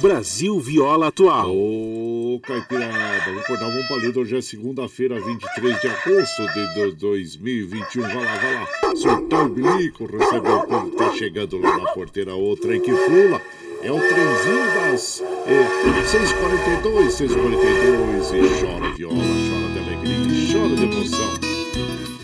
Brasil 0.00 0.60
Viola 0.60 1.08
Atual. 1.08 1.56
Ô, 1.56 2.40
Caipirada, 2.40 3.32
vou 3.32 3.40
acordar, 3.40 3.68
vamos 3.72 3.88
pra 3.88 3.96
lida. 3.96 4.20
Hoje 4.20 4.36
é 4.36 4.40
segunda-feira, 4.40 5.20
23 5.20 5.80
de 5.80 5.88
agosto 5.88 6.46
de 6.54 6.92
2021. 6.98 8.00
Vai 8.00 8.14
lá, 8.14 8.36
vai 8.36 8.54
lá. 8.54 8.68
Soltar 8.94 9.46
o 9.46 9.48
bilico, 9.48 10.06
receber 10.06 10.50
o 10.50 10.66
povo 10.68 10.88
que 10.88 10.96
tá 10.98 11.12
chegando 11.14 11.58
lá 11.58 11.78
na 11.78 11.92
porteira. 11.92 12.32
Outra 12.32 12.74
aí 12.74 12.78
que 12.78 12.92
fula. 12.92 13.42
É 13.82 13.90
o 13.90 13.98
trenzinho 13.98 14.64
das 14.76 15.20
é, 15.46 16.02
6h42, 16.04 17.08
6h42. 17.08 18.32
E 18.34 18.60
chora 18.60 18.94
viola, 18.94 19.16
chora 19.16 19.72
de 19.72 19.78
alegria, 19.78 20.52
chora 20.52 20.76
de 20.76 20.84
emoção. 20.84 21.52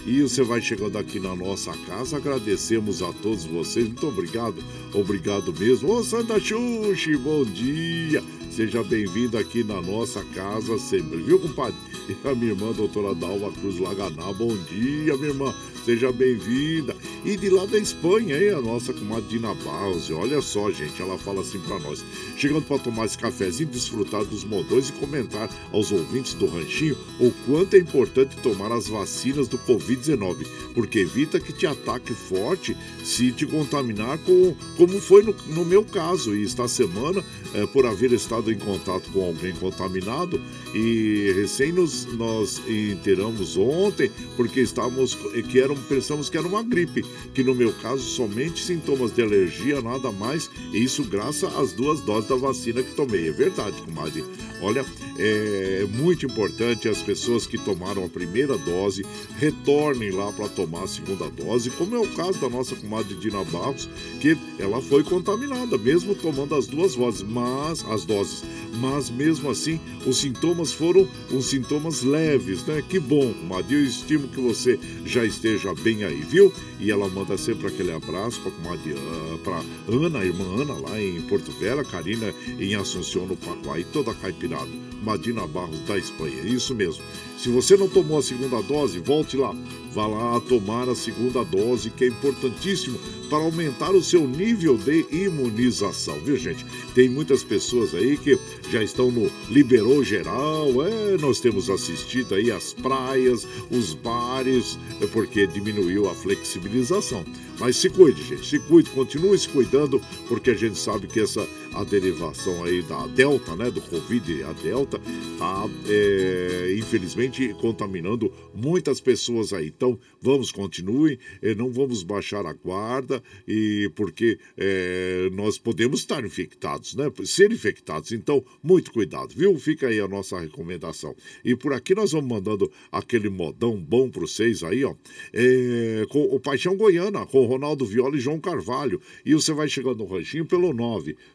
E 0.06 0.22
você 0.22 0.42
vai 0.42 0.60
chegando 0.60 0.96
aqui 0.96 1.20
na 1.20 1.34
nossa 1.36 1.72
casa. 1.86 2.16
Agradecemos 2.16 3.02
a 3.02 3.12
todos 3.12 3.44
vocês. 3.44 3.86
Muito 3.86 4.06
obrigado. 4.08 4.56
Obrigado 4.94 5.52
mesmo. 5.52 5.92
Ô, 5.92 6.02
Santa 6.02 6.40
Xuxi, 6.40 7.16
bom 7.16 7.44
dia. 7.44 8.22
Seja 8.50 8.82
bem-vindo 8.82 9.36
aqui 9.38 9.62
na 9.62 9.80
nossa 9.80 10.24
casa 10.34 10.78
sempre, 10.78 11.18
viu, 11.18 11.38
compadre? 11.38 11.76
E 12.08 12.28
a 12.28 12.34
minha 12.34 12.52
irmã, 12.52 12.72
doutora 12.72 13.14
Dalva 13.14 13.52
Cruz 13.52 13.78
Laganá, 13.78 14.32
bom 14.32 14.56
dia, 14.56 15.16
minha 15.16 15.28
irmã. 15.28 15.54
Seja 15.84 16.10
bem-vinda. 16.10 16.96
E 17.24 17.36
de 17.36 17.50
lá 17.50 17.66
da 17.66 17.78
Espanha, 17.78 18.40
hein, 18.40 18.50
a 18.50 18.60
nossa 18.60 18.92
comadre 18.92 19.28
Dina 19.28 19.52
Barros. 19.54 20.10
Olha 20.10 20.40
só, 20.40 20.70
gente, 20.70 21.02
ela 21.02 21.18
fala 21.18 21.40
assim 21.40 21.58
pra 21.58 21.78
nós. 21.80 22.04
Chegando 22.36 22.62
para 22.62 22.78
tomar 22.78 23.06
esse 23.06 23.18
cafezinho, 23.18 23.68
desfrutar 23.68 24.24
dos 24.24 24.44
modões 24.44 24.88
e 24.88 24.92
comentar 24.92 25.50
aos 25.72 25.90
ouvintes 25.90 26.34
do 26.34 26.46
ranchinho 26.46 26.96
o 27.18 27.32
quanto 27.46 27.74
é 27.74 27.78
importante 27.78 28.36
tomar 28.36 28.70
as 28.72 28.86
vacinas 28.86 29.48
do 29.48 29.58
Covid-19, 29.58 30.46
porque 30.74 31.00
evita 31.00 31.40
que 31.40 31.52
te 31.52 31.66
ataque 31.66 32.14
forte 32.14 32.76
se 33.04 33.32
te 33.32 33.44
contaminar 33.46 34.18
com, 34.18 34.54
como 34.76 35.00
foi 35.00 35.22
no, 35.22 35.34
no 35.48 35.64
meu 35.64 35.84
caso. 35.84 36.34
E 36.36 36.44
esta 36.44 36.68
semana, 36.68 37.24
é, 37.54 37.66
por 37.66 37.84
haver 37.84 38.12
estado 38.12 38.52
em 38.52 38.58
contato 38.58 39.10
com 39.10 39.24
alguém 39.24 39.52
contaminado, 39.54 40.40
e 40.74 41.32
recém 41.34 41.72
nos, 41.72 42.06
nós 42.14 42.60
inteiramos 42.68 43.56
ontem, 43.56 44.10
porque 44.36 44.60
estávamos 44.60 45.16
que 45.50 45.58
eram, 45.58 45.76
pensamos 45.76 46.28
que 46.28 46.36
era 46.36 46.46
uma 46.46 46.62
gripe, 46.62 47.04
que 47.34 47.42
no 47.42 47.54
meu 47.54 47.72
caso 47.74 48.02
somente 48.02 48.64
sintomas 48.64 49.12
de 49.12 49.22
alergia, 49.22 49.80
nada 49.80 50.10
mais, 50.10 50.50
e 50.72 50.82
isso 50.82 51.04
graças 51.04 51.54
às 51.56 51.72
duas 51.72 52.00
doses 52.00 52.28
da 52.28 52.36
vacina 52.36 52.82
que 52.82 52.94
tomei. 52.94 53.28
É 53.28 53.32
verdade, 53.32 53.80
comadre. 53.82 54.24
Olha, 54.60 54.84
é 55.18 55.86
muito 55.94 56.26
importante 56.26 56.88
as 56.88 57.00
pessoas 57.00 57.46
que 57.46 57.56
tomaram 57.56 58.04
a 58.04 58.08
primeira 58.08 58.58
dose 58.58 59.04
retornem 59.36 60.10
lá 60.10 60.32
para 60.32 60.48
tomar 60.48 60.84
a 60.84 60.88
segunda 60.88 61.28
dose, 61.30 61.70
como 61.70 61.94
é 61.94 61.98
o 61.98 62.08
caso 62.08 62.40
da 62.40 62.48
nossa 62.48 62.74
comadre 62.74 63.14
Dina 63.14 63.44
Barros, 63.44 63.88
que 64.20 64.36
ela 64.58 64.80
foi 64.80 65.04
contaminada, 65.04 65.78
mesmo 65.78 66.14
tomando 66.14 66.54
as 66.56 66.66
duas 66.66 66.94
vozes, 66.94 67.22
mas 67.22 67.84
as 67.88 68.04
doses, 68.04 68.42
mas 68.80 69.10
mesmo 69.10 69.50
assim 69.50 69.80
os 70.04 70.18
sintomas 70.18 70.72
foram 70.72 71.08
uns 71.30 71.46
sintomas 71.46 72.02
leves, 72.02 72.64
né? 72.64 72.82
Que 72.88 72.98
bom, 72.98 73.32
comadre. 73.32 73.76
Eu 73.76 73.84
estimo 73.84 74.28
que 74.28 74.40
você 74.40 74.78
já 75.04 75.24
esteja 75.24 75.72
bem 75.74 76.04
aí, 76.04 76.20
viu? 76.22 76.52
E 76.80 76.90
ela 76.90 77.08
manda 77.08 77.36
sempre 77.36 77.66
aquele 77.66 77.92
abraço 77.92 78.40
para 78.40 78.52
comadre, 78.52 78.94
para 79.42 79.62
Ana, 79.88 80.20
a 80.20 80.24
irmã 80.24 80.62
Ana 80.62 80.74
lá 80.74 81.00
em 81.00 81.20
Porto 81.22 81.50
Velho, 81.52 81.80
a 81.80 81.84
Karina 81.84 82.32
em 82.58 82.74
Assunção 82.74 83.26
no 83.26 83.36
Pacuá 83.36 83.78
e 83.78 83.84
toda 83.84 84.12
a 84.12 84.14
caipirada. 84.14 84.70
Madina 85.02 85.46
Barros 85.46 85.80
da 85.86 85.98
Espanha, 85.98 86.42
isso 86.42 86.74
mesmo. 86.74 87.02
Se 87.38 87.48
você 87.50 87.76
não 87.76 87.88
tomou 87.88 88.18
a 88.18 88.22
segunda 88.22 88.60
dose, 88.60 88.98
volte 88.98 89.36
lá. 89.36 89.54
Vá 89.94 90.08
lá 90.08 90.40
tomar 90.40 90.88
a 90.88 90.94
segunda 90.94 91.44
dose, 91.44 91.88
que 91.88 92.04
é 92.04 92.08
importantíssimo 92.08 92.98
para 93.30 93.38
aumentar 93.38 93.92
o 93.92 94.02
seu 94.02 94.26
nível 94.26 94.76
de 94.76 95.06
imunização, 95.12 96.18
viu 96.20 96.36
gente? 96.36 96.66
Tem 96.96 97.08
muitas 97.08 97.44
pessoas 97.44 97.94
aí 97.94 98.16
que 98.16 98.36
já 98.72 98.82
estão 98.82 99.12
no 99.12 99.30
liberou 99.48 100.02
geral, 100.02 100.68
é, 100.84 101.16
nós 101.18 101.38
temos 101.38 101.70
assistido 101.70 102.34
aí 102.34 102.50
as 102.50 102.72
praias, 102.72 103.46
os 103.70 103.94
bares, 103.94 104.76
é 105.00 105.06
porque 105.06 105.46
diminuiu 105.46 106.10
a 106.10 106.14
flexibilização. 106.14 107.24
Mas 107.58 107.76
se 107.76 107.90
cuide, 107.90 108.22
gente, 108.22 108.46
se 108.46 108.58
cuide, 108.60 108.90
continue 108.90 109.36
se 109.38 109.48
cuidando, 109.48 110.00
porque 110.28 110.50
a 110.50 110.54
gente 110.54 110.78
sabe 110.78 111.06
que 111.06 111.20
essa 111.20 111.46
a 111.74 111.84
derivação 111.84 112.64
aí 112.64 112.82
da 112.82 113.06
Delta, 113.06 113.54
né, 113.54 113.70
do 113.70 113.80
Covid, 113.80 114.42
a 114.44 114.52
Delta, 114.52 115.00
tá, 115.38 115.68
é, 115.86 116.74
infelizmente, 116.76 117.54
contaminando 117.60 118.32
muitas 118.54 119.00
pessoas 119.00 119.52
aí. 119.52 119.68
Então, 119.68 119.98
vamos, 120.20 120.50
continue, 120.50 121.18
é, 121.42 121.54
não 121.54 121.70
vamos 121.70 122.02
baixar 122.02 122.46
a 122.46 122.52
guarda, 122.52 123.22
e 123.46 123.90
porque 123.94 124.38
é, 124.56 125.28
nós 125.32 125.58
podemos 125.58 126.00
estar 126.00 126.24
infectados, 126.24 126.94
né, 126.94 127.10
ser 127.24 127.52
infectados. 127.52 128.12
Então, 128.12 128.44
muito 128.62 128.92
cuidado, 128.92 129.34
viu? 129.34 129.56
Fica 129.58 129.88
aí 129.88 130.00
a 130.00 130.08
nossa 130.08 130.38
recomendação. 130.40 131.14
E 131.44 131.54
por 131.54 131.72
aqui 131.72 131.94
nós 131.94 132.12
vamos 132.12 132.28
mandando 132.28 132.70
aquele 132.90 133.28
modão 133.28 133.76
bom 133.76 134.10
para 134.10 134.22
vocês 134.22 134.62
aí, 134.62 134.84
ó, 134.84 134.94
é, 135.32 136.06
com 136.08 136.22
o 136.24 136.40
Paixão 136.40 136.76
Goiana, 136.76 137.26
com 137.26 137.46
Ronaldo 137.48 137.84
Viola 137.84 138.16
e 138.16 138.20
João 138.20 138.38
Carvalho. 138.38 139.00
E 139.24 139.34
você 139.34 139.52
vai 139.52 139.68
chegando 139.68 139.98
no 139.98 140.06
ranchinho 140.06 140.44
pelo 140.44 140.72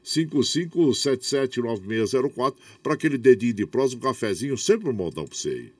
955779604 0.04 2.56
para 2.82 2.94
aquele 2.94 3.18
dedinho 3.18 3.54
de 3.54 3.66
prós, 3.66 3.94
um 3.94 4.00
cafezinho, 4.00 4.58
sempre 4.58 4.90
um 4.90 4.94
modão 4.94 5.26
para 5.26 5.36
você 5.36 5.50
aí. 5.50 5.74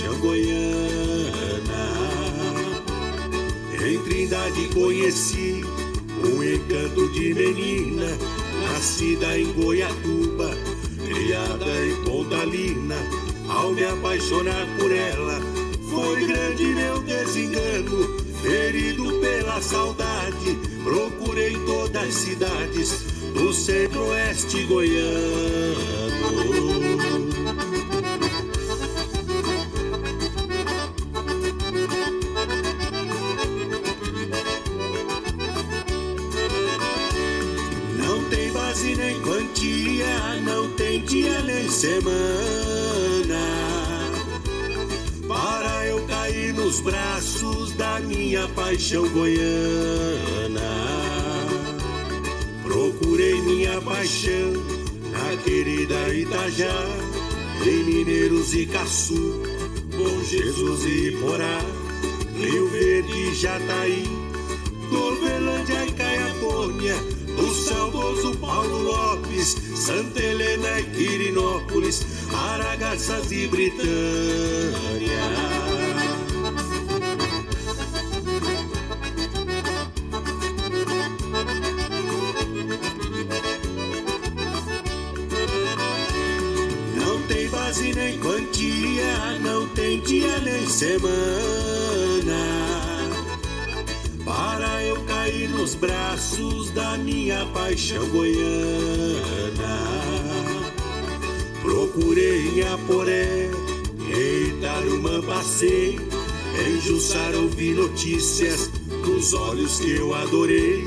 Paixão 0.00 0.18
goiana. 0.18 1.90
Em 3.84 3.98
Trindade 3.98 4.68
conheci 4.74 5.62
um 6.24 6.42
encanto 6.42 7.08
de 7.12 7.34
menina, 7.34 8.06
nascida 8.62 9.38
em 9.38 9.52
Goiatuba, 9.52 10.56
criada 11.06 11.86
em 11.86 12.04
Pontalina. 12.04 12.96
Ao 13.48 13.72
me 13.72 13.84
apaixonar 13.84 14.66
por 14.78 14.90
ela, 14.90 15.40
foi 15.90 16.26
grande 16.26 16.64
meu 16.66 17.02
desengano. 17.02 18.20
Ferido 18.42 19.20
pela 19.20 19.60
saudade, 19.60 20.58
procurei 20.82 21.52
toda 21.66 21.90
das 21.90 22.14
cidades 22.14 23.04
do 23.34 23.52
centro-oeste 23.52 24.62
goiano. 24.64 25.99
Minha 48.30 48.46
paixão 48.50 49.08
goiana. 49.08 50.60
Procurei 52.62 53.40
minha 53.42 53.80
paixão 53.80 54.52
na 55.10 55.36
querida 55.42 56.14
Itajá, 56.14 56.86
em 57.66 57.82
Mineiros 57.82 58.54
e 58.54 58.66
Caçu, 58.66 59.42
Bom 59.96 60.22
Jesus 60.22 60.84
e 60.84 61.10
Porá, 61.20 61.58
Rio 62.36 62.68
Verde 62.68 63.12
e 63.12 63.34
Jataí, 63.34 64.04
Corvelândia 64.88 65.86
e 65.86 65.92
Caiapônia, 65.92 66.94
do 67.36 67.52
saudoso 67.52 68.36
Paulo 68.36 68.80
Lopes, 68.80 69.56
Santa 69.74 70.22
Helena 70.22 70.78
e 70.78 70.84
Quirinópolis, 70.84 72.06
Aragaças 72.32 73.32
e 73.32 73.48
Britânia. 73.48 73.90
Braços 95.80 96.70
da 96.70 96.98
minha 96.98 97.46
paixão 97.46 98.06
goiana. 98.10 98.50
Procurei 101.62 102.60
em 102.60 102.62
Aporé, 102.68 103.48
em 104.06 104.60
Tarumã 104.60 105.22
passei, 105.22 105.98
em 106.66 106.80
Jussara 106.82 107.38
ouvi 107.38 107.72
notícias 107.72 108.70
dos 109.04 109.32
olhos 109.32 109.80
que 109.80 109.92
eu 109.92 110.14
adorei. 110.14 110.84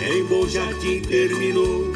Em 0.00 0.24
Bom 0.24 0.48
Jardim 0.48 1.00
terminou 1.02 1.92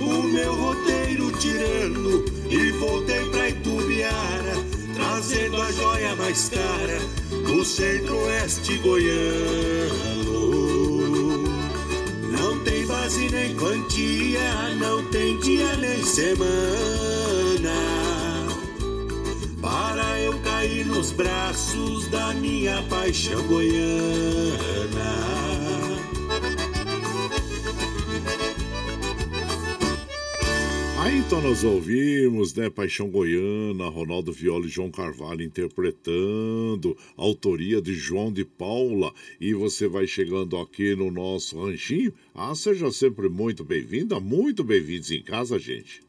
o 0.00 0.22
meu 0.22 0.54
roteiro 0.54 1.32
tirano 1.32 2.24
e 2.48 2.70
voltei 2.72 3.24
pra 3.30 3.48
Itubiara, 3.48 4.54
trazendo 4.94 5.60
a 5.60 5.72
joia 5.72 6.14
mais 6.14 6.48
cara 6.48 7.00
do 7.44 7.64
centro-oeste 7.64 8.78
goiano. 8.78 9.57
Nem 13.48 13.56
quantia, 13.56 14.74
não 14.78 15.02
tem 15.04 15.38
dia 15.38 15.76
nem 15.76 16.04
semana 16.04 16.48
para 19.60 20.20
eu 20.20 20.38
cair 20.40 20.84
nos 20.86 21.10
braços 21.12 22.06
da 22.08 22.34
minha 22.34 22.82
paixão 22.84 23.42
goiana. 23.44 23.88
Aí 31.08 31.20
então 31.20 31.40
nós 31.40 31.64
ouvimos, 31.64 32.52
né, 32.52 32.68
Paixão 32.68 33.08
Goiana, 33.08 33.88
Ronaldo 33.88 34.30
Viola 34.30 34.66
e 34.66 34.68
João 34.68 34.90
Carvalho 34.90 35.40
interpretando, 35.40 36.94
autoria 37.16 37.80
de 37.80 37.94
João 37.94 38.30
de 38.30 38.44
Paula. 38.44 39.10
E 39.40 39.54
você 39.54 39.88
vai 39.88 40.06
chegando 40.06 40.58
aqui 40.58 40.94
no 40.94 41.10
nosso 41.10 41.58
ranchinho. 41.64 42.12
Ah, 42.34 42.54
seja 42.54 42.92
sempre 42.92 43.30
muito 43.30 43.64
bem-vinda, 43.64 44.20
muito 44.20 44.62
bem-vindos 44.62 45.10
em 45.10 45.22
casa, 45.22 45.58
gente. 45.58 46.02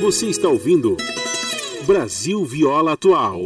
Você 0.00 0.26
está 0.26 0.48
ouvindo 0.48 0.96
Brasil 1.86 2.44
Viola 2.44 2.94
Atual. 2.94 3.40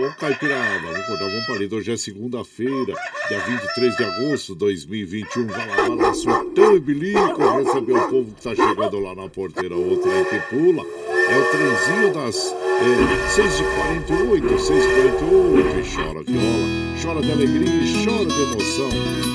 Ô, 0.00 0.10
Caipirada, 0.14 0.80
vamos 0.80 0.96
acordar, 0.96 1.28
vamos 1.28 1.44
para 1.44 1.76
Hoje 1.76 1.92
é 1.92 1.96
segunda-feira, 1.98 2.94
dia 3.28 3.38
23 3.38 3.96
de 3.96 4.04
agosto 4.04 4.52
de 4.54 4.60
2021. 4.60 5.46
Vai 5.46 5.68
lá, 5.68 5.76
vai 5.76 5.96
lá, 5.96 6.14
surtão 6.14 6.74
e 6.74 6.80
bilico, 6.80 7.58
receber 7.58 7.92
o 7.92 8.08
povo 8.08 8.32
que 8.32 8.42
tá 8.42 8.54
chegando 8.54 8.98
lá 8.98 9.14
na 9.14 9.28
porteira, 9.28 9.76
outro 9.76 10.10
aí 10.10 10.24
que 10.24 10.40
pula. 10.48 10.86
É 11.06 11.38
o 11.38 11.44
trenzinho 11.50 12.14
das 12.14 12.46
é, 12.46 12.96
6h48, 13.36 14.40
6h48. 14.56 15.78
E 15.78 15.94
chora 15.94 16.22
viola, 16.22 17.02
chora 17.02 17.20
de 17.20 17.32
alegria 17.32 17.68
e 17.68 18.04
chora 18.04 18.24
de 18.24 18.42
emoção. 18.42 19.30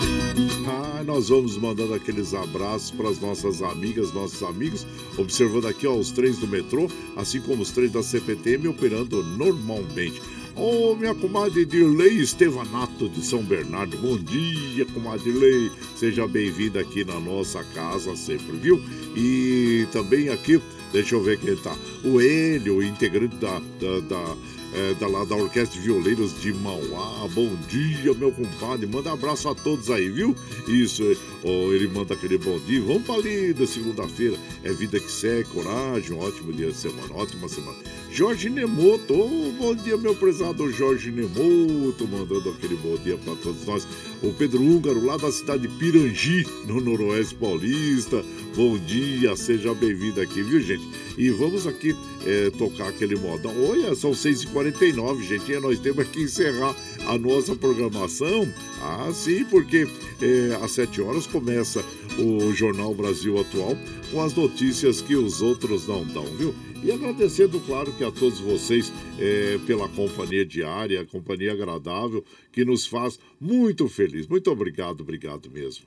Nós 1.16 1.30
vamos 1.30 1.56
mandando 1.56 1.94
aqueles 1.94 2.34
abraços 2.34 2.92
para 2.92 3.08
as 3.08 3.22
nossas 3.22 3.62
amigas, 3.62 4.12
nossos 4.12 4.44
amigos, 4.44 4.86
observando 5.18 5.66
aqui 5.66 5.88
ó, 5.88 5.96
os 5.96 6.12
trens 6.12 6.38
do 6.40 6.46
metrô, 6.46 6.90
assim 7.16 7.40
como 7.40 7.62
os 7.62 7.72
trens 7.72 7.92
da 7.92 8.04
CPTM 8.04 8.68
operando 8.68 9.24
normalmente. 9.24 10.22
Ô, 10.58 10.92
oh, 10.92 10.96
minha 10.96 11.14
comadre 11.14 11.66
Dirley 11.66 12.22
Estevanato 12.22 13.10
de 13.10 13.22
São 13.26 13.44
Bernardo, 13.44 13.98
bom 13.98 14.18
dia, 14.18 14.86
comadre 14.86 15.30
Dirley. 15.30 15.70
Seja 15.98 16.26
bem-vinda 16.26 16.80
aqui 16.80 17.04
na 17.04 17.20
nossa 17.20 17.62
casa 17.76 18.16
sempre, 18.16 18.56
viu? 18.56 18.82
E 19.18 19.86
também 19.92 20.30
aqui, 20.30 20.62
deixa 20.94 21.16
eu 21.16 21.22
ver 21.22 21.40
quem 21.40 21.58
tá. 21.58 21.76
O 22.06 22.22
Hélio, 22.22 22.82
integrante 22.82 23.36
da, 23.36 23.60
da, 23.60 24.00
da 24.08 24.36
é, 24.76 24.94
da, 24.96 25.08
lá 25.08 25.24
da 25.24 25.36
Orquestra 25.36 25.80
de 25.80 25.86
Violeiros 25.86 26.40
de 26.42 26.54
Mauá. 26.54 27.28
Bom 27.34 27.56
dia, 27.70 28.14
meu 28.14 28.32
compadre. 28.32 28.86
Manda 28.86 29.12
abraço 29.12 29.48
a 29.48 29.56
todos 29.56 29.90
aí, 29.90 30.10
viu? 30.10 30.36
Isso, 30.68 31.04
oh, 31.44 31.74
ele 31.74 31.88
manda 31.88 32.14
aquele 32.14 32.38
bom 32.38 32.60
dia. 32.60 32.82
Vamos 32.82 33.04
pra 33.04 33.18
lida, 33.18 33.66
segunda-feira. 33.66 34.38
É 34.64 34.74
vida 34.74 35.00
que 35.00 35.12
segue, 35.12 35.50
coragem, 35.50 36.14
um 36.14 36.20
ótimo 36.20 36.52
dia 36.52 36.68
de 36.68 36.78
semana, 36.78 37.14
ótima 37.14 37.48
semana. 37.48 37.78
Jorge 38.16 38.50
Nemoto, 38.50 39.14
oh, 39.14 39.52
bom 39.60 39.76
dia, 39.76 39.98
meu 39.98 40.16
prezado 40.16 40.72
Jorge 40.72 41.12
Nemoto, 41.12 42.08
mandando 42.08 42.50
aquele 42.50 42.78
bom 42.78 42.96
dia 42.96 43.18
para 43.18 43.36
todos 43.36 43.66
nós. 43.66 43.86
O 44.24 44.32
Pedro 44.32 44.62
Húngaro, 44.62 45.06
lá 45.06 45.18
da 45.18 45.30
cidade 45.30 45.68
de 45.68 45.78
Pirangi, 45.78 46.48
no 46.66 46.80
Noroeste 46.80 47.36
Paulista. 47.36 48.24
Bom 48.56 48.78
dia, 48.78 49.36
seja 49.36 49.74
bem-vindo 49.74 50.22
aqui, 50.22 50.42
viu, 50.44 50.62
gente? 50.62 50.88
E 51.18 51.30
vamos 51.30 51.68
aqui 51.68 51.94
é, 52.26 52.50
tocar 52.52 52.88
aquele 52.88 53.18
modão. 53.18 53.52
Olha, 53.70 53.94
são 53.96 54.12
6h49, 54.12 55.22
gente, 55.22 55.52
e 55.52 55.60
nós 55.60 55.78
temos 55.80 56.08
que 56.08 56.22
encerrar 56.22 56.74
a 57.08 57.18
nossa 57.18 57.54
programação. 57.54 58.48
Ah, 58.82 59.12
sim, 59.14 59.44
porque 59.44 59.90
é, 60.22 60.58
às 60.64 60.72
7 60.72 61.02
horas 61.02 61.28
começa 61.28 61.84
o 62.18 62.54
Jornal 62.54 62.96
Brasil 62.96 63.38
Atual 63.38 63.78
com 64.10 64.24
as 64.24 64.34
notícias 64.34 65.02
que 65.02 65.18
os 65.18 65.42
outros 65.42 65.86
não 65.86 66.06
dão, 66.06 66.24
viu? 66.38 66.56
E 66.86 66.92
agradecendo, 66.92 67.60
claro, 67.62 67.92
que 67.94 68.04
a 68.04 68.12
todos 68.12 68.40
vocês 68.40 68.94
é, 69.18 69.58
pela 69.66 69.90
companhia 69.90 70.46
diária, 70.46 71.02
a 71.02 71.06
companhia 71.06 71.52
agradável, 71.52 72.24
que 72.52 72.64
nos 72.64 72.86
faz 72.86 73.18
muito 73.42 73.90
feliz. 73.90 74.28
Muito 74.28 74.52
obrigado, 74.52 75.02
obrigado 75.02 75.50
mesmo. 75.50 75.84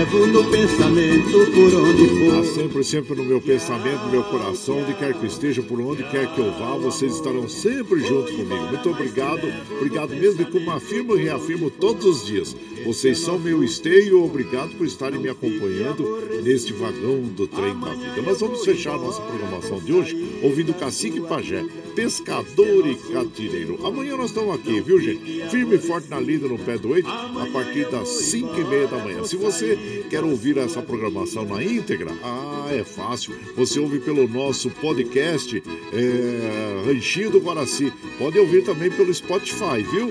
Levo 0.00 0.26
no 0.26 0.50
pensamento 0.50 1.30
por 1.52 1.74
onde 1.74 2.08
for. 2.08 2.38
Ah, 2.38 2.44
sempre, 2.54 2.84
sempre 2.84 3.14
no 3.16 3.24
meu 3.24 3.38
pensamento, 3.38 4.06
no 4.06 4.10
meu 4.10 4.22
coração, 4.24 4.78
onde 4.78 4.94
quer 4.94 5.12
que 5.12 5.26
esteja, 5.26 5.62
por 5.62 5.78
onde 5.78 6.02
quer 6.04 6.26
que 6.34 6.40
eu 6.40 6.50
vá, 6.52 6.74
vocês 6.76 7.14
estarão 7.14 7.46
sempre 7.46 8.00
junto 8.00 8.32
comigo. 8.32 8.68
Muito 8.68 8.88
obrigado, 8.88 9.52
obrigado 9.76 10.10
mesmo, 10.16 10.40
e 10.40 10.46
como 10.46 10.70
afirmo 10.70 11.18
e 11.18 11.24
reafirmo 11.24 11.70
todos 11.70 12.06
os 12.06 12.26
dias. 12.26 12.56
Vocês 12.84 13.18
são 13.18 13.38
meu 13.38 13.62
esteio, 13.62 14.24
obrigado 14.24 14.70
por 14.70 14.86
estarem 14.86 15.20
me 15.20 15.28
acompanhando 15.28 16.02
neste 16.42 16.72
vagão 16.72 17.20
do 17.20 17.46
trem 17.46 17.78
da 17.78 17.90
vida. 17.90 18.22
Nós 18.22 18.40
vamos 18.40 18.64
fechar 18.64 18.96
nossa 18.96 19.20
programação 19.20 19.80
de 19.80 19.92
hoje 19.92 20.40
ouvindo 20.42 20.72
Cacique 20.72 21.20
Pajé, 21.20 21.62
pescador 21.94 22.86
e 22.86 22.94
catireiro. 23.12 23.78
Amanhã 23.86 24.16
nós 24.16 24.30
estamos 24.30 24.54
aqui, 24.54 24.80
viu 24.80 24.98
gente? 24.98 25.44
Firme 25.50 25.74
e 25.74 25.78
forte 25.78 26.08
na 26.08 26.18
lida 26.18 26.48
no 26.48 26.58
pé 26.58 26.78
do 26.78 26.88
oito, 26.88 27.10
a 27.38 27.46
partir 27.52 27.88
das 27.90 28.08
5 28.08 28.60
e 28.60 28.64
meia 28.64 28.86
da 28.86 28.98
manhã. 28.98 29.24
Se 29.24 29.36
você 29.36 30.04
quer 30.08 30.24
ouvir 30.24 30.58
essa 30.58 30.82
programação 30.82 31.44
na 31.44 31.62
íntegra, 31.62 32.10
ah, 32.22 32.68
é 32.72 32.84
fácil. 32.84 33.34
Você 33.56 33.78
ouve 33.78 33.98
pelo 34.00 34.26
nosso 34.28 34.70
podcast 34.70 35.62
é, 35.92 36.82
Ranchinho 36.86 37.30
do 37.30 37.40
Guaraci. 37.40 37.92
Pode 38.18 38.38
ouvir 38.38 38.64
também 38.64 38.90
pelo 38.90 39.12
Spotify, 39.12 39.82
viu? 39.90 40.10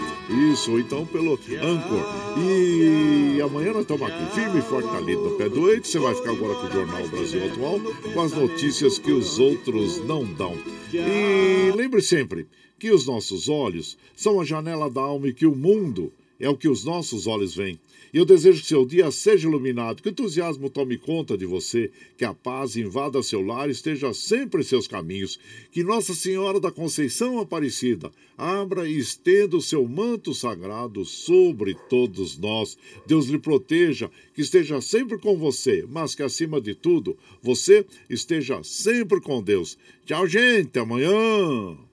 Isso, 0.52 0.72
ou 0.72 0.80
então 0.80 1.06
pelo 1.06 1.34
Anchor. 1.34 2.06
E 2.38 3.42
amanhã 3.42 3.74
nós 3.74 3.82
estamos 3.82 4.10
aqui, 4.10 4.36
firme 4.36 4.60
e 4.60 4.62
fortalecido 4.62 5.22
no 5.22 5.32
pé 5.32 5.50
do 5.50 5.70
eito. 5.72 5.88
Você 5.88 6.00
vai 6.00 6.16
ficar 6.16 6.32
agora 6.32 6.56
com 6.56 6.68
o 6.68 6.72
Jornal 6.72 7.08
Brasil 7.08 7.46
Atual, 7.46 7.80
com 8.14 8.22
as 8.22 8.32
notícias 8.32 8.98
que 8.98 9.12
os 9.12 9.40
outros 9.40 10.04
não 10.06 10.24
dão. 10.24 10.58
E 10.94 11.72
lembre 11.76 12.02
sempre 12.02 12.48
que 12.80 12.92
os 12.92 13.06
nossos 13.06 13.50
olhos 13.50 13.98
são 14.16 14.40
a 14.40 14.46
janela 14.46 14.90
da 14.90 15.02
alma 15.02 15.28
e 15.28 15.34
que 15.34 15.46
o 15.46 15.56
mundo 15.56 16.12
é 16.40 16.50
o 16.50 16.58
que 16.58 16.70
os 16.70 16.84
nossos 16.84 17.28
olhos 17.28 17.56
veem. 17.56 17.80
E 18.14 18.18
eu 18.18 18.26
desejo 18.26 18.62
que 18.62 18.68
seu 18.68 18.86
dia 18.86 19.12
seja 19.12 19.48
iluminado, 19.48 20.02
que 20.02 20.10
o 20.10 20.12
entusiasmo 20.12 20.70
tome 20.70 20.98
conta 20.98 21.38
de 21.38 21.46
você, 21.46 21.92
que 22.18 22.26
a 22.26 22.34
paz 22.34 22.76
invada 22.76 23.22
seu 23.22 23.42
lar 23.42 23.70
e 23.70 23.72
esteja 23.72 24.14
sempre 24.14 24.62
em 24.62 24.66
seus 24.66 24.88
caminhos. 24.88 25.40
Que 25.72 25.84
Nossa 25.84 26.16
Senhora 26.16 26.60
da 26.60 26.72
Conceição 26.72 27.40
Aparecida 27.40 28.12
abra 28.38 28.88
e 28.88 28.98
estenda 28.98 29.58
o 29.58 29.62
seu 29.62 29.88
manto 29.88 30.34
sagrado 30.34 31.06
sobre 31.06 31.76
todos 31.90 32.38
nós. 32.38 32.78
Deus 33.06 33.28
lhe 33.28 33.38
proteja, 33.38 34.10
que 34.34 34.42
esteja 34.42 34.82
sempre 34.82 35.20
com 35.20 35.38
você, 35.38 35.86
mas 35.88 36.16
que 36.16 36.24
acima 36.24 36.60
de 36.60 36.74
tudo, 36.74 37.18
você 37.42 37.86
esteja 38.10 38.64
sempre 38.64 39.22
com 39.22 39.44
Deus. 39.44 39.78
Tchau, 40.06 40.26
gente. 40.26 40.80
Amanhã. 40.80 41.89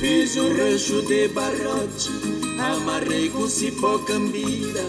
Fiz 0.00 0.36
um 0.36 0.48
rancho 0.56 1.02
de 1.02 1.28
barrote, 1.28 2.10
amarrei 2.58 3.28
com 3.30 3.48
cipó 3.48 3.98
cambira. 4.00 4.84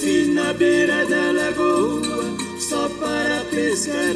Fui 0.00 0.26
na 0.26 0.52
beira 0.52 1.06
da 1.06 1.32
lagoa, 1.32 2.36
só 2.58 2.88
para 3.00 3.44
pescar 3.50 4.14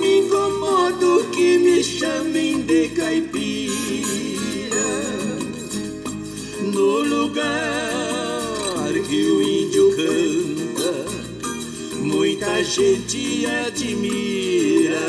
me 0.00 0.18
incomodo 0.18 1.24
que 1.32 1.58
me 1.58 1.82
chamem 1.82 2.62
de 2.62 2.88
caipira. 2.88 3.74
No 6.72 7.00
lugar 7.00 7.44
que 9.08 9.26
o 9.26 9.42
índio 9.42 9.90
canta, 9.96 10.63
muita 12.04 12.62
gente 12.62 13.46
admira. 13.46 15.00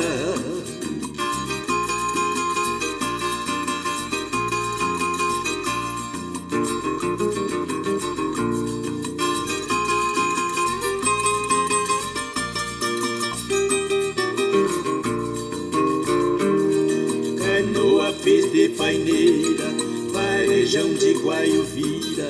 Canoa 17.37 18.13
fez 18.23 18.51
de 18.51 18.69
paineira, 18.69 19.65
varejão 20.11 20.93
de 20.93 21.13
guaio 21.13 21.63
vira 21.63 22.29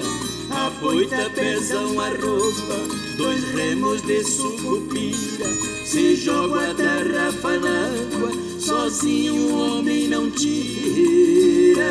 a 0.51 0.69
boita 0.69 1.29
pesa 1.31 1.79
uma 1.79 2.09
roupa, 2.09 3.04
dois 3.17 3.43
remos 3.53 4.01
de 4.01 4.23
sucupira. 4.23 5.47
Se 5.85 6.15
joga 6.15 6.71
a 6.71 6.73
tarrafa 6.73 7.59
na 7.59 7.87
água, 7.87 8.31
sozinho 8.59 9.33
um 9.33 9.77
homem 9.77 10.07
não 10.07 10.29
tira. 10.31 11.83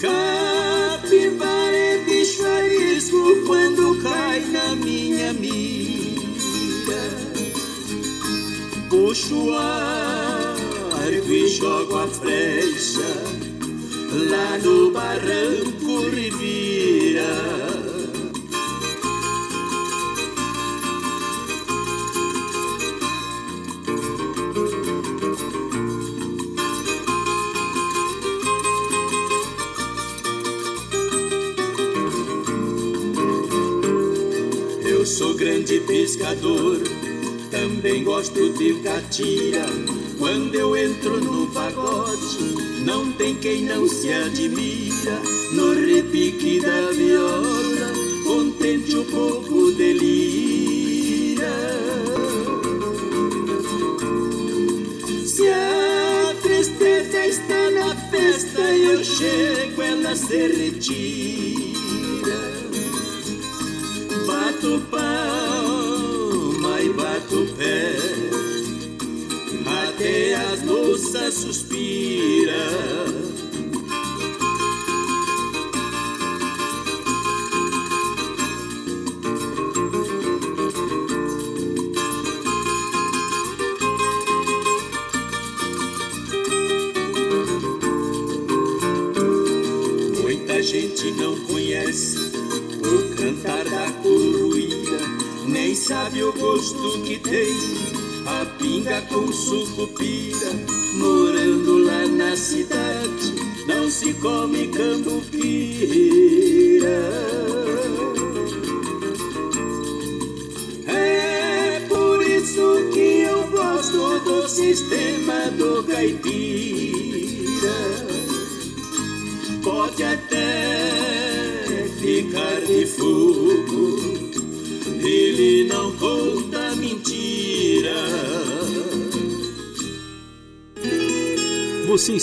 Capivara 0.00 1.76
é 1.76 2.04
bicho 2.04 2.44
arisco 2.44 3.46
quando 3.46 4.02
cai 4.02 4.40
na 4.46 4.74
minha 4.76 5.32
mira. 5.32 5.70
Puxo 8.88 9.34
o 9.34 9.54
arco 9.54 11.32
e 11.32 11.48
jogo 11.48 11.96
a 11.96 12.06
flecha 12.08 13.49
lá 14.12 14.58
no 14.58 14.90
barranco 14.90 16.08
Rivira. 16.10 17.20
Eu 34.84 35.06
sou 35.06 35.34
grande 35.34 35.80
pescador, 35.80 36.80
também 37.50 38.02
gosto 38.02 38.50
de 38.54 38.74
catira. 38.80 39.99
Quando 40.20 40.54
eu 40.54 40.76
entro 40.76 41.18
no 41.18 41.46
pagode, 41.46 42.54
não 42.84 43.10
tem 43.12 43.34
quem 43.36 43.62
não 43.62 43.88
se 43.88 44.12
admira 44.12 45.18
no 45.54 45.72
repique 45.72 46.60
da 46.60 46.92
viola, 46.92 47.90
contente 48.26 48.98
o 48.98 49.04
povo 49.06 49.72
delira. 49.72 51.48
Se 55.26 55.48
a 55.48 56.36
tristeza 56.42 57.26
está 57.26 57.70
na 57.70 57.96
festa, 58.10 58.60
eu 58.60 59.02
chego, 59.02 59.80
ela 59.80 60.14
se 60.14 60.36
retira. 60.36 61.39
Moças 71.30 71.34
suspiram. 71.34 72.50
Muita 90.22 90.62
gente 90.62 91.10
não 91.12 91.38
conhece 91.44 92.18
o 92.82 93.14
cantar 93.16 93.64
da 93.64 93.92
coruíra, 94.02 94.98
nem 95.46 95.74
sabe 95.74 96.22
o 96.24 96.32
gosto 96.32 97.02
que 97.02 97.18
tem 97.18 98.00
a 98.26 98.44
pinga 98.58 99.02
com 99.02 99.32
sucupira, 99.32 100.19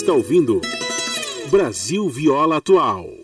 está 0.08 0.16
ouvindo 0.16 0.58
Brasil 1.50 2.08
Viola 2.08 2.56
Atual. 2.56 3.17